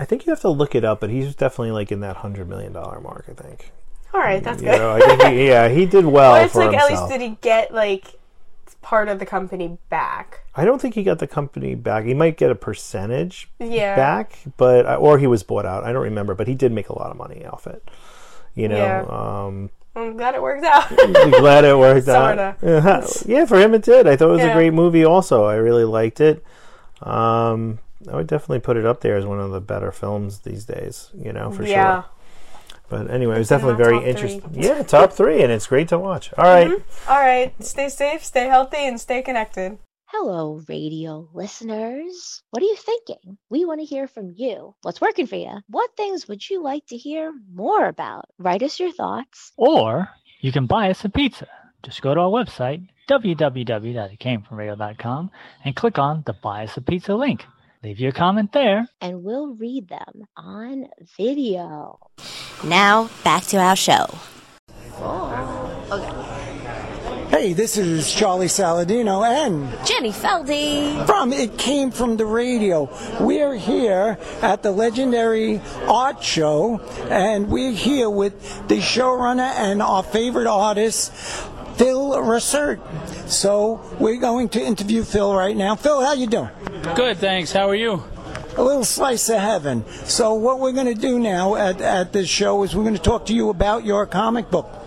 I 0.00 0.04
think 0.04 0.26
you 0.26 0.30
have 0.30 0.40
to 0.40 0.48
look 0.48 0.74
it 0.74 0.84
up, 0.84 1.00
but 1.00 1.10
he's 1.10 1.34
definitely 1.34 1.72
like 1.72 1.90
in 1.92 2.00
that 2.00 2.16
hundred 2.16 2.48
million 2.48 2.72
dollar 2.72 3.00
mark. 3.00 3.26
I 3.28 3.32
think. 3.32 3.72
all 4.14 4.20
right, 4.20 4.42
that's 4.42 4.62
You 4.62 4.68
good. 4.70 4.78
know, 4.78 4.92
I 4.92 5.00
think 5.00 5.22
he, 5.34 5.46
yeah, 5.48 5.68
he 5.68 5.86
did 5.86 6.04
well 6.16 6.36
Or 6.36 6.44
it's 6.44 6.52
for 6.52 6.64
like 6.66 6.76
at 6.76 6.88
himself. 6.88 7.10
least 7.10 7.20
did 7.20 7.28
he 7.30 7.36
get 7.40 7.72
like 7.72 8.18
part 8.82 9.08
of 9.08 9.18
the 9.18 9.26
company 9.26 9.78
back? 9.88 10.40
I 10.54 10.64
don't 10.64 10.80
think 10.80 10.94
he 10.94 11.02
got 11.02 11.18
the 11.18 11.26
company 11.26 11.74
back. 11.74 12.04
He 12.04 12.14
might 12.14 12.36
get 12.36 12.50
a 12.50 12.54
percentage 12.54 13.48
Yeah. 13.58 13.96
back, 13.96 14.38
but 14.56 14.86
or 14.98 15.18
he 15.18 15.26
was 15.26 15.42
bought 15.42 15.66
out. 15.66 15.84
I 15.84 15.92
don't 15.92 16.04
remember, 16.04 16.34
but 16.34 16.46
he 16.48 16.54
did 16.54 16.72
make 16.72 16.88
a 16.88 16.96
lot 16.98 17.10
of 17.10 17.16
money 17.16 17.44
off 17.44 17.66
it. 17.66 17.82
You 18.54 18.68
know, 18.68 18.76
Yeah. 18.76 19.44
um, 19.46 19.70
I'm 19.96 20.16
glad 20.16 20.34
it 20.34 20.42
worked 20.42 20.64
out. 20.64 20.88
Glad 20.90 21.64
it 21.64 21.76
worked 21.76 22.06
out. 22.08 22.58
Yeah, 22.62 23.06
yeah, 23.26 23.44
for 23.46 23.58
him 23.58 23.72
it 23.74 23.82
did. 23.82 24.06
I 24.06 24.14
thought 24.16 24.28
it 24.28 24.32
was 24.32 24.42
a 24.42 24.52
great 24.52 24.72
movie. 24.74 25.04
Also, 25.04 25.44
I 25.44 25.54
really 25.56 25.84
liked 25.84 26.20
it. 26.20 26.44
Um, 27.02 27.78
I 28.10 28.14
would 28.16 28.26
definitely 28.26 28.60
put 28.60 28.76
it 28.76 28.84
up 28.86 29.00
there 29.00 29.16
as 29.16 29.24
one 29.24 29.40
of 29.40 29.50
the 29.50 29.60
better 29.60 29.90
films 29.90 30.40
these 30.40 30.64
days. 30.64 31.10
You 31.18 31.32
know, 31.32 31.50
for 31.50 31.62
Yeah. 31.64 32.02
sure. 32.02 32.10
But 32.88 33.10
anyway, 33.10 33.34
it 33.34 33.38
was 33.38 33.48
definitely 33.48 33.82
very 33.82 34.04
interesting. 34.04 34.42
Yeah, 34.52 34.82
top 34.84 35.12
three, 35.12 35.42
and 35.42 35.50
it's 35.50 35.66
great 35.66 35.88
to 35.88 35.98
watch. 35.98 36.32
All 36.38 36.44
right. 36.44 36.68
Mhm. 36.68 36.82
All 37.08 37.18
right. 37.18 37.52
Stay 37.64 37.88
safe, 37.88 38.22
stay 38.24 38.46
healthy, 38.46 38.86
and 38.86 39.00
stay 39.00 39.22
connected. 39.22 39.78
Hello, 40.08 40.62
radio 40.68 41.28
listeners. 41.34 42.40
What 42.50 42.62
are 42.62 42.66
you 42.66 42.76
thinking? 42.76 43.38
We 43.50 43.64
want 43.64 43.80
to 43.80 43.84
hear 43.84 44.06
from 44.06 44.32
you. 44.36 44.72
What's 44.82 45.00
working 45.00 45.26
for 45.26 45.34
you? 45.34 45.58
What 45.68 45.96
things 45.96 46.28
would 46.28 46.48
you 46.48 46.62
like 46.62 46.86
to 46.86 46.96
hear 46.96 47.32
more 47.52 47.88
about? 47.88 48.26
Write 48.38 48.62
us 48.62 48.78
your 48.78 48.92
thoughts. 48.92 49.50
Or 49.56 50.08
you 50.40 50.52
can 50.52 50.66
buy 50.66 50.90
us 50.90 51.04
a 51.04 51.08
pizza. 51.08 51.48
Just 51.82 52.02
go 52.02 52.14
to 52.14 52.20
our 52.20 52.30
website, 52.30 52.86
www.itcamefromradio.com, 53.10 55.30
and 55.64 55.74
click 55.74 55.98
on 55.98 56.22
the 56.24 56.34
Buy 56.34 56.62
Us 56.62 56.76
a 56.76 56.82
Pizza 56.82 57.16
link. 57.16 57.44
Leave 57.82 57.98
your 57.98 58.12
comment 58.12 58.52
there. 58.52 58.86
And 59.00 59.24
we'll 59.24 59.56
read 59.56 59.88
them 59.88 60.22
on 60.36 60.86
video. 61.16 61.98
Now, 62.62 63.10
back 63.24 63.42
to 63.46 63.56
our 63.56 63.74
show. 63.74 64.06
Oh, 64.98 65.88
okay. 65.90 66.25
Hey, 67.36 67.52
this 67.52 67.76
is 67.76 68.10
Charlie 68.14 68.46
Saladino 68.46 69.22
and 69.22 69.68
Jenny 69.86 70.10
Feldy 70.10 71.04
from 71.04 71.34
It 71.34 71.58
Came 71.58 71.90
From 71.90 72.16
the 72.16 72.24
Radio. 72.24 72.88
We're 73.20 73.54
here 73.54 74.16
at 74.40 74.62
the 74.62 74.70
legendary 74.72 75.60
art 75.86 76.24
show, 76.24 76.80
and 77.10 77.50
we're 77.50 77.72
here 77.72 78.08
with 78.08 78.40
the 78.68 78.78
showrunner 78.78 79.52
and 79.54 79.82
our 79.82 80.02
favorite 80.02 80.46
artist, 80.46 81.12
Phil 81.76 82.18
Research. 82.22 82.80
So 83.26 83.84
we're 84.00 84.16
going 84.18 84.48
to 84.48 84.64
interview 84.64 85.04
Phil 85.04 85.34
right 85.34 85.54
now. 85.54 85.74
Phil, 85.74 86.02
how 86.02 86.14
you 86.14 86.28
doing? 86.28 86.48
Good, 86.94 87.18
thanks. 87.18 87.52
How 87.52 87.68
are 87.68 87.74
you? 87.74 88.02
A 88.56 88.62
little 88.64 88.82
slice 88.82 89.28
of 89.28 89.40
heaven. 89.40 89.84
So 90.06 90.32
what 90.32 90.58
we're 90.58 90.72
going 90.72 90.86
to 90.86 90.94
do 90.94 91.18
now 91.18 91.56
at, 91.56 91.82
at 91.82 92.14
this 92.14 92.30
show 92.30 92.62
is 92.62 92.74
we're 92.74 92.84
going 92.84 92.94
to 92.94 93.02
talk 93.02 93.26
to 93.26 93.34
you 93.34 93.50
about 93.50 93.84
your 93.84 94.06
comic 94.06 94.50
book. 94.50 94.84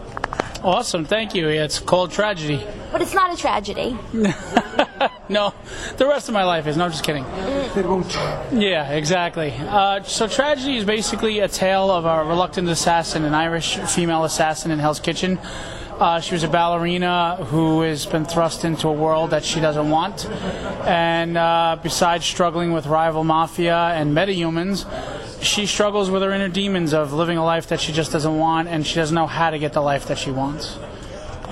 Awesome, 0.64 1.06
thank 1.06 1.34
you. 1.36 1.48
It's 1.48 1.80
called 1.80 2.12
Tragedy. 2.12 2.66
But 2.92 3.02
it's 3.02 3.14
not 3.14 3.34
a 3.34 3.38
tragedy. 3.38 3.98
no, 5.30 5.54
the 5.98 6.06
rest 6.06 6.28
of 6.28 6.34
my 6.34 6.44
life 6.44 6.68
is. 6.68 6.76
No, 6.76 6.86
I'm 6.86 6.92
just 6.92 7.04
kidding. 7.04 7.24
Yeah, 8.52 8.92
exactly. 8.92 9.54
Uh, 9.54 10.04
so, 10.04 10.28
Tragedy 10.28 10.78
is 10.78 10.86
basically 10.86 11.40
a 11.40 11.48
tale 11.48 11.90
of 11.90 12.06
a 12.06 12.26
reluctant 12.28 12.68
assassin, 12.68 13.24
an 13.24 13.34
Irish 13.34 13.78
female 13.78 14.26
assassin 14.26 14.72
in 14.72 14.80
Hell's 14.80 15.00
Kitchen. 15.00 15.40
Uh, 16.00 16.22
she 16.22 16.34
was 16.34 16.46
a 16.46 16.48
ballerina 16.48 17.36
who 17.48 17.82
has 17.82 18.06
been 18.06 18.24
thrust 18.24 18.64
into 18.64 18.88
a 18.88 18.94
world 18.94 19.32
that 19.32 19.44
she 19.44 19.60
doesn't 19.60 19.90
want. 19.90 20.26
And 20.86 21.38
uh, 21.38 21.78
besides 21.84 22.26
struggling 22.26 22.72
with 22.72 22.86
rival 22.86 23.26
mafia 23.26 23.76
and 23.76 24.16
metahumans, 24.16 24.86
she 25.44 25.66
struggles 25.66 26.10
with 26.10 26.22
her 26.22 26.32
inner 26.32 26.48
demons 26.48 26.94
of 26.94 27.12
living 27.12 27.38
a 27.38 27.44
life 27.44 27.68
that 27.68 27.82
she 27.82 27.92
just 27.92 28.14
doesn't 28.14 28.38
want, 28.38 28.70
and 28.70 28.88
she 28.88 28.96
doesn't 28.96 29.14
know 29.14 29.28
how 29.28 29.50
to 29.50 29.60
get 29.60 29.74
the 29.74 29.82
life 29.82 30.08
that 30.08 30.18
she 30.18 30.32
wants. 30.32 30.78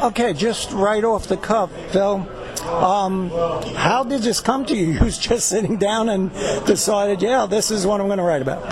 Okay, 0.02 0.32
just 0.32 0.72
right 0.72 1.04
off 1.04 1.28
the 1.28 1.38
cuff, 1.38 1.70
Phil. 1.92 2.26
Um, 2.62 3.30
how 3.76 4.04
did 4.04 4.22
this 4.22 4.40
come 4.40 4.66
to 4.66 4.76
you? 4.76 4.98
You 5.08 5.12
just 5.12 5.48
sitting 5.48 5.78
down 5.78 6.10
and 6.10 6.32
decided, 6.66 7.22
yeah, 7.22 7.46
this 7.46 7.72
is 7.72 7.86
what 7.86 8.02
I'm 8.02 8.08
going 8.08 8.18
to 8.18 8.24
write 8.24 8.42
about. 8.42 8.64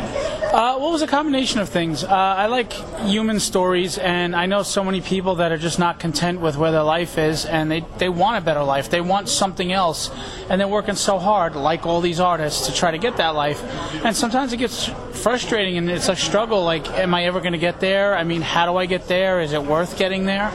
Uh, 0.56 0.78
well, 0.80 0.90
it 0.90 0.92
was 0.94 1.02
a 1.02 1.08
combination 1.08 1.60
of 1.60 1.68
things. 1.68 2.04
Uh, 2.04 2.08
I 2.08 2.46
like 2.46 2.72
human 3.04 3.40
stories, 3.40 3.98
and 3.98 4.36
I 4.36 4.46
know 4.46 4.64
so 4.64 4.84
many 4.84 5.02
people 5.02 5.36
that 5.36 5.52
are 5.52 5.58
just 5.58 5.80
not 5.80 6.00
content 6.00 6.40
with 6.40 6.56
where 6.56 6.72
their 6.72 6.84
life 6.84 7.18
is, 7.18 7.46
and 7.46 7.70
they, 7.70 7.86
they 7.98 8.08
want 8.08 8.38
a 8.38 8.42
better 8.42 8.64
life. 8.64 8.90
They 8.90 9.02
want 9.02 9.28
something 9.28 9.74
else, 9.74 10.10
and 10.50 10.62
they're 10.62 10.68
working 10.68 10.96
so 10.96 11.20
hard, 11.20 11.56
like 11.56 11.86
all 11.86 12.00
these 12.00 12.22
artists, 12.22 12.68
to 12.68 12.74
try 12.74 12.92
to 12.92 12.98
get 12.98 13.18
that 13.18 13.36
life. 13.36 13.62
And 14.06 14.16
sometimes 14.16 14.54
it 14.54 14.58
gets 14.58 14.86
frustrating, 15.12 15.78
and 15.78 15.90
it's 15.90 16.08
a 16.08 16.16
struggle. 16.16 16.64
Like, 16.64 16.90
am 16.92 17.14
I 17.14 17.26
ever 17.26 17.42
going 17.42 17.54
to 17.54 17.58
get 17.58 17.82
there? 17.82 18.16
I 18.16 18.24
mean, 18.24 18.42
how 18.42 18.66
do 18.66 18.78
I 18.78 18.86
get 18.86 19.08
there? 19.10 19.42
Is 19.42 19.52
it 19.52 19.64
worth 19.64 19.98
getting 19.98 20.26
there? 20.26 20.52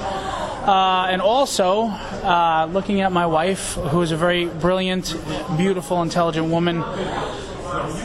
Uh, 0.67 1.07
and 1.09 1.23
also, 1.23 1.89
uh, 1.89 2.69
looking 2.71 3.01
at 3.01 3.13
my 3.13 3.27
wife, 3.27 3.75
who 3.75 4.03
is 4.03 4.13
a 4.13 4.17
very 4.17 4.47
brilliant, 4.47 5.17
beautiful, 5.57 6.03
intelligent 6.03 6.51
woman, 6.51 6.83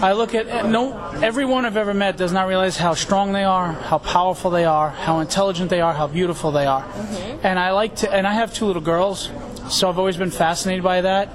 I 0.01 0.14
look 0.14 0.36
at 0.36 0.70
no 0.70 0.93
everyone 1.24 1.66
I've 1.66 1.78
ever 1.78 1.93
met 1.93 2.18
does 2.18 2.32
not 2.32 2.47
realize 2.47 2.78
how 2.78 2.93
strong 2.93 3.34
they 3.34 3.43
are, 3.43 3.74
how 3.74 3.97
powerful 3.97 4.51
they 4.51 4.66
are, 4.66 4.89
how 4.89 5.20
intelligent 5.20 5.70
they 5.70 5.82
are, 5.82 5.93
how 5.93 6.08
beautiful 6.08 6.51
they 6.51 6.66
are. 6.66 6.84
Mm-hmm. 6.84 7.45
And 7.45 7.58
I 7.58 7.72
like 7.72 7.95
to 7.97 8.14
and 8.14 8.28
I 8.28 8.34
have 8.34 8.53
two 8.53 8.66
little 8.66 8.82
girls, 8.82 9.30
so 9.70 9.89
I've 9.89 9.99
always 9.99 10.18
been 10.18 10.32
fascinated 10.32 10.84
by 10.84 11.01
that. 11.01 11.30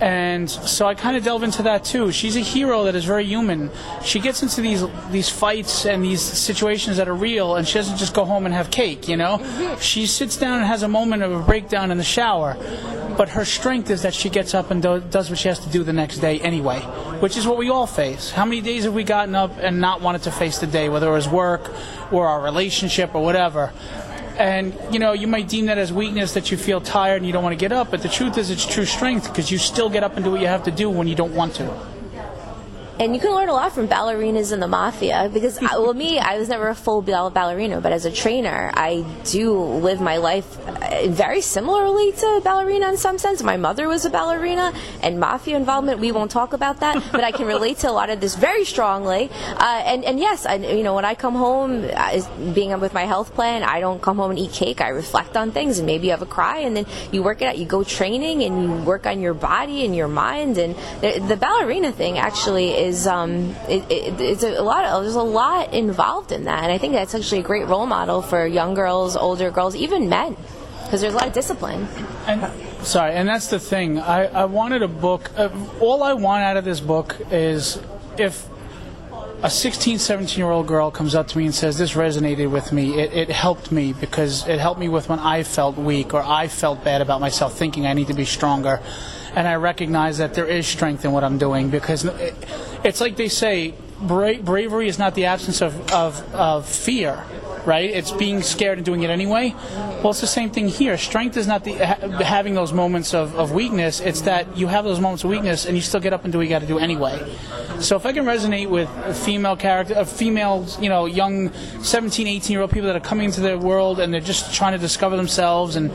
And 0.00 0.48
so 0.48 0.86
I 0.86 0.94
kind 0.94 1.16
of 1.16 1.24
delve 1.24 1.42
into 1.42 1.62
that 1.64 1.84
too. 1.84 2.12
She's 2.12 2.36
a 2.36 2.40
hero 2.40 2.84
that 2.84 2.94
is 2.94 3.04
very 3.04 3.24
human. 3.24 3.70
She 4.04 4.20
gets 4.20 4.42
into 4.42 4.60
these 4.60 4.84
these 5.10 5.28
fights 5.28 5.86
and 5.86 6.04
these 6.04 6.22
situations 6.22 6.98
that 6.98 7.08
are 7.08 7.14
real, 7.14 7.56
and 7.56 7.66
she 7.66 7.74
doesn't 7.74 7.96
just 7.96 8.14
go 8.14 8.24
home 8.24 8.46
and 8.46 8.54
have 8.54 8.70
cake. 8.70 9.08
You 9.08 9.16
know, 9.16 9.38
mm-hmm. 9.38 9.80
she 9.80 10.06
sits 10.06 10.36
down 10.36 10.58
and 10.58 10.66
has 10.66 10.82
a 10.82 10.88
moment 10.88 11.22
of 11.22 11.32
a 11.32 11.40
breakdown 11.40 11.90
in 11.90 11.98
the 11.98 12.04
shower. 12.04 12.56
But 13.16 13.30
her 13.30 13.44
strength 13.44 13.90
is 13.90 14.02
that 14.02 14.14
she 14.14 14.30
gets 14.30 14.54
up 14.54 14.70
and 14.70 14.80
do, 14.80 15.00
does 15.00 15.28
what 15.28 15.40
she 15.40 15.48
has 15.48 15.58
to 15.60 15.68
do 15.70 15.82
the 15.82 15.92
next 15.92 16.18
day 16.18 16.38
anyway, 16.38 16.78
which 17.18 17.36
is 17.36 17.48
what 17.48 17.58
we 17.58 17.68
all 17.68 17.88
face. 17.88 18.30
How 18.30 18.44
many 18.44 18.60
days 18.60 18.84
have 18.84 18.94
we 18.94 19.02
gotten 19.02 19.34
up 19.34 19.58
and 19.58 19.80
not 19.80 20.00
wanted 20.00 20.22
to 20.22 20.30
face 20.30 20.58
the 20.58 20.68
day, 20.68 20.88
whether 20.88 21.08
it 21.08 21.12
was 21.12 21.28
work 21.28 21.68
or 22.12 22.28
our 22.28 22.40
relationship 22.40 23.16
or 23.16 23.24
whatever? 23.24 23.72
And 24.38 24.78
you 24.92 25.00
know, 25.00 25.12
you 25.12 25.26
might 25.26 25.48
deem 25.48 25.66
that 25.66 25.78
as 25.78 25.92
weakness 25.92 26.34
that 26.34 26.50
you 26.50 26.56
feel 26.56 26.80
tired 26.80 27.16
and 27.16 27.26
you 27.26 27.32
don't 27.32 27.42
want 27.42 27.52
to 27.52 27.58
get 27.58 27.72
up, 27.72 27.90
but 27.90 28.02
the 28.02 28.08
truth 28.08 28.38
is 28.38 28.50
it's 28.50 28.64
true 28.64 28.84
strength 28.84 29.28
because 29.28 29.50
you 29.50 29.58
still 29.58 29.90
get 29.90 30.04
up 30.04 30.14
and 30.14 30.24
do 30.24 30.30
what 30.30 30.40
you 30.40 30.46
have 30.46 30.62
to 30.64 30.70
do 30.70 30.88
when 30.88 31.08
you 31.08 31.16
don't 31.16 31.34
want 31.34 31.54
to 31.56 31.97
and 33.00 33.14
you 33.14 33.20
can 33.20 33.32
learn 33.34 33.48
a 33.48 33.52
lot 33.52 33.72
from 33.72 33.88
ballerinas 33.88 34.52
in 34.52 34.60
the 34.60 34.66
mafia 34.68 35.30
because 35.32 35.60
well 35.60 35.94
me 35.94 36.18
i 36.18 36.38
was 36.38 36.48
never 36.48 36.68
a 36.68 36.74
full 36.74 37.00
ballerina 37.02 37.80
but 37.80 37.92
as 37.92 38.04
a 38.04 38.12
trainer 38.12 38.70
i 38.74 39.04
do 39.24 39.58
live 39.58 40.00
my 40.00 40.16
life 40.16 40.58
uh, 40.66 41.06
very 41.08 41.40
similarly 41.40 42.12
to 42.12 42.26
a 42.26 42.40
ballerina 42.40 42.88
in 42.88 42.96
some 42.96 43.18
sense. 43.18 43.42
My 43.42 43.56
mother 43.56 43.88
was 43.88 44.04
a 44.04 44.10
ballerina 44.10 44.72
and 45.02 45.18
mafia 45.18 45.56
involvement 45.56 46.00
we 46.00 46.12
won't 46.12 46.30
talk 46.30 46.52
about 46.52 46.80
that 46.80 47.02
but 47.12 47.24
i 47.24 47.32
can 47.32 47.46
relate 47.46 47.78
to 47.78 47.90
a 47.90 47.92
lot 47.92 48.10
of 48.10 48.20
this 48.20 48.34
very 48.34 48.64
strongly. 48.64 49.30
Uh, 49.56 49.82
and, 49.84 50.04
and 50.04 50.18
yes 50.18 50.46
I, 50.46 50.56
you 50.56 50.82
know 50.82 50.94
when 50.94 51.04
i 51.04 51.14
come 51.14 51.34
home 51.34 51.88
uh, 51.94 52.52
being 52.52 52.78
with 52.80 52.94
my 52.94 53.04
health 53.04 53.34
plan 53.34 53.62
i 53.62 53.80
don't 53.80 54.02
come 54.02 54.16
home 54.18 54.30
and 54.30 54.38
eat 54.38 54.52
cake. 54.52 54.80
I 54.80 54.88
reflect 54.88 55.36
on 55.36 55.52
things 55.52 55.78
and 55.78 55.86
maybe 55.86 56.06
you 56.08 56.12
have 56.16 56.22
a 56.22 56.32
cry 56.38 56.58
and 56.66 56.76
then 56.76 56.86
you 57.12 57.22
work 57.22 57.42
it 57.42 57.46
out. 57.46 57.58
You 57.58 57.66
go 57.78 57.84
training 57.84 58.42
and 58.42 58.54
you 58.62 58.70
work 58.92 59.06
on 59.06 59.20
your 59.20 59.34
body 59.34 59.84
and 59.84 59.94
your 59.94 60.08
mind. 60.08 60.58
And 60.58 60.74
the, 61.02 61.10
the 61.32 61.36
ballerina 61.36 61.92
thing 61.92 62.18
actually 62.18 62.70
is 62.86 62.87
is 62.88 63.06
um, 63.06 63.54
it, 63.68 63.84
it, 63.90 64.20
it's 64.20 64.42
a 64.42 64.62
lot. 64.62 64.84
Of, 64.84 65.02
there's 65.02 65.14
a 65.14 65.22
lot 65.22 65.72
involved 65.72 66.32
in 66.32 66.44
that, 66.44 66.64
and 66.64 66.72
I 66.72 66.78
think 66.78 66.94
that's 66.94 67.14
actually 67.14 67.40
a 67.40 67.44
great 67.44 67.66
role 67.66 67.86
model 67.86 68.22
for 68.22 68.46
young 68.46 68.74
girls, 68.74 69.16
older 69.16 69.50
girls, 69.50 69.76
even 69.76 70.08
men, 70.08 70.36
because 70.84 71.00
there's 71.00 71.14
a 71.14 71.16
lot 71.16 71.28
of 71.28 71.32
discipline. 71.32 71.86
And 72.26 72.50
sorry, 72.84 73.14
and 73.14 73.28
that's 73.28 73.48
the 73.48 73.60
thing. 73.60 73.98
I, 73.98 74.24
I 74.26 74.44
wanted 74.46 74.82
a 74.82 74.88
book. 74.88 75.30
Uh, 75.36 75.50
all 75.80 76.02
I 76.02 76.14
want 76.14 76.42
out 76.42 76.56
of 76.56 76.64
this 76.64 76.80
book 76.80 77.16
is 77.30 77.80
if 78.16 78.48
a 79.42 79.50
16, 79.50 79.98
17 79.98 80.36
year 80.36 80.50
old 80.50 80.66
girl 80.66 80.90
comes 80.90 81.14
up 81.14 81.28
to 81.28 81.38
me 81.38 81.44
and 81.44 81.54
says, 81.54 81.78
This 81.78 81.92
resonated 81.92 82.50
with 82.50 82.72
me. 82.72 82.98
It, 82.98 83.12
it, 83.12 83.30
helped 83.30 83.70
me 83.70 83.92
because 83.92 84.48
it 84.48 84.58
helped 84.58 84.80
me 84.80 84.88
with 84.88 85.08
when 85.08 85.20
I 85.20 85.44
felt 85.44 85.76
weak 85.76 86.12
or 86.12 86.22
I 86.22 86.48
felt 86.48 86.82
bad 86.82 87.02
about 87.02 87.20
myself, 87.20 87.56
thinking 87.56 87.86
I 87.86 87.92
need 87.92 88.08
to 88.08 88.14
be 88.14 88.24
stronger 88.24 88.80
and 89.34 89.46
I 89.46 89.54
recognize 89.56 90.18
that 90.18 90.34
there 90.34 90.46
is 90.46 90.66
strength 90.66 91.04
in 91.04 91.12
what 91.12 91.24
I'm 91.24 91.38
doing 91.38 91.70
because 91.70 92.04
it, 92.04 92.34
it's 92.84 93.00
like 93.00 93.16
they 93.16 93.28
say, 93.28 93.74
bra- 94.00 94.38
bravery 94.38 94.88
is 94.88 94.98
not 94.98 95.14
the 95.14 95.26
absence 95.26 95.60
of, 95.60 95.92
of, 95.92 96.34
of 96.34 96.68
fear 96.68 97.24
right? 97.68 97.90
It's 97.90 98.10
being 98.12 98.40
scared 98.40 98.78
and 98.78 98.84
doing 98.84 99.02
it 99.02 99.10
anyway. 99.10 99.54
Well, 100.02 100.10
it's 100.10 100.22
the 100.22 100.26
same 100.26 100.50
thing 100.50 100.68
here. 100.68 100.96
Strength 100.96 101.36
is 101.36 101.46
not 101.46 101.64
the 101.64 101.74
ha- 101.74 102.08
having 102.22 102.54
those 102.54 102.72
moments 102.72 103.12
of, 103.12 103.36
of 103.36 103.52
weakness. 103.52 104.00
It's 104.00 104.22
that 104.22 104.56
you 104.56 104.68
have 104.68 104.84
those 104.84 105.00
moments 105.00 105.22
of 105.22 105.30
weakness 105.30 105.66
and 105.66 105.76
you 105.76 105.82
still 105.82 106.00
get 106.00 106.14
up 106.14 106.24
and 106.24 106.32
do 106.32 106.38
what 106.38 106.44
you 106.44 106.50
got 106.50 106.60
to 106.60 106.66
do 106.66 106.78
anyway. 106.78 107.36
So 107.80 107.94
if 107.96 108.06
I 108.06 108.12
can 108.12 108.24
resonate 108.24 108.70
with 108.70 108.88
a 109.04 109.12
female 109.12 109.54
character, 109.54 109.94
a 109.96 110.06
female, 110.06 110.66
you 110.80 110.88
know, 110.88 111.04
young 111.04 111.52
17, 111.82 112.26
18 112.26 112.52
year 112.52 112.62
old 112.62 112.70
people 112.70 112.86
that 112.86 112.96
are 112.96 113.00
coming 113.00 113.26
into 113.26 113.42
the 113.42 113.58
world 113.58 114.00
and 114.00 114.12
they're 114.14 114.20
just 114.20 114.54
trying 114.54 114.72
to 114.72 114.78
discover 114.78 115.16
themselves 115.16 115.76
and 115.76 115.92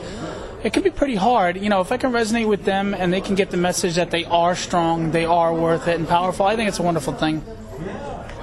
it 0.64 0.72
can 0.72 0.82
be 0.82 0.90
pretty 0.90 1.14
hard. 1.14 1.58
You 1.58 1.68
know, 1.68 1.82
if 1.82 1.92
I 1.92 1.98
can 1.98 2.10
resonate 2.10 2.48
with 2.48 2.64
them 2.64 2.94
and 2.94 3.12
they 3.12 3.20
can 3.20 3.34
get 3.34 3.50
the 3.50 3.58
message 3.58 3.96
that 3.96 4.10
they 4.10 4.24
are 4.24 4.56
strong, 4.56 5.10
they 5.10 5.26
are 5.26 5.54
worth 5.54 5.86
it 5.86 5.98
and 5.98 6.08
powerful, 6.08 6.46
I 6.46 6.56
think 6.56 6.68
it's 6.68 6.78
a 6.78 6.82
wonderful 6.82 7.12
thing. 7.12 7.44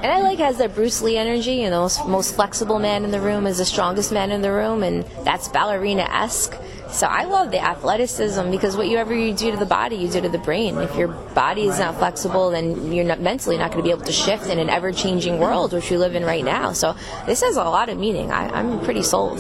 And 0.03 0.11
I 0.11 0.22
like 0.22 0.39
has 0.39 0.57
that 0.57 0.74
Bruce 0.74 1.01
Lee 1.01 1.17
energy. 1.17 1.55
You 1.55 1.69
know, 1.69 1.89
most, 2.07 2.36
flexible 2.36 2.80
man 2.80 3.03
in 3.03 3.11
the 3.11 3.19
room 3.19 3.45
is 3.45 3.57
the 3.57 3.65
strongest 3.65 4.11
man 4.11 4.32
in 4.32 4.41
the 4.41 4.51
room, 4.51 4.84
and 4.84 5.03
that's 5.24 5.47
ballerina 5.47 6.03
esque. 6.03 6.55
So 6.89 7.07
I 7.07 7.24
love 7.24 7.51
the 7.51 7.63
athleticism 7.63 8.51
because 8.51 8.76
whatever 8.76 9.15
you 9.15 9.34
do 9.34 9.51
to 9.51 9.57
the 9.57 9.65
body, 9.65 9.95
you 9.95 10.09
do 10.09 10.22
to 10.22 10.30
the 10.30 10.39
brain. 10.39 10.78
If 10.78 10.95
your 10.95 11.07
body 11.07 11.67
is 11.67 11.80
not 11.80 11.97
flexible, 11.97 12.49
then 12.49 12.91
you're 12.91 13.05
not, 13.05 13.22
mentally 13.22 13.57
not 13.57 13.72
going 13.72 13.78
to 13.78 13.84
be 13.84 13.91
able 13.91 14.05
to 14.05 14.11
shift 14.11 14.47
in 14.47 14.59
an 14.59 14.69
ever 14.69 14.91
changing 14.91 15.39
world, 15.39 15.72
which 15.72 15.89
we 15.89 15.97
live 15.97 16.15
in 16.15 16.26
right 16.26 16.43
now. 16.43 16.74
So 16.74 16.95
this 17.26 17.41
has 17.41 17.55
a 17.55 17.63
lot 17.63 17.89
of 17.89 17.97
meaning. 17.97 18.32
I, 18.32 18.49
I'm 18.49 18.84
pretty 18.84 19.03
sold. 19.03 19.39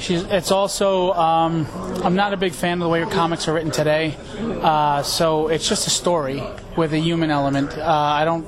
She's, 0.00 0.22
it's 0.22 0.50
also, 0.50 1.12
um, 1.12 1.66
I'm 2.02 2.14
not 2.14 2.32
a 2.32 2.36
big 2.38 2.52
fan 2.52 2.74
of 2.74 2.80
the 2.80 2.88
way 2.88 3.00
her 3.00 3.10
comics 3.10 3.46
are 3.48 3.52
written 3.52 3.70
today. 3.70 4.16
Uh, 4.38 5.02
so 5.02 5.48
it's 5.48 5.68
just 5.68 5.86
a 5.86 5.90
story 5.90 6.42
with 6.74 6.94
a 6.94 6.98
human 6.98 7.30
element. 7.30 7.76
Uh, 7.76 7.84
I 7.84 8.24
don't 8.24 8.46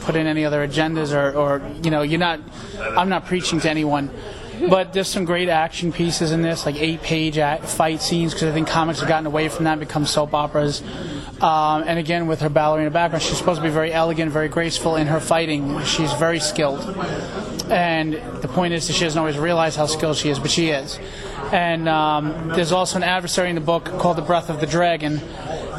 put 0.00 0.16
in 0.16 0.26
any 0.26 0.44
other 0.44 0.66
agendas 0.66 1.14
or, 1.14 1.36
or, 1.38 1.62
you 1.82 1.90
know, 1.90 2.02
you're 2.02 2.18
not, 2.18 2.40
I'm 2.78 3.08
not 3.08 3.26
preaching 3.26 3.60
to 3.60 3.70
anyone. 3.70 4.10
But 4.68 4.92
there's 4.92 5.08
some 5.08 5.24
great 5.24 5.48
action 5.48 5.90
pieces 5.90 6.32
in 6.32 6.42
this, 6.42 6.66
like 6.66 6.76
eight 6.76 7.02
page 7.02 7.36
fight 7.62 8.02
scenes, 8.02 8.34
because 8.34 8.48
I 8.48 8.52
think 8.52 8.68
comics 8.68 9.00
have 9.00 9.08
gotten 9.08 9.26
away 9.26 9.48
from 9.48 9.64
that 9.64 9.72
and 9.72 9.80
become 9.80 10.04
soap 10.04 10.34
operas. 10.34 10.82
Um, 11.40 11.84
and 11.86 11.98
again, 11.98 12.26
with 12.26 12.40
her 12.40 12.50
ballerina 12.50 12.90
background, 12.90 13.22
she's 13.22 13.38
supposed 13.38 13.62
to 13.62 13.66
be 13.66 13.72
very 13.72 13.90
elegant, 13.90 14.32
very 14.32 14.48
graceful 14.48 14.96
in 14.96 15.06
her 15.06 15.20
fighting. 15.20 15.82
She's 15.84 16.12
very 16.14 16.40
skilled. 16.40 16.80
And 17.70 18.14
the 18.42 18.48
point 18.48 18.74
is 18.74 18.86
that 18.88 18.94
she 18.94 19.04
doesn't 19.04 19.18
always 19.18 19.38
realize 19.38 19.76
how 19.76 19.86
skilled 19.86 20.16
she 20.16 20.28
is, 20.28 20.38
but 20.38 20.50
she 20.50 20.70
is. 20.70 20.98
And 21.52 21.88
um, 21.88 22.48
there's 22.48 22.72
also 22.72 22.96
an 22.96 23.02
adversary 23.02 23.48
in 23.48 23.54
the 23.54 23.60
book 23.60 23.84
called 23.84 24.16
the 24.16 24.22
Breath 24.22 24.50
of 24.50 24.60
the 24.60 24.66
Dragon. 24.66 25.18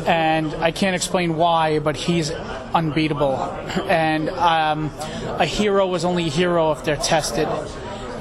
And 0.05 0.53
I 0.55 0.71
can't 0.71 0.95
explain 0.95 1.35
why, 1.35 1.79
but 1.79 1.95
he's 1.95 2.31
unbeatable, 2.31 3.35
and 3.89 4.29
um, 4.29 4.91
a 5.39 5.45
hero 5.45 5.93
is 5.93 6.05
only 6.05 6.25
a 6.25 6.29
hero 6.29 6.71
if 6.71 6.83
they're 6.83 6.95
tested. 6.95 7.47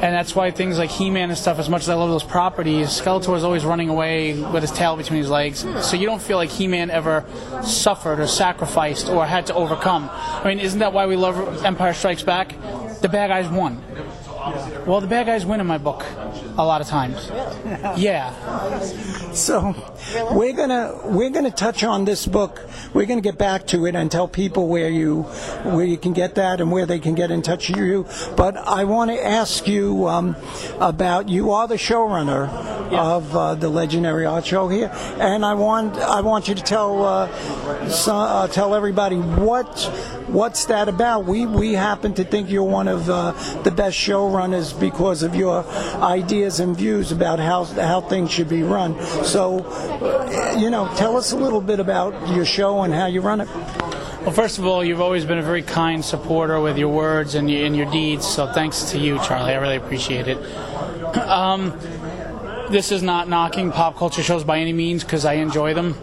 And 0.02 0.14
that's 0.14 0.34
why 0.34 0.50
things 0.50 0.78
like 0.78 0.88
He-Man 0.88 1.28
and 1.28 1.38
stuff, 1.38 1.58
as 1.58 1.68
much 1.68 1.82
as 1.82 1.90
I 1.90 1.94
love 1.94 2.08
those 2.08 2.24
properties, 2.24 2.88
Skeletor 2.88 3.36
is 3.36 3.44
always 3.44 3.66
running 3.66 3.90
away 3.90 4.32
with 4.32 4.62
his 4.62 4.72
tail 4.72 4.96
between 4.96 5.18
his 5.18 5.28
legs. 5.28 5.66
So 5.82 5.94
you 5.94 6.06
don't 6.06 6.22
feel 6.22 6.38
like 6.38 6.48
He-Man 6.48 6.90
ever 6.90 7.26
suffered 7.62 8.18
or 8.18 8.26
sacrificed 8.26 9.10
or 9.10 9.26
had 9.26 9.46
to 9.48 9.54
overcome. 9.54 10.08
I 10.10 10.48
mean, 10.48 10.58
isn't 10.58 10.78
that 10.78 10.94
why 10.94 11.04
we 11.04 11.16
love 11.16 11.66
Empire 11.66 11.92
Strikes 11.92 12.22
Back? 12.22 12.54
The 13.00 13.08
bad 13.08 13.28
guys 13.28 13.48
won. 13.48 13.82
Well, 14.86 15.00
the 15.00 15.06
bad 15.06 15.26
guys 15.26 15.46
win 15.46 15.60
in 15.60 15.66
my 15.66 15.78
book 15.78 16.04
a 16.56 16.64
lot 16.64 16.80
of 16.80 16.86
times. 16.86 17.30
Yeah. 17.96 18.32
So 19.32 19.74
we're 20.32 20.52
gonna 20.52 20.98
we're 21.04 21.30
gonna 21.30 21.50
touch 21.50 21.84
on 21.84 22.04
this 22.04 22.26
book. 22.26 22.60
We're 22.94 23.06
gonna 23.06 23.20
get 23.20 23.38
back 23.38 23.66
to 23.68 23.86
it 23.86 23.94
and 23.94 24.10
tell 24.10 24.28
people 24.28 24.68
where 24.68 24.88
you 24.88 25.22
where 25.64 25.84
you 25.84 25.98
can 25.98 26.12
get 26.12 26.34
that 26.36 26.60
and 26.60 26.70
where 26.70 26.86
they 26.86 26.98
can 26.98 27.14
get 27.14 27.30
in 27.30 27.42
touch 27.42 27.68
with 27.68 27.78
you. 27.78 28.06
But 28.36 28.56
I 28.56 28.84
want 28.84 29.10
to 29.10 29.24
ask 29.24 29.66
you 29.66 30.06
um, 30.08 30.36
about 30.80 31.28
you 31.28 31.52
are 31.52 31.68
the 31.68 31.76
showrunner 31.76 32.48
of 32.92 33.36
uh, 33.36 33.54
the 33.54 33.68
legendary 33.68 34.26
art 34.26 34.46
show 34.46 34.68
here, 34.68 34.90
and 35.18 35.44
I 35.44 35.54
want 35.54 35.96
I 35.96 36.20
want 36.20 36.48
you 36.48 36.54
to 36.54 36.62
tell 36.62 37.04
uh, 37.04 37.88
so, 37.88 38.16
uh, 38.16 38.48
tell 38.48 38.74
everybody 38.74 39.16
what 39.16 39.84
what's 40.26 40.66
that 40.66 40.88
about. 40.88 41.24
We 41.24 41.46
we 41.46 41.72
happen 41.72 42.14
to 42.14 42.24
think 42.24 42.50
you're 42.50 42.62
one 42.62 42.88
of 42.88 43.08
uh, 43.08 43.32
the 43.62 43.70
best 43.70 43.96
showrunners 43.96 44.78
because 44.78 45.22
of 45.22 45.34
your 45.34 45.64
ideas 45.96 46.60
and 46.60 46.76
views 46.76 47.12
about 47.12 47.38
how 47.38 47.64
how 47.64 48.00
things 48.00 48.30
should 48.30 48.48
be 48.48 48.62
run. 48.62 49.00
So, 49.24 49.60
you 50.60 50.70
know, 50.70 50.90
tell 50.96 51.16
us 51.16 51.32
a 51.32 51.36
little 51.36 51.60
bit 51.60 51.80
about 51.80 52.28
your 52.28 52.44
show 52.44 52.82
and 52.82 52.92
how 52.92 53.06
you 53.06 53.20
run 53.20 53.40
it. 53.40 53.48
Well, 54.22 54.32
first 54.32 54.58
of 54.58 54.66
all, 54.66 54.84
you've 54.84 55.00
always 55.00 55.24
been 55.24 55.38
a 55.38 55.42
very 55.42 55.62
kind 55.62 56.04
supporter 56.04 56.60
with 56.60 56.76
your 56.76 56.90
words 56.90 57.34
and 57.34 57.50
your, 57.50 57.64
and 57.64 57.76
your 57.76 57.90
deeds, 57.90 58.26
so 58.26 58.52
thanks 58.52 58.90
to 58.90 58.98
you, 58.98 59.18
Charlie. 59.20 59.52
I 59.52 59.56
really 59.56 59.76
appreciate 59.76 60.28
it. 60.28 60.38
Um, 61.30 61.76
this 62.70 62.92
is 62.92 63.02
not 63.02 63.28
knocking 63.28 63.72
pop 63.72 63.96
culture 63.96 64.22
shows 64.22 64.44
by 64.44 64.58
any 64.60 64.72
means 64.72 65.02
because 65.02 65.24
I 65.24 65.34
enjoy 65.34 65.74
them. 65.74 65.96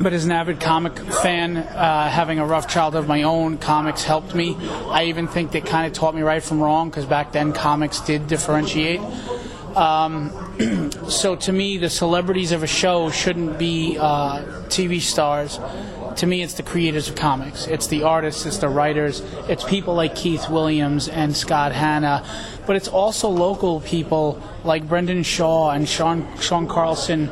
But 0.00 0.12
as 0.12 0.24
an 0.24 0.32
avid 0.32 0.60
comic 0.60 0.98
fan, 0.98 1.56
uh, 1.56 2.10
having 2.10 2.38
a 2.38 2.44
rough 2.44 2.68
childhood 2.68 3.04
of 3.04 3.08
my 3.08 3.22
own, 3.22 3.56
comics 3.56 4.04
helped 4.04 4.34
me. 4.34 4.56
I 4.88 5.04
even 5.04 5.28
think 5.28 5.52
they 5.52 5.60
kind 5.60 5.86
of 5.86 5.92
taught 5.92 6.14
me 6.14 6.22
right 6.22 6.42
from 6.42 6.60
wrong 6.60 6.90
because 6.90 7.06
back 7.06 7.32
then 7.32 7.52
comics 7.52 8.00
did 8.00 8.26
differentiate. 8.26 9.00
Um, 9.76 10.30
so 11.08 11.34
to 11.34 11.52
me, 11.52 11.78
the 11.78 11.90
celebrities 11.90 12.52
of 12.52 12.62
a 12.62 12.66
show 12.66 13.10
shouldn't 13.10 13.58
be 13.58 13.96
uh, 13.98 14.44
TV 14.68 15.00
stars. 15.00 15.58
To 16.16 16.26
me, 16.26 16.42
it's 16.42 16.54
the 16.54 16.62
creators 16.62 17.08
of 17.08 17.16
comics. 17.16 17.66
It's 17.66 17.88
the 17.88 18.04
artists, 18.04 18.46
it's 18.46 18.58
the 18.58 18.68
writers, 18.68 19.20
it's 19.48 19.64
people 19.64 19.94
like 19.94 20.14
Keith 20.14 20.48
Williams 20.48 21.08
and 21.08 21.36
Scott 21.36 21.72
Hanna, 21.72 22.24
but 22.66 22.76
it's 22.76 22.86
also 22.86 23.28
local 23.28 23.80
people 23.80 24.40
like 24.62 24.88
Brendan 24.88 25.24
Shaw 25.24 25.70
and 25.70 25.88
Sean 25.88 26.24
Sean 26.38 26.68
Carlson, 26.68 27.30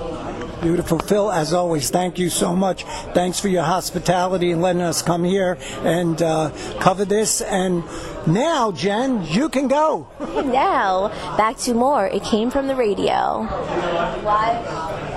Beautiful. 0.62 0.97
Phil, 0.99 1.32
as 1.32 1.53
always, 1.53 1.89
thank 1.89 2.18
you 2.18 2.30
so 2.30 2.55
much. 2.55 2.84
Thanks 3.14 3.39
for 3.39 3.47
your 3.47 3.64
hospitality 3.64 4.51
and 4.51 4.62
letting 4.62 4.82
us 4.82 5.01
come 5.01 5.24
here 5.24 5.58
and 5.84 6.22
uh, 6.22 6.51
cover 6.80 7.05
this. 7.05 7.41
And 7.41 7.84
now, 8.26 8.72
Jen, 8.72 9.26
you 9.26 9.49
can 9.49 9.68
go. 9.68 10.08
now, 10.45 11.10
back 11.38 11.58
to 11.58 11.74
more. 11.74 12.08
It 12.08 12.24
came 12.24 12.49
from 12.49 12.68
the 12.68 12.76
radio. 12.76 13.47
The 13.49 15.16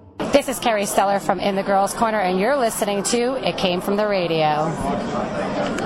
This 0.29 0.47
is 0.47 0.59
Carrie 0.59 0.83
Steller 0.83 1.19
from 1.19 1.39
In 1.39 1.55
the 1.55 1.63
Girls 1.63 1.93
Corner, 1.93 2.19
and 2.19 2.39
you're 2.39 2.55
listening 2.55 3.01
to 3.03 3.35
It 3.45 3.57
Came 3.57 3.81
From 3.81 3.97
the 3.97 4.07
Radio. 4.07 4.67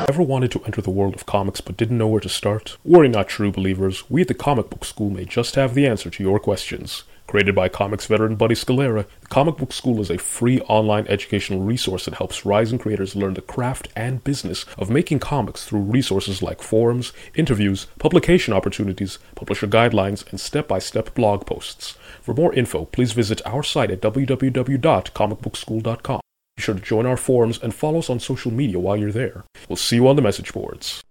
Ever 0.10 0.22
wanted 0.22 0.52
to 0.52 0.64
enter 0.66 0.82
the 0.82 0.92
world 0.92 1.16
of 1.16 1.26
comics 1.26 1.62
but 1.62 1.78
didn't 1.78 1.98
know 1.98 2.08
where 2.08 2.20
to 2.20 2.30
start? 2.30 2.78
Worry 2.84 3.08
not, 3.08 3.28
true 3.28 3.52
believers. 3.52 4.10
We 4.10 4.22
at 4.22 4.28
the 4.28 4.34
Comic 4.34 4.70
Book 4.70 4.86
School 4.86 5.10
may 5.10 5.26
just 5.26 5.56
have 5.56 5.74
the 5.74 5.88
answer 5.88 6.10
to 6.10 6.24
your 6.24 6.40
questions. 6.40 7.04
Created 7.28 7.56
by 7.56 7.70
comics 7.70 8.06
veteran 8.06 8.36
Buddy 8.36 8.54
Scalera, 8.54 9.08
the 9.22 9.28
Comic 9.28 9.58
Book 9.58 9.74
School 9.74 10.00
is 10.00 10.12
a 10.12 10.18
free 10.20 10.62
online 10.62 11.08
educational 11.08 11.62
resource 11.62 12.06
that 12.06 12.14
helps 12.14 12.46
rising 12.46 12.78
creators 12.78 13.16
learn 13.16 13.34
the 13.34 13.42
craft 13.42 13.88
and 13.96 14.24
business 14.24 14.64
of 14.78 14.92
making 14.92 15.20
comics 15.20 15.66
through 15.66 15.80
resources 15.80 16.44
like 16.44 16.62
forums, 16.62 17.14
interviews, 17.34 17.88
publication 17.98 18.54
opportunities, 18.54 19.18
publisher 19.34 19.66
guidelines, 19.66 20.24
and 20.30 20.40
step 20.40 20.68
by 20.68 20.78
step 20.78 21.16
blog 21.16 21.48
posts. 21.48 21.98
For 22.26 22.34
more 22.34 22.54
info, 22.56 22.86
please 22.86 23.12
visit 23.12 23.40
our 23.46 23.62
site 23.62 23.92
at 23.92 24.02
www.comicbookschool.com. 24.02 26.22
Be 26.58 26.64
sure 26.64 26.74
to 26.74 26.82
join 26.82 27.06
our 27.06 27.18
forums 27.18 27.60
and 27.62 27.72
follow 27.72 28.00
us 28.00 28.10
on 28.10 28.20
social 28.20 28.50
media 28.50 28.80
while 28.80 28.98
you're 28.98 29.12
there. 29.12 29.44
We'll 29.70 29.76
see 29.76 29.98
you 29.98 30.08
on 30.08 30.16
the 30.16 30.24
message 30.24 30.52
boards. 30.52 31.04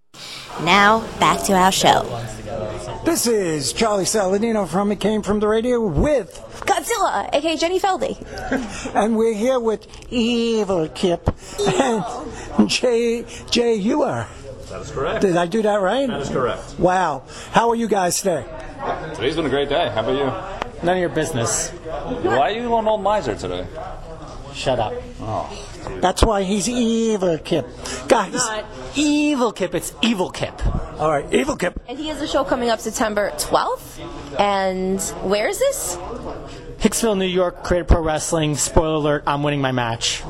Now, 0.63 1.07
back 1.17 1.41
to 1.43 1.53
our 1.53 1.71
show. 1.71 2.03
This 3.05 3.27
is 3.27 3.71
Charlie 3.71 4.03
Saladino 4.03 4.67
from 4.67 4.91
It 4.91 4.99
Came 4.99 5.21
From 5.21 5.39
the 5.39 5.47
Radio 5.47 5.87
with 5.87 6.33
Godzilla, 6.65 7.33
aka 7.33 7.55
Jenny 7.55 7.79
Feldy. 7.79 8.17
and 8.93 9.15
we're 9.15 9.35
here 9.35 9.61
with 9.61 9.87
Evil 10.11 10.89
Kip 10.89 11.33
and 11.65 12.03
Jay 12.69 13.23
Jay 13.49 13.77
Hewer. 13.77 14.27
That 14.69 14.81
is 14.81 14.91
correct. 14.91 15.21
Did 15.21 15.37
I 15.37 15.45
do 15.45 15.61
that 15.61 15.79
right? 15.79 16.09
That 16.09 16.23
is 16.23 16.29
correct. 16.29 16.77
Wow. 16.77 17.23
How 17.51 17.69
are 17.69 17.75
you 17.75 17.87
guys 17.87 18.17
today? 18.17 18.43
Today's 19.15 19.37
been 19.37 19.45
a 19.45 19.49
great 19.49 19.69
day. 19.69 19.89
How 19.91 20.01
about 20.01 20.17
you? 20.17 20.29
None 20.85 20.97
of 20.97 21.01
your 21.01 21.09
business. 21.09 21.71
Why 21.71 22.37
are 22.37 22.51
you 22.51 22.75
an 22.75 22.87
old 22.87 23.01
miser 23.01 23.35
today? 23.35 23.65
Shut 24.53 24.79
up. 24.79 24.93
Oh. 25.19 25.97
That's 25.99 26.23
why 26.23 26.43
he's 26.43 26.69
Evil 26.69 27.39
Kip. 27.39 27.67
Guys. 28.07 28.33
Not 28.33 28.65
evil 28.95 29.51
Kip, 29.51 29.73
it's 29.73 29.93
Evil 30.03 30.29
Kip. 30.29 30.63
All 30.99 31.09
right, 31.09 31.25
Evil 31.33 31.55
Kip. 31.55 31.81
And 31.87 31.97
he 31.97 32.07
has 32.09 32.21
a 32.21 32.27
show 32.27 32.43
coming 32.43 32.69
up 32.69 32.79
September 32.79 33.31
12th. 33.31 34.39
And 34.39 35.01
where 35.27 35.47
is 35.47 35.57
this? 35.57 35.97
Hicksville, 36.77 37.17
New 37.17 37.25
York, 37.25 37.63
Creative 37.63 37.87
Pro 37.87 38.01
Wrestling. 38.01 38.55
Spoiler 38.55 38.95
alert, 38.95 39.23
I'm 39.25 39.41
winning 39.41 39.61
my 39.61 39.71
match. 39.71 40.21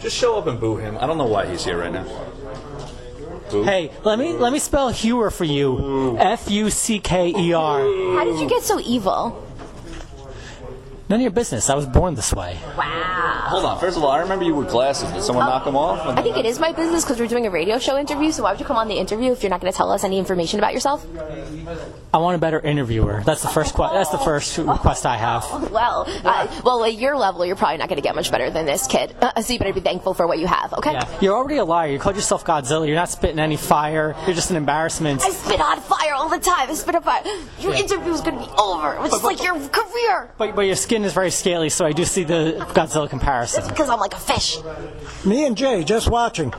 Just 0.00 0.16
show 0.16 0.36
up 0.36 0.48
and 0.48 0.58
boo 0.58 0.76
him. 0.76 0.98
I 0.98 1.06
don't 1.06 1.18
know 1.18 1.26
why 1.26 1.46
he's 1.46 1.64
here 1.64 1.78
right 1.78 1.92
now. 1.92 2.04
Boo. 3.50 3.62
Hey, 3.62 3.92
let 4.02 4.18
me 4.18 4.32
let 4.32 4.52
me 4.52 4.58
spell 4.58 4.88
Hewer 4.88 5.30
for 5.30 5.44
you. 5.44 6.18
F 6.18 6.50
U 6.50 6.68
C 6.68 6.98
K 6.98 7.32
E 7.36 7.52
R. 7.52 7.78
How 7.78 8.24
did 8.24 8.40
you 8.40 8.48
get 8.48 8.62
so 8.62 8.80
evil? 8.80 9.40
None 11.14 11.20
of 11.20 11.22
your 11.22 11.30
business. 11.30 11.70
I 11.70 11.76
was 11.76 11.86
born 11.86 12.16
this 12.16 12.34
way. 12.34 12.58
Wow. 12.76 13.44
Hold 13.46 13.64
on. 13.66 13.78
First 13.78 13.96
of 13.96 14.02
all, 14.02 14.10
I 14.10 14.18
remember 14.18 14.44
you 14.44 14.52
with 14.52 14.68
glasses. 14.68 15.08
Did 15.12 15.22
someone 15.22 15.44
um, 15.44 15.50
knock 15.50 15.64
them 15.64 15.76
off? 15.76 16.04
I 16.04 16.20
think 16.22 16.36
it 16.36 16.44
is 16.44 16.58
my 16.58 16.72
business 16.72 17.04
because 17.04 17.20
we're 17.20 17.28
doing 17.28 17.46
a 17.46 17.50
radio 17.50 17.78
show 17.78 17.96
interview. 17.96 18.32
So 18.32 18.42
why 18.42 18.50
would 18.50 18.58
you 18.58 18.66
come 18.66 18.76
on 18.76 18.88
the 18.88 18.96
interview 18.96 19.30
if 19.30 19.40
you're 19.40 19.50
not 19.50 19.60
going 19.60 19.72
to 19.72 19.76
tell 19.76 19.92
us 19.92 20.02
any 20.02 20.18
information 20.18 20.58
about 20.58 20.74
yourself? 20.74 21.06
I 22.14 22.18
want 22.18 22.36
a 22.36 22.38
better 22.38 22.58
interviewer. 22.58 23.22
That's 23.24 23.42
the 23.42 23.48
first. 23.48 23.74
Que- 23.74 23.90
that's 23.92 24.10
the 24.10 24.18
first 24.18 24.58
request 24.58 25.06
I 25.06 25.16
have. 25.16 25.44
Well, 25.74 26.04
uh, 26.24 26.62
well, 26.64 26.84
at 26.84 26.94
your 26.94 27.16
level, 27.16 27.44
you're 27.44 27.56
probably 27.56 27.78
not 27.78 27.88
going 27.88 27.96
to 27.96 28.02
get 28.02 28.14
much 28.14 28.30
better 28.30 28.48
than 28.48 28.64
this 28.64 28.86
kid. 28.86 29.14
Uh, 29.20 29.40
so 29.42 29.52
you 29.52 29.58
better 29.58 29.72
be 29.72 29.80
thankful 29.80 30.14
for 30.14 30.26
what 30.26 30.38
you 30.38 30.46
have. 30.46 30.72
Okay. 30.74 30.92
Yeah. 30.92 31.18
You're 31.20 31.34
already 31.34 31.56
a 31.56 31.64
liar. 31.64 31.90
You 31.90 31.98
called 31.98 32.14
yourself 32.14 32.44
Godzilla. 32.44 32.86
You're 32.86 32.94
not 32.94 33.08
spitting 33.08 33.40
any 33.40 33.56
fire. 33.56 34.14
You're 34.24 34.36
just 34.36 34.50
an 34.50 34.56
embarrassment. 34.56 35.22
I 35.22 35.30
spit 35.30 35.60
on 35.60 35.80
fire 35.80 36.14
all 36.14 36.28
the 36.28 36.38
time. 36.38 36.70
I 36.70 36.74
spit 36.74 36.94
on 36.94 37.02
fire. 37.02 37.24
Your 37.58 37.74
yeah. 37.74 37.80
interview 37.80 38.12
is 38.12 38.20
going 38.20 38.38
to 38.38 38.44
be 38.44 38.50
over. 38.56 39.04
It's 39.04 39.10
but, 39.10 39.24
like 39.24 39.42
your 39.42 39.54
career. 39.68 40.30
But, 40.38 40.54
but 40.54 40.62
your 40.62 40.76
skin 40.76 41.03
is 41.04 41.12
very 41.12 41.30
scaly, 41.30 41.68
so 41.68 41.86
I 41.86 41.92
do 41.92 42.04
see 42.04 42.24
the 42.24 42.66
Godzilla 42.74 43.08
comparison. 43.08 43.60
It's 43.60 43.68
because 43.68 43.88
I'm 43.88 44.00
like 44.00 44.14
a 44.14 44.18
fish. 44.18 44.58
Me 45.24 45.46
and 45.46 45.56
Jay 45.56 45.84
just 45.84 46.08
watching. 46.08 46.52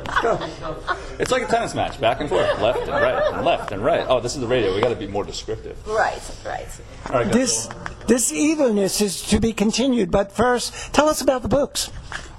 it's 1.19 1.31
like 1.31 1.43
a 1.43 1.47
tennis 1.47 1.75
match, 1.75 1.99
back 1.99 2.19
and 2.19 2.29
forth, 2.29 2.59
left 2.59 2.81
and 2.81 2.89
right, 2.89 3.33
and 3.33 3.45
left 3.45 3.71
and 3.71 3.83
right. 3.83 4.05
Oh, 4.07 4.19
this 4.19 4.35
is 4.35 4.41
the 4.41 4.47
radio. 4.47 4.73
We 4.73 4.81
got 4.81 4.89
to 4.89 4.95
be 4.95 5.07
more 5.07 5.23
descriptive. 5.23 5.77
Right, 5.87 6.21
right. 6.45 6.67
All 7.09 7.23
right 7.23 7.31
this 7.31 7.69
this 8.07 8.31
evilness 8.31 9.01
is 9.01 9.21
to 9.23 9.39
be 9.39 9.51
continued, 9.53 10.11
but 10.11 10.31
first, 10.31 10.93
tell 10.93 11.09
us 11.09 11.21
about 11.21 11.41
the 11.41 11.47
books. 11.47 11.91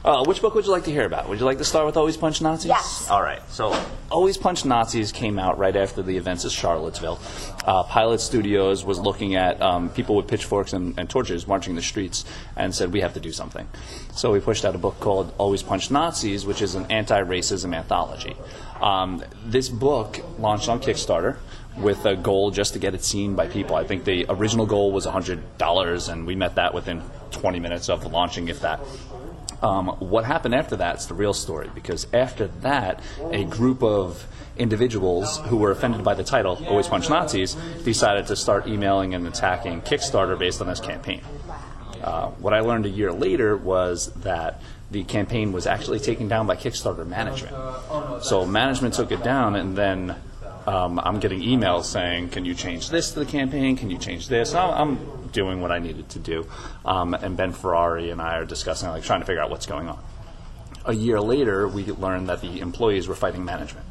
Uh, 0.06 0.22
which 0.22 0.40
book 0.40 0.54
would 0.54 0.64
you 0.64 0.70
like 0.70 0.84
to 0.84 0.92
hear 0.92 1.04
about? 1.04 1.28
Would 1.28 1.40
you 1.40 1.44
like 1.44 1.58
to 1.58 1.64
start 1.64 1.84
with 1.84 1.96
Always 1.96 2.16
Punch 2.16 2.40
Nazis? 2.40 2.68
Yes. 2.68 3.10
All 3.10 3.20
right. 3.20 3.42
So, 3.50 3.76
Always 4.08 4.36
Punch 4.36 4.64
Nazis 4.64 5.10
came 5.10 5.36
out 5.36 5.58
right 5.58 5.74
after 5.74 6.00
the 6.00 6.16
events 6.16 6.44
of 6.44 6.52
Charlottesville. 6.52 7.18
Uh, 7.64 7.82
Pilot 7.82 8.20
Studios 8.20 8.84
was 8.84 9.00
looking 9.00 9.34
at 9.34 9.60
um, 9.60 9.90
people 9.90 10.14
with 10.14 10.28
pitchforks 10.28 10.72
and, 10.74 10.96
and, 10.96 11.10
torches 11.10 11.48
marching 11.48 11.74
the 11.74 11.82
streets 11.82 12.24
and 12.56 12.72
said, 12.72 12.92
we 12.92 13.00
have 13.00 13.14
to 13.14 13.20
do 13.20 13.32
something. 13.32 13.66
So, 14.14 14.30
we 14.30 14.38
pushed 14.38 14.64
out 14.64 14.76
a 14.76 14.78
book 14.78 15.00
called 15.00 15.34
Always 15.38 15.64
Punch 15.64 15.90
Nazis, 15.90 16.46
which 16.46 16.62
is 16.62 16.76
an 16.76 16.86
anti 16.88 17.20
racism 17.20 17.74
anthology. 17.74 18.36
Um, 18.80 19.24
this 19.44 19.68
book 19.68 20.20
launched 20.38 20.68
on 20.68 20.80
Kickstarter 20.80 21.38
with 21.78 22.06
a 22.06 22.16
goal 22.16 22.50
just 22.50 22.72
to 22.72 22.78
get 22.78 22.94
it 22.94 23.04
seen 23.04 23.34
by 23.34 23.48
people. 23.48 23.76
I 23.76 23.84
think 23.84 24.04
the 24.04 24.26
original 24.28 24.66
goal 24.66 24.92
was 24.92 25.06
$100, 25.06 26.12
and 26.12 26.26
we 26.26 26.34
met 26.34 26.54
that 26.54 26.72
within 26.74 27.02
20 27.32 27.60
minutes 27.60 27.88
of 27.88 28.10
launching, 28.10 28.48
if 28.48 28.60
that. 28.60 28.80
Um, 29.62 29.88
what 29.98 30.24
happened 30.24 30.54
after 30.54 30.76
that 30.76 30.98
is 30.98 31.06
the 31.06 31.14
real 31.14 31.32
story 31.32 31.70
because 31.74 32.06
after 32.12 32.48
that, 32.60 33.00
a 33.30 33.44
group 33.44 33.82
of 33.82 34.26
individuals 34.56 35.38
who 35.38 35.56
were 35.56 35.70
offended 35.70 36.04
by 36.04 36.14
the 36.14 36.24
title, 36.24 36.62
Always 36.66 36.88
Punch 36.88 37.08
Nazis, 37.08 37.54
decided 37.84 38.26
to 38.28 38.36
start 38.36 38.66
emailing 38.66 39.14
and 39.14 39.26
attacking 39.26 39.82
Kickstarter 39.82 40.38
based 40.38 40.60
on 40.60 40.66
this 40.66 40.80
campaign. 40.80 41.22
Uh, 42.02 42.28
what 42.32 42.52
I 42.52 42.60
learned 42.60 42.86
a 42.86 42.90
year 42.90 43.12
later 43.12 43.56
was 43.56 44.12
that 44.14 44.60
the 44.90 45.04
campaign 45.04 45.52
was 45.52 45.66
actually 45.66 45.98
taken 45.98 46.28
down 46.28 46.46
by 46.46 46.56
Kickstarter 46.56 47.06
management. 47.06 47.54
So 48.22 48.46
management 48.46 48.94
took 48.94 49.10
it 49.10 49.22
down, 49.22 49.56
and 49.56 49.76
then 49.76 50.14
um, 50.66 51.00
I'm 51.02 51.20
getting 51.20 51.40
emails 51.40 51.84
saying, 51.84 52.30
"Can 52.30 52.44
you 52.44 52.54
change 52.54 52.90
this 52.90 53.12
to 53.12 53.20
the 53.20 53.26
campaign? 53.26 53.76
Can 53.76 53.90
you 53.90 53.98
change 53.98 54.28
this?" 54.28 54.54
I'm, 54.54 54.70
I'm 54.70 55.28
doing 55.32 55.60
what 55.60 55.70
I 55.70 55.78
needed 55.78 56.08
to 56.10 56.18
do, 56.18 56.46
um, 56.84 57.14
and 57.14 57.36
Ben 57.36 57.52
Ferrari 57.52 58.10
and 58.10 58.20
I 58.20 58.36
are 58.36 58.44
discussing, 58.44 58.88
like, 58.88 59.04
trying 59.04 59.20
to 59.20 59.26
figure 59.26 59.42
out 59.42 59.50
what's 59.50 59.66
going 59.66 59.88
on. 59.88 59.98
A 60.84 60.94
year 60.94 61.20
later, 61.20 61.66
we 61.66 61.84
learned 61.84 62.28
that 62.28 62.40
the 62.40 62.60
employees 62.60 63.08
were 63.08 63.14
fighting 63.14 63.44
management. 63.44 63.86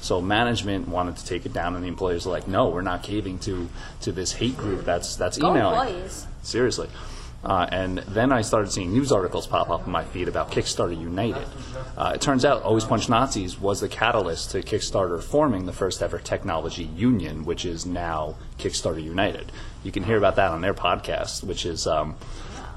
So 0.00 0.20
management 0.20 0.86
wanted 0.88 1.16
to 1.16 1.24
take 1.24 1.46
it 1.46 1.54
down, 1.54 1.74
and 1.74 1.82
the 1.82 1.88
employees 1.88 2.26
were 2.26 2.32
like, 2.32 2.46
"No, 2.46 2.68
we're 2.68 2.82
not 2.82 3.02
caving 3.02 3.38
to 3.40 3.68
to 4.02 4.12
this 4.12 4.32
hate 4.32 4.56
group 4.56 4.84
that's 4.84 5.16
that's 5.16 5.38
emailing." 5.38 5.88
Employees. 5.88 6.26
Seriously. 6.42 6.88
Uh, 7.44 7.66
and 7.70 7.98
then 7.98 8.32
I 8.32 8.42
started 8.42 8.72
seeing 8.72 8.92
news 8.92 9.12
articles 9.12 9.46
pop 9.46 9.68
up 9.68 9.86
in 9.86 9.92
my 9.92 10.04
feed 10.04 10.28
about 10.28 10.50
Kickstarter 10.50 10.98
United. 10.98 11.46
Uh, 11.96 12.12
it 12.14 12.20
turns 12.20 12.44
out 12.44 12.62
Always 12.62 12.84
Punch 12.84 13.08
Nazis 13.08 13.60
was 13.60 13.80
the 13.80 13.88
catalyst 13.88 14.50
to 14.52 14.62
Kickstarter 14.62 15.22
forming 15.22 15.66
the 15.66 15.72
first 15.72 16.02
ever 16.02 16.18
technology 16.18 16.84
union, 16.84 17.44
which 17.44 17.64
is 17.64 17.84
now 17.84 18.36
Kickstarter 18.58 19.02
United. 19.02 19.52
You 19.82 19.92
can 19.92 20.04
hear 20.04 20.16
about 20.16 20.36
that 20.36 20.50
on 20.50 20.62
their 20.62 20.74
podcast, 20.74 21.44
which 21.44 21.66
is 21.66 21.86
um, 21.86 22.16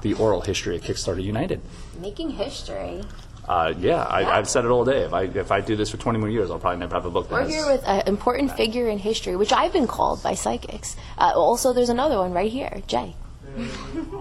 the 0.02 0.14
oral 0.14 0.42
history 0.42 0.76
of 0.76 0.82
Kickstarter 0.82 1.22
United. 1.22 1.62
Making 2.00 2.30
history. 2.30 3.02
Uh, 3.48 3.72
yeah, 3.78 4.06
I, 4.06 4.36
have 4.36 4.48
said 4.48 4.66
it 4.66 4.68
all 4.68 4.84
day. 4.84 5.04
If 5.04 5.14
I 5.14 5.22
if 5.22 5.50
I 5.50 5.62
do 5.62 5.74
this 5.74 5.90
for 5.90 5.96
20 5.96 6.18
more 6.18 6.28
years, 6.28 6.50
I'll 6.50 6.58
probably 6.58 6.80
never 6.80 6.94
have 6.94 7.06
a 7.06 7.10
book. 7.10 7.30
We're 7.30 7.40
has, 7.40 7.50
here 7.50 7.66
with 7.66 7.82
an 7.88 8.06
important 8.06 8.54
figure 8.54 8.88
in 8.88 8.98
history, 8.98 9.36
which 9.36 9.54
I've 9.54 9.72
been 9.72 9.86
called 9.86 10.22
by 10.22 10.34
psychics. 10.34 10.96
Uh, 11.16 11.32
also, 11.34 11.72
there's 11.72 11.88
another 11.88 12.18
one 12.18 12.34
right 12.34 12.52
here, 12.52 12.82
Jay. 12.86 13.16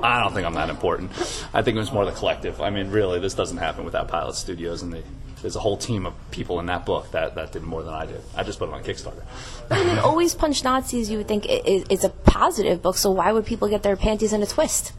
I 0.04 0.22
don't 0.22 0.34
think 0.34 0.46
I'm 0.46 0.54
that 0.56 0.70
important. 0.70 1.12
I 1.54 1.62
think 1.62 1.76
it 1.76 1.80
was 1.80 1.92
more 1.92 2.06
the 2.06 2.12
collective. 2.12 2.62
I 2.62 2.70
mean, 2.70 2.92
really, 2.92 3.20
this 3.20 3.34
doesn't 3.34 3.58
happen 3.58 3.86
without 3.86 4.08
Pilot 4.08 4.36
Studios, 4.36 4.82
and 4.82 4.94
the, 4.94 5.04
there's 5.42 5.56
a 5.56 5.60
whole 5.60 5.78
team 5.78 6.06
of 6.06 6.14
people 6.32 6.60
in 6.60 6.66
that 6.68 6.86
book 6.86 7.12
that, 7.12 7.36
that 7.36 7.52
did 7.52 7.64
more 7.64 7.84
than 7.84 7.94
I 7.94 8.06
did. 8.06 8.22
I 8.36 8.44
just 8.44 8.60
put 8.60 8.70
it 8.70 8.74
on 8.74 8.84
Kickstarter. 8.84 9.24
I 9.70 9.84
mean, 9.84 9.98
Always 10.00 10.34
Punch 10.36 10.64
Nazis, 10.64 11.10
you 11.10 11.18
would 11.20 11.28
think 11.28 11.46
is 11.48 12.04
a 12.04 12.10
positive 12.10 12.82
book, 12.82 12.98
so 12.98 13.12
why 13.12 13.32
would 13.32 13.46
people 13.46 13.68
get 13.68 13.84
their 13.84 13.96
panties 13.96 14.34
in 14.34 14.42
a 14.42 14.48
twist? 14.48 14.94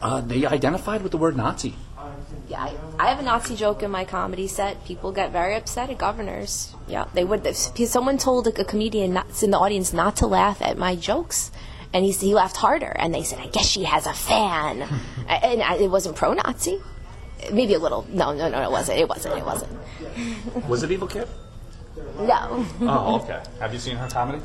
Uh, 0.00 0.20
they 0.20 0.46
identified 0.46 1.02
with 1.02 1.12
the 1.12 1.18
word 1.18 1.36
Nazi. 1.36 1.74
Yeah, 2.48 2.62
I, 2.62 2.74
I, 2.98 3.10
have 3.10 3.18
a 3.18 3.22
Nazi 3.22 3.56
joke 3.56 3.82
in 3.82 3.90
my 3.90 4.06
comedy 4.06 4.46
set. 4.46 4.82
People 4.86 5.12
get 5.12 5.32
very 5.32 5.54
upset 5.54 5.90
at 5.90 5.98
governors. 5.98 6.74
Yeah, 6.86 7.04
they 7.12 7.22
would. 7.22 7.46
If 7.46 7.56
someone 7.88 8.16
told 8.16 8.46
a, 8.46 8.60
a 8.60 8.64
comedian 8.64 9.12
not, 9.12 9.42
in 9.42 9.50
the 9.50 9.58
audience 9.58 9.92
not 9.92 10.16
to 10.16 10.26
laugh 10.26 10.62
at 10.62 10.78
my 10.78 10.96
jokes, 10.96 11.50
and 11.92 12.04
he, 12.04 12.12
he 12.12 12.34
laughed 12.34 12.56
harder. 12.56 12.94
And 12.98 13.14
they 13.14 13.22
said, 13.22 13.38
I 13.38 13.46
guess 13.46 13.66
she 13.66 13.84
has 13.84 14.06
a 14.06 14.12
fan. 14.12 14.82
and 15.28 15.62
I, 15.62 15.76
it 15.76 15.90
wasn't 15.90 16.16
pro 16.16 16.34
Nazi. 16.34 16.80
Maybe 17.52 17.74
a 17.74 17.78
little. 17.78 18.06
No, 18.10 18.34
no, 18.34 18.48
no, 18.48 18.62
it 18.62 18.70
wasn't. 18.70 18.98
It 18.98 19.08
wasn't. 19.08 19.38
It 19.38 19.44
wasn't. 19.44 20.68
Was 20.68 20.82
it 20.82 20.90
Evil 20.90 21.06
Kip? 21.06 21.28
No. 22.18 22.66
oh, 22.80 23.20
okay. 23.22 23.42
Have 23.60 23.72
you 23.72 23.78
seen 23.78 23.96
her 23.96 24.08
comedy? 24.08 24.42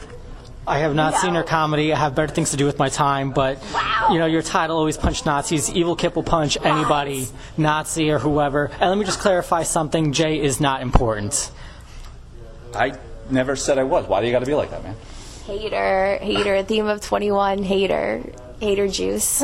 I 0.66 0.80
have 0.80 0.96
not 0.96 1.14
no. 1.14 1.20
seen 1.20 1.36
her 1.36 1.44
comedy. 1.44 1.91
I 1.91 1.98
have 1.98 2.16
better 2.16 2.34
things 2.34 2.52
to 2.52 2.58
do 2.58 2.66
with 2.66 2.80
my 2.80 2.89
time. 2.89 3.32
But 3.32 3.62
wow. 3.74 4.10
you 4.12 4.20
know, 4.20 4.28
your 4.28 4.41
title 4.41 4.78
always 4.78 4.96
punch 4.96 5.26
Nazis. 5.26 5.72
Evil 5.72 5.96
Kip 5.96 6.16
will 6.16 6.24
punch 6.24 6.58
what? 6.58 6.68
anybody, 6.68 7.28
Nazi 7.58 8.12
or 8.12 8.20
whoever. 8.20 8.66
And 8.80 8.89
let 8.89 8.98
me 8.98 9.06
just 9.06 9.20
clarify 9.20 9.64
something. 9.64 10.14
Jay 10.14 10.39
is 10.39 10.62
not 10.62 10.82
important. 10.82 11.52
I 12.76 12.98
never 13.30 13.56
said 13.56 13.78
I 13.78 13.84
was. 13.84 14.08
Why 14.08 14.22
do 14.22 14.28
you 14.28 14.32
got 14.32 14.39
to 14.39 14.46
be 14.46 14.54
like 14.54 14.72
that, 14.72 14.84
man? 14.84 14.96
Hater, 15.46 16.20
hater, 16.22 16.64
theme 16.64 16.88
of 16.88 17.02
21, 17.02 17.64
hater, 17.64 18.24
hater 18.62 18.88
juice. 18.88 19.26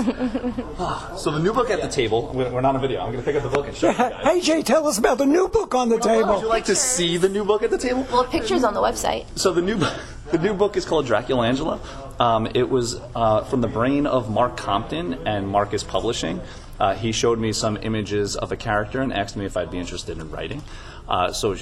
so 1.18 1.32
the 1.32 1.40
new 1.42 1.52
book 1.52 1.70
at 1.70 1.82
the 1.82 1.90
table, 1.90 2.32
we're 2.34 2.62
not 2.62 2.74
on 2.74 2.80
video. 2.80 3.02
I'm 3.02 3.12
going 3.12 3.22
to 3.22 3.30
pick 3.30 3.36
up 3.36 3.44
the 3.44 3.50
book 3.50 3.68
and 3.68 3.76
show 3.76 3.90
you 3.92 3.98
guys. 3.98 4.14
Hey, 4.24 4.40
Jay, 4.40 4.64
tell 4.64 4.88
us 4.88 4.98
about 4.98 5.18
the 5.18 5.26
new 5.26 5.50
book 5.50 5.76
on 5.76 5.90
the 5.90 6.00
table. 6.00 6.36
Would 6.36 6.44
you 6.44 6.48
like 6.48 6.66
to 6.66 6.76
see 6.76 7.18
the 7.18 7.28
new 7.28 7.44
book 7.44 7.64
at 7.64 7.70
the 7.70 7.78
table? 7.78 8.08
Well, 8.10 8.24
pictures 8.24 8.64
on 8.64 8.74
the 8.74 8.80
website. 8.80 9.26
So 9.36 9.52
the 9.52 9.62
new 9.62 9.78
the 10.32 10.38
new 10.38 10.54
book 10.54 10.78
is 10.78 10.86
called 10.86 11.06
Dracula 11.06 11.46
Angela. 11.46 11.82
Um, 12.18 12.48
it 12.54 12.70
was 12.70 12.96
uh, 13.14 13.44
from 13.44 13.60
the 13.60 13.68
brain 13.68 14.08
of 14.08 14.30
Mark 14.30 14.56
Compton 14.56 15.28
and 15.28 15.50
Marcus 15.50 15.84
Publishing. 15.84 16.40
Uh, 16.80 16.96
he 16.96 17.12
showed 17.12 17.40
me 17.40 17.52
some 17.52 17.78
images 17.82 18.38
of 18.38 18.54
a 18.54 18.56
character 18.56 19.02
and 19.02 19.12
asked 19.12 19.36
me 19.36 19.46
if 19.46 19.58
I'd 19.58 19.70
be 19.70 19.80
interested 19.80 20.18
in 20.18 20.32
writing. 20.32 20.64
Uh, 21.10 21.34
so 21.34 21.58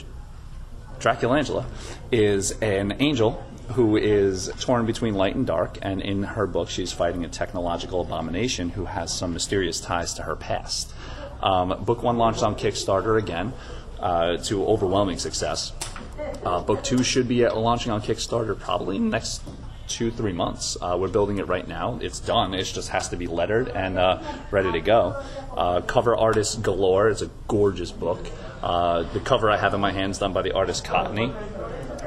Dracula 0.99 1.37
Angela 1.37 1.65
is 2.11 2.51
an 2.61 2.97
angel 2.99 3.43
who 3.73 3.97
is 3.97 4.51
torn 4.59 4.85
between 4.85 5.15
light 5.15 5.35
and 5.35 5.45
dark, 5.45 5.77
and 5.81 6.01
in 6.01 6.23
her 6.23 6.47
book, 6.47 6.69
she's 6.69 6.91
fighting 6.91 7.25
a 7.25 7.29
technological 7.29 8.01
abomination 8.01 8.69
who 8.69 8.85
has 8.85 9.13
some 9.13 9.33
mysterious 9.33 9.79
ties 9.81 10.13
to 10.15 10.23
her 10.23 10.35
past. 10.35 10.93
Um, 11.41 11.83
book 11.83 12.03
one 12.03 12.17
launched 12.17 12.43
on 12.43 12.55
Kickstarter 12.55 13.19
again 13.19 13.53
uh, 13.99 14.37
to 14.37 14.65
overwhelming 14.65 15.17
success. 15.19 15.73
Uh, 16.43 16.61
book 16.61 16.83
two 16.83 17.03
should 17.03 17.27
be 17.27 17.47
launching 17.47 17.91
on 17.91 18.01
Kickstarter 18.01 18.57
probably 18.59 18.99
next 18.99 19.41
two, 19.87 20.11
three 20.11 20.33
months. 20.33 20.77
Uh, 20.81 20.97
we're 20.99 21.07
building 21.07 21.37
it 21.37 21.47
right 21.47 21.67
now. 21.67 21.97
It's 22.01 22.19
done. 22.19 22.53
It 22.53 22.63
just 22.63 22.89
has 22.89 23.09
to 23.09 23.15
be 23.15 23.27
lettered 23.27 23.69
and 23.69 23.97
uh, 23.97 24.21
ready 24.51 24.71
to 24.71 24.81
go. 24.81 25.23
Uh, 25.55 25.81
cover 25.81 26.15
artist 26.15 26.61
galore. 26.61 27.09
It's 27.09 27.21
a 27.21 27.29
gorgeous 27.47 27.91
book. 27.91 28.19
Uh, 28.61 29.03
the 29.13 29.19
cover 29.19 29.49
I 29.49 29.57
have 29.57 29.73
in 29.73 29.81
my 29.81 29.91
hands 29.91 30.17
done 30.17 30.33
by 30.33 30.41
the 30.41 30.53
artist 30.53 30.83
Cottony. 30.83 31.31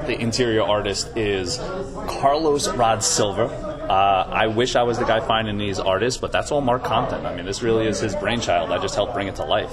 The 0.06 0.18
interior 0.18 0.62
artist 0.62 1.16
is 1.16 1.58
Carlos 1.58 2.68
Rod 2.68 3.04
Silver. 3.04 3.44
Uh, 3.44 4.28
I 4.30 4.46
wish 4.46 4.76
I 4.76 4.82
was 4.82 4.98
the 4.98 5.04
guy 5.04 5.20
finding 5.20 5.58
these 5.58 5.78
artists, 5.78 6.20
but 6.20 6.32
that's 6.32 6.50
all 6.50 6.60
Mark 6.60 6.84
Compton. 6.84 7.26
I 7.26 7.34
mean, 7.34 7.44
this 7.44 7.62
really 7.62 7.86
is 7.86 8.00
his 8.00 8.14
brainchild. 8.16 8.70
I 8.70 8.78
just 8.78 8.94
helped 8.94 9.14
bring 9.14 9.28
it 9.28 9.36
to 9.36 9.44
life. 9.44 9.72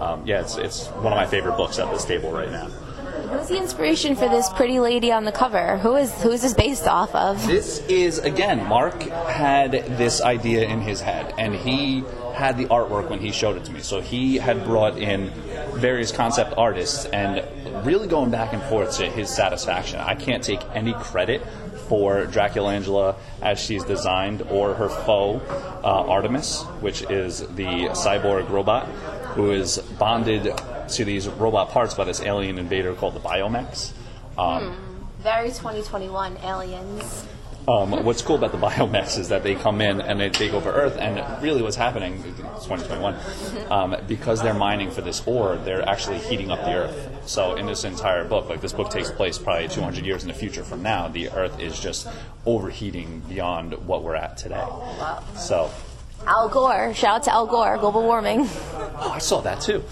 Um, 0.00 0.22
yeah, 0.26 0.40
it's, 0.40 0.56
it's 0.56 0.86
one 0.88 1.12
of 1.12 1.16
my 1.16 1.26
favorite 1.26 1.56
books 1.56 1.78
at 1.78 1.90
this 1.90 2.04
table 2.04 2.32
right 2.32 2.50
now. 2.50 2.66
Who's 3.30 3.48
the 3.48 3.58
inspiration 3.58 4.16
for 4.16 4.28
this 4.28 4.48
pretty 4.50 4.80
lady 4.80 5.12
on 5.12 5.24
the 5.24 5.32
cover? 5.32 5.78
Who 5.78 5.94
is 5.94 6.12
who 6.20 6.30
is 6.30 6.42
this 6.42 6.52
based 6.52 6.88
off 6.88 7.14
of? 7.14 7.46
This 7.46 7.78
is 7.86 8.18
again, 8.18 8.66
Mark 8.66 9.02
had 9.02 9.70
this 9.70 10.20
idea 10.20 10.68
in 10.68 10.80
his 10.80 11.00
head, 11.00 11.32
and 11.38 11.54
he 11.54 12.02
had 12.34 12.58
the 12.58 12.64
artwork 12.66 13.08
when 13.08 13.20
he 13.20 13.30
showed 13.30 13.56
it 13.56 13.64
to 13.66 13.72
me. 13.72 13.80
So 13.80 14.00
he 14.00 14.36
had 14.36 14.64
brought 14.64 14.98
in 14.98 15.30
various 15.74 16.12
concept 16.12 16.54
artists 16.56 17.04
and 17.06 17.44
really 17.86 18.06
going 18.06 18.30
back 18.30 18.52
and 18.52 18.62
forth 18.64 18.96
to 18.98 19.06
his 19.06 19.30
satisfaction. 19.30 20.00
I 20.00 20.14
can't 20.14 20.42
take 20.42 20.60
any 20.74 20.92
credit 20.94 21.42
for 21.88 22.26
Draculangela 22.26 23.16
as 23.42 23.58
she's 23.58 23.84
designed, 23.84 24.42
or 24.42 24.74
her 24.74 24.88
foe, 24.88 25.40
uh, 25.82 26.08
Artemis, 26.08 26.62
which 26.80 27.02
is 27.02 27.40
the 27.40 27.90
cyborg 27.94 28.48
robot 28.48 28.86
who 29.34 29.50
is 29.50 29.78
bonded 29.98 30.52
to 30.88 31.04
these 31.04 31.28
robot 31.28 31.70
parts 31.70 31.94
by 31.94 32.04
this 32.04 32.20
alien 32.20 32.58
invader 32.58 32.94
called 32.94 33.14
the 33.14 33.20
Biomechs. 33.20 33.92
Um, 34.38 34.72
hmm. 34.72 35.22
Very 35.22 35.48
2021 35.48 36.38
aliens. 36.38 37.26
Um, 37.70 38.04
what's 38.04 38.20
cool 38.20 38.34
about 38.34 38.50
the 38.50 38.58
biomechs 38.58 39.16
is 39.16 39.28
that 39.28 39.44
they 39.44 39.54
come 39.54 39.80
in 39.80 40.00
and 40.00 40.18
they 40.18 40.28
take 40.28 40.52
over 40.52 40.70
Earth, 40.72 40.96
and 40.98 41.40
really 41.40 41.62
what's 41.62 41.76
happening, 41.76 42.20
2021, 42.24 43.16
um, 43.70 43.96
because 44.08 44.42
they're 44.42 44.54
mining 44.54 44.90
for 44.90 45.02
this 45.02 45.24
ore, 45.24 45.56
they're 45.56 45.88
actually 45.88 46.18
heating 46.18 46.50
up 46.50 46.58
the 46.64 46.74
Earth. 46.74 47.28
So 47.28 47.54
in 47.54 47.66
this 47.66 47.84
entire 47.84 48.24
book, 48.24 48.48
like 48.48 48.60
this 48.60 48.72
book 48.72 48.90
takes 48.90 49.12
place 49.12 49.38
probably 49.38 49.68
200 49.68 50.04
years 50.04 50.22
in 50.22 50.28
the 50.28 50.34
future 50.34 50.64
from 50.64 50.82
now, 50.82 51.06
the 51.06 51.30
Earth 51.30 51.60
is 51.60 51.78
just 51.78 52.08
overheating 52.44 53.20
beyond 53.28 53.74
what 53.86 54.02
we're 54.02 54.16
at 54.16 54.36
today. 54.36 54.66
So 55.36 55.70
Al 56.26 56.48
Gore. 56.48 56.92
Shout 56.92 57.16
out 57.16 57.22
to 57.24 57.32
Al 57.32 57.46
Gore. 57.46 57.78
Global 57.78 58.02
warming. 58.02 58.48
Oh, 58.72 59.12
I 59.14 59.18
saw 59.18 59.40
that 59.42 59.60
too. 59.60 59.84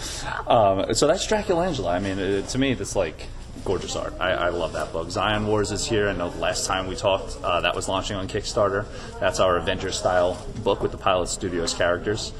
Um, 0.48 0.94
so 0.94 1.06
that's 1.06 1.26
Dracula 1.26 1.68
Angela. 1.68 1.92
I 1.92 2.00
mean, 2.00 2.18
it, 2.18 2.48
to 2.48 2.58
me, 2.58 2.74
that's 2.74 2.96
like 2.96 3.28
gorgeous 3.64 3.96
art. 3.96 4.14
I, 4.20 4.30
I, 4.30 4.48
love 4.48 4.72
that 4.72 4.92
book. 4.92 5.10
Zion 5.10 5.46
Wars 5.46 5.72
is 5.72 5.86
here. 5.86 6.08
I 6.08 6.12
know 6.12 6.30
the 6.30 6.38
last 6.38 6.66
time 6.66 6.86
we 6.86 6.96
talked, 6.96 7.36
uh, 7.42 7.60
that 7.60 7.74
was 7.74 7.88
launching 7.88 8.16
on 8.16 8.28
Kickstarter. 8.28 8.86
That's 9.20 9.40
our 9.40 9.56
Avenger 9.56 9.92
style 9.92 10.44
book 10.62 10.82
with 10.82 10.92
the 10.92 10.98
Pilot 10.98 11.28
Studios 11.28 11.74
characters. 11.74 12.32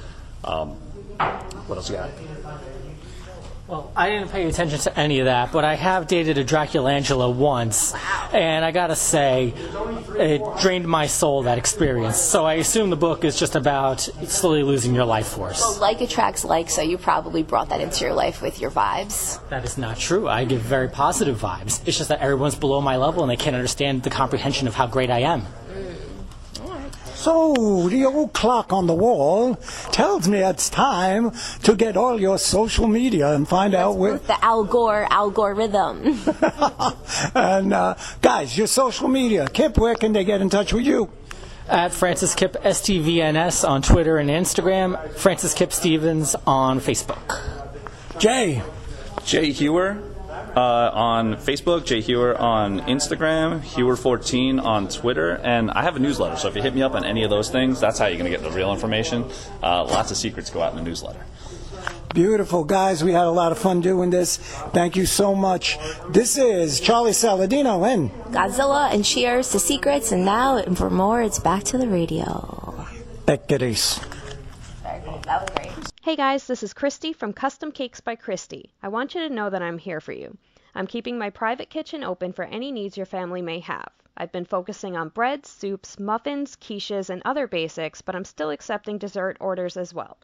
Um, 0.45 0.71
what 1.67 1.77
else 1.77 1.91
you 1.91 1.97
got? 1.97 2.11
Well, 3.69 3.93
I 3.95 4.09
didn't 4.09 4.31
pay 4.31 4.49
attention 4.49 4.79
to 4.79 4.99
any 4.99 5.19
of 5.19 5.27
that, 5.27 5.53
but 5.53 5.63
I 5.63 5.75
have 5.75 6.07
dated 6.07 6.39
a 6.39 6.45
Draculangela 6.45 7.35
once, 7.35 7.95
and 8.33 8.65
I 8.65 8.71
gotta 8.71 8.97
say, 8.97 9.53
it 10.17 10.41
drained 10.63 10.89
my 10.89 11.07
soul 11.07 11.43
that 11.43 11.59
experience. 11.59 12.17
So 12.17 12.47
I 12.47 12.55
assume 12.55 12.89
the 12.89 12.97
book 12.97 13.27
is 13.27 13.39
just 13.39 13.57
about 13.57 14.01
slowly 14.01 14.63
losing 14.63 14.95
your 14.95 15.05
life 15.05 15.27
force. 15.27 15.61
Well, 15.61 15.81
like 15.81 16.01
attracts 16.01 16.47
like, 16.47 16.71
so 16.71 16.81
you 16.81 16.97
probably 16.97 17.43
brought 17.43 17.69
that 17.69 17.83
into 17.83 18.05
your 18.05 18.15
life 18.15 18.41
with 18.41 18.59
your 18.59 18.71
vibes. 18.71 19.39
That 19.51 19.67
is 19.67 19.77
not 19.77 19.99
true. 19.99 20.27
I 20.27 20.47
give 20.47 20.63
very 20.63 20.89
positive 20.89 21.39
vibes. 21.39 21.87
It's 21.87 21.99
just 21.99 22.09
that 22.09 22.21
everyone's 22.21 22.55
below 22.55 22.81
my 22.81 22.97
level 22.97 23.23
and 23.23 23.31
they 23.31 23.37
can't 23.37 23.55
understand 23.55 24.03
the 24.03 24.09
comprehension 24.09 24.67
of 24.67 24.75
how 24.75 24.87
great 24.87 25.11
I 25.11 25.19
am. 25.19 25.45
So, 27.19 27.89
the 27.89 28.05
old 28.05 28.33
clock 28.33 28.73
on 28.73 28.87
the 28.87 28.95
wall 28.95 29.57
tells 29.91 30.29
me 30.29 30.39
it's 30.39 30.71
time 30.71 31.33
to 31.65 31.75
get 31.75 31.97
all 31.97 32.21
your 32.21 32.39
social 32.39 32.87
media 32.87 33.35
and 33.35 33.47
find 33.47 33.75
That's 33.75 33.89
out 33.89 33.97
where. 33.97 34.19
The 34.19 34.45
Al 34.45 34.63
Gore 34.63 35.05
algorithm. 35.11 36.05
and, 37.35 37.73
uh, 37.73 37.97
guys, 38.23 38.57
your 38.57 38.69
social 38.69 39.09
media. 39.09 39.49
Kip, 39.49 39.77
where 39.79 39.97
can 39.97 40.13
they 40.13 40.23
get 40.23 40.41
in 40.41 40.49
touch 40.49 40.73
with 40.73 40.87
you? 40.87 41.11
At 41.69 41.93
Francis 41.93 42.37
Kip 42.37 42.53
STVNS 42.53 43.69
on 43.69 43.83
Twitter 43.83 44.19
and 44.19 44.31
Instagram, 44.31 45.13
Francis 45.15 45.55
Kip 45.55 45.73
Stevens 45.73 46.37
on 46.47 46.79
Facebook. 46.79 47.41
Jay. 48.21 48.63
Jay 49.25 49.51
Hewer 49.51 50.08
uh, 50.57 50.91
on 50.93 51.35
Facebook, 51.37 51.85
Jay 51.85 52.01
Hewer 52.01 52.37
on 52.37 52.81
Instagram, 52.81 53.61
Hewer14 53.61 54.63
on 54.63 54.89
Twitter, 54.89 55.37
and 55.43 55.71
I 55.71 55.83
have 55.83 55.97
a 55.97 55.99
newsletter. 55.99 56.37
So 56.37 56.49
if 56.49 56.57
you 56.57 56.63
hit 56.63 56.75
me 56.75 56.83
up 56.83 56.95
on 56.95 57.05
any 57.05 57.25
of 57.25 57.31
those 57.31 57.51
things, 57.51 57.81
that's 57.81 57.99
how 57.99 58.07
you're 58.07 58.19
going 58.19 58.31
to 58.31 58.37
get 58.37 58.49
the 58.49 58.55
real 58.55 58.73
information. 58.73 59.25
Uh, 59.63 59.85
lots 59.85 60.11
of 60.11 60.17
secrets 60.17 60.51
go 60.51 60.63
out 60.63 60.73
in 60.73 60.77
the 60.77 60.85
newsletter. 60.85 61.25
Beautiful, 62.15 62.65
guys. 62.65 63.05
We 63.05 63.13
had 63.13 63.25
a 63.25 63.31
lot 63.31 63.53
of 63.53 63.59
fun 63.59 63.81
doing 63.81 64.11
this. 64.11 64.39
Thank 64.73 64.97
you 64.97 65.07
so 65.07 65.35
much. 65.35 65.79
This 66.09 66.39
is 66.39 66.81
Charlie 66.81 67.13
Saladino 67.13 67.87
and 67.87 68.11
Godzilla, 68.33 68.93
and 68.93 69.05
cheers 69.05 69.51
to 69.51 69.59
secrets. 69.59 70.11
And 70.11 70.25
now, 70.25 70.57
and 70.57 70.77
for 70.77 70.91
more, 70.91 71.23
it's 71.23 71.39
back 71.39 71.65
to 71.65 71.79
the 71.79 71.87
radio. 71.87 72.87
Beckeris. 73.27 74.03
Very 74.83 75.03
cool. 75.05 75.21
That 75.25 75.43
was 75.43 75.51
great. 75.51 75.88
Hey 76.09 76.17
guys, 76.17 76.47
this 76.47 76.63
is 76.63 76.73
Christy 76.73 77.13
from 77.13 77.35
Custom 77.35 77.71
Cakes 77.71 78.01
by 78.01 78.17
Christy. 78.17 78.73
I 78.83 78.89
want 78.89 79.15
you 79.15 79.29
to 79.29 79.35
know 79.35 79.51
that 79.51 79.61
I'm 79.61 79.77
here 79.77 80.01
for 80.01 80.13
you. 80.13 80.39
I'm 80.75 80.87
keeping 80.87 81.19
my 81.19 81.29
private 81.29 81.69
kitchen 81.69 82.03
open 82.03 82.33
for 82.33 82.47
any 82.47 82.73
needs 82.73 82.97
your 82.97 83.05
family 83.05 83.43
may 83.43 83.61
have. 83.61 83.93
I've 84.17 84.33
been 84.33 84.47
focusing 84.47 84.97
on 84.97 85.11
breads, 85.11 85.51
soups, 85.51 86.01
muffins, 86.01 86.57
quiches, 86.57 87.11
and 87.11 87.21
other 87.27 87.47
basics, 87.47 88.01
but 88.01 88.17
I'm 88.17 88.25
still 88.25 88.49
accepting 88.49 88.97
dessert 88.97 89.37
orders 89.39 89.77
as 89.77 89.93
well. 89.93 90.17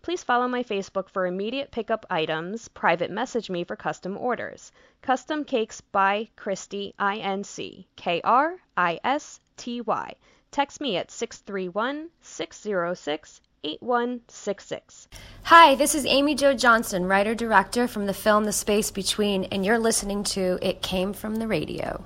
Please 0.00 0.22
follow 0.22 0.46
my 0.46 0.62
Facebook 0.62 1.08
for 1.08 1.26
immediate 1.26 1.72
pickup 1.72 2.06
items, 2.08 2.68
private 2.68 3.10
message 3.10 3.50
me 3.50 3.64
for 3.64 3.74
custom 3.74 4.16
orders. 4.16 4.70
Custom 5.00 5.44
Cakes 5.44 5.80
by 5.80 6.28
Christy, 6.36 6.94
I 7.00 7.16
N 7.16 7.42
C 7.42 7.88
K 7.96 8.20
R 8.22 8.58
I 8.76 9.00
S 9.02 9.40
T 9.56 9.80
Y. 9.80 10.14
Text 10.52 10.80
me 10.80 10.98
at 10.98 11.10
631 11.10 12.10
606 12.20 13.40
8166. 13.64 15.08
Hi, 15.44 15.74
this 15.76 15.94
is 15.94 16.04
Amy 16.06 16.34
Jo 16.34 16.52
Johnson, 16.52 17.06
writer 17.06 17.34
director 17.34 17.86
from 17.86 18.06
the 18.06 18.14
film 18.14 18.44
The 18.44 18.52
Space 18.52 18.90
Between, 18.90 19.44
and 19.44 19.64
you're 19.64 19.78
listening 19.78 20.24
to 20.24 20.58
It 20.60 20.82
Came 20.82 21.12
from 21.12 21.36
the 21.36 21.46
Radio. 21.46 22.04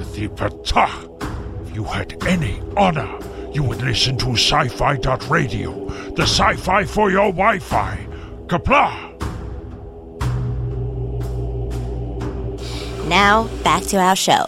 If 0.00 1.74
you 1.74 1.84
had 1.84 2.24
any 2.26 2.62
honor, 2.76 3.18
you 3.52 3.62
would 3.62 3.82
listen 3.82 4.16
to 4.18 4.30
sci 4.32 4.68
fi 4.68 4.94
radio, 5.28 5.88
the 6.16 6.22
sci 6.22 6.54
fi 6.56 6.84
for 6.84 7.10
your 7.10 7.30
Wi 7.32 7.58
Fi. 7.58 8.06
Kapla! 8.46 9.08
Now, 13.08 13.48
back 13.62 13.82
to 13.84 13.96
our 13.98 14.16
show. 14.16 14.46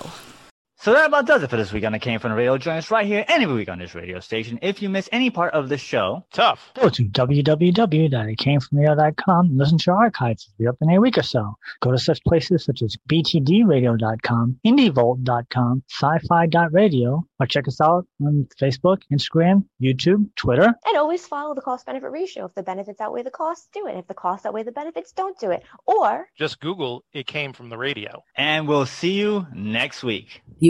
So 0.83 0.95
that 0.95 1.09
about 1.09 1.27
does 1.27 1.43
it 1.43 1.51
for 1.51 1.59
this 1.59 1.75
week 1.75 1.85
on 1.85 1.93
the 1.93 1.99
Came 1.99 2.19
From 2.21 2.31
the 2.31 2.39
Radio. 2.39 2.57
Join 2.57 2.79
us 2.79 2.91
right 2.91 3.05
here 3.05 3.23
every 3.29 3.53
week 3.53 3.69
on 3.69 3.79
this 3.79 3.95
radio 3.95 4.19
station. 4.19 4.59
If 4.63 4.81
you 4.81 4.89
miss 4.89 5.11
any 5.13 5.29
part 5.29 5.53
of 5.53 5.69
the 5.69 5.77
show, 5.77 6.25
tough. 6.33 6.73
Go 6.75 6.89
to 6.89 7.05
www.itcamefromradio.com 7.05 9.47
and 9.47 9.59
listen 9.59 9.77
to 9.77 9.91
our 9.91 10.05
archives. 10.05 10.49
It'll 10.59 10.59
be 10.59 10.69
up 10.69 10.77
in 10.81 10.89
a 10.89 10.99
week 10.99 11.19
or 11.19 11.23
so. 11.23 11.55
Go 11.83 11.93
to 11.93 11.99
such 11.99 12.25
places 12.25 12.65
such 12.65 12.81
as 12.81 12.97
btdradio.com, 13.11 14.59
indievolt.com, 14.67 15.83
sci-fi.radio, 15.91 17.27
or 17.39 17.47
check 17.47 17.69
us 17.69 17.79
out 17.83 18.07
on 18.23 18.49
Facebook, 18.59 19.03
Instagram, 19.13 19.67
YouTube, 19.83 20.35
Twitter. 20.37 20.73
And 20.87 20.97
always 20.97 21.27
follow 21.27 21.55
the 21.55 21.61
cost 21.61 21.85
benefit 21.85 22.11
ratio. 22.11 22.47
If 22.47 22.55
the 22.55 22.63
benefits 22.63 23.03
outweigh 23.03 23.25
the 23.25 23.31
costs, 23.31 23.69
do 23.75 23.87
it. 23.87 23.99
If 23.99 24.07
the 24.07 24.15
costs 24.15 24.47
outweigh 24.47 24.63
the 24.63 24.73
benefits, 24.73 25.13
don't 25.13 25.39
do 25.39 25.51
it. 25.51 25.63
Or 25.85 26.27
just 26.39 26.59
Google 26.61 27.05
It 27.13 27.27
Came 27.27 27.53
From 27.53 27.69
the 27.69 27.77
Radio. 27.77 28.23
And 28.35 28.67
we'll 28.67 28.87
see 28.87 29.13
you 29.13 29.47
next 29.55 30.03
week. 30.03 30.41
You 30.59 30.70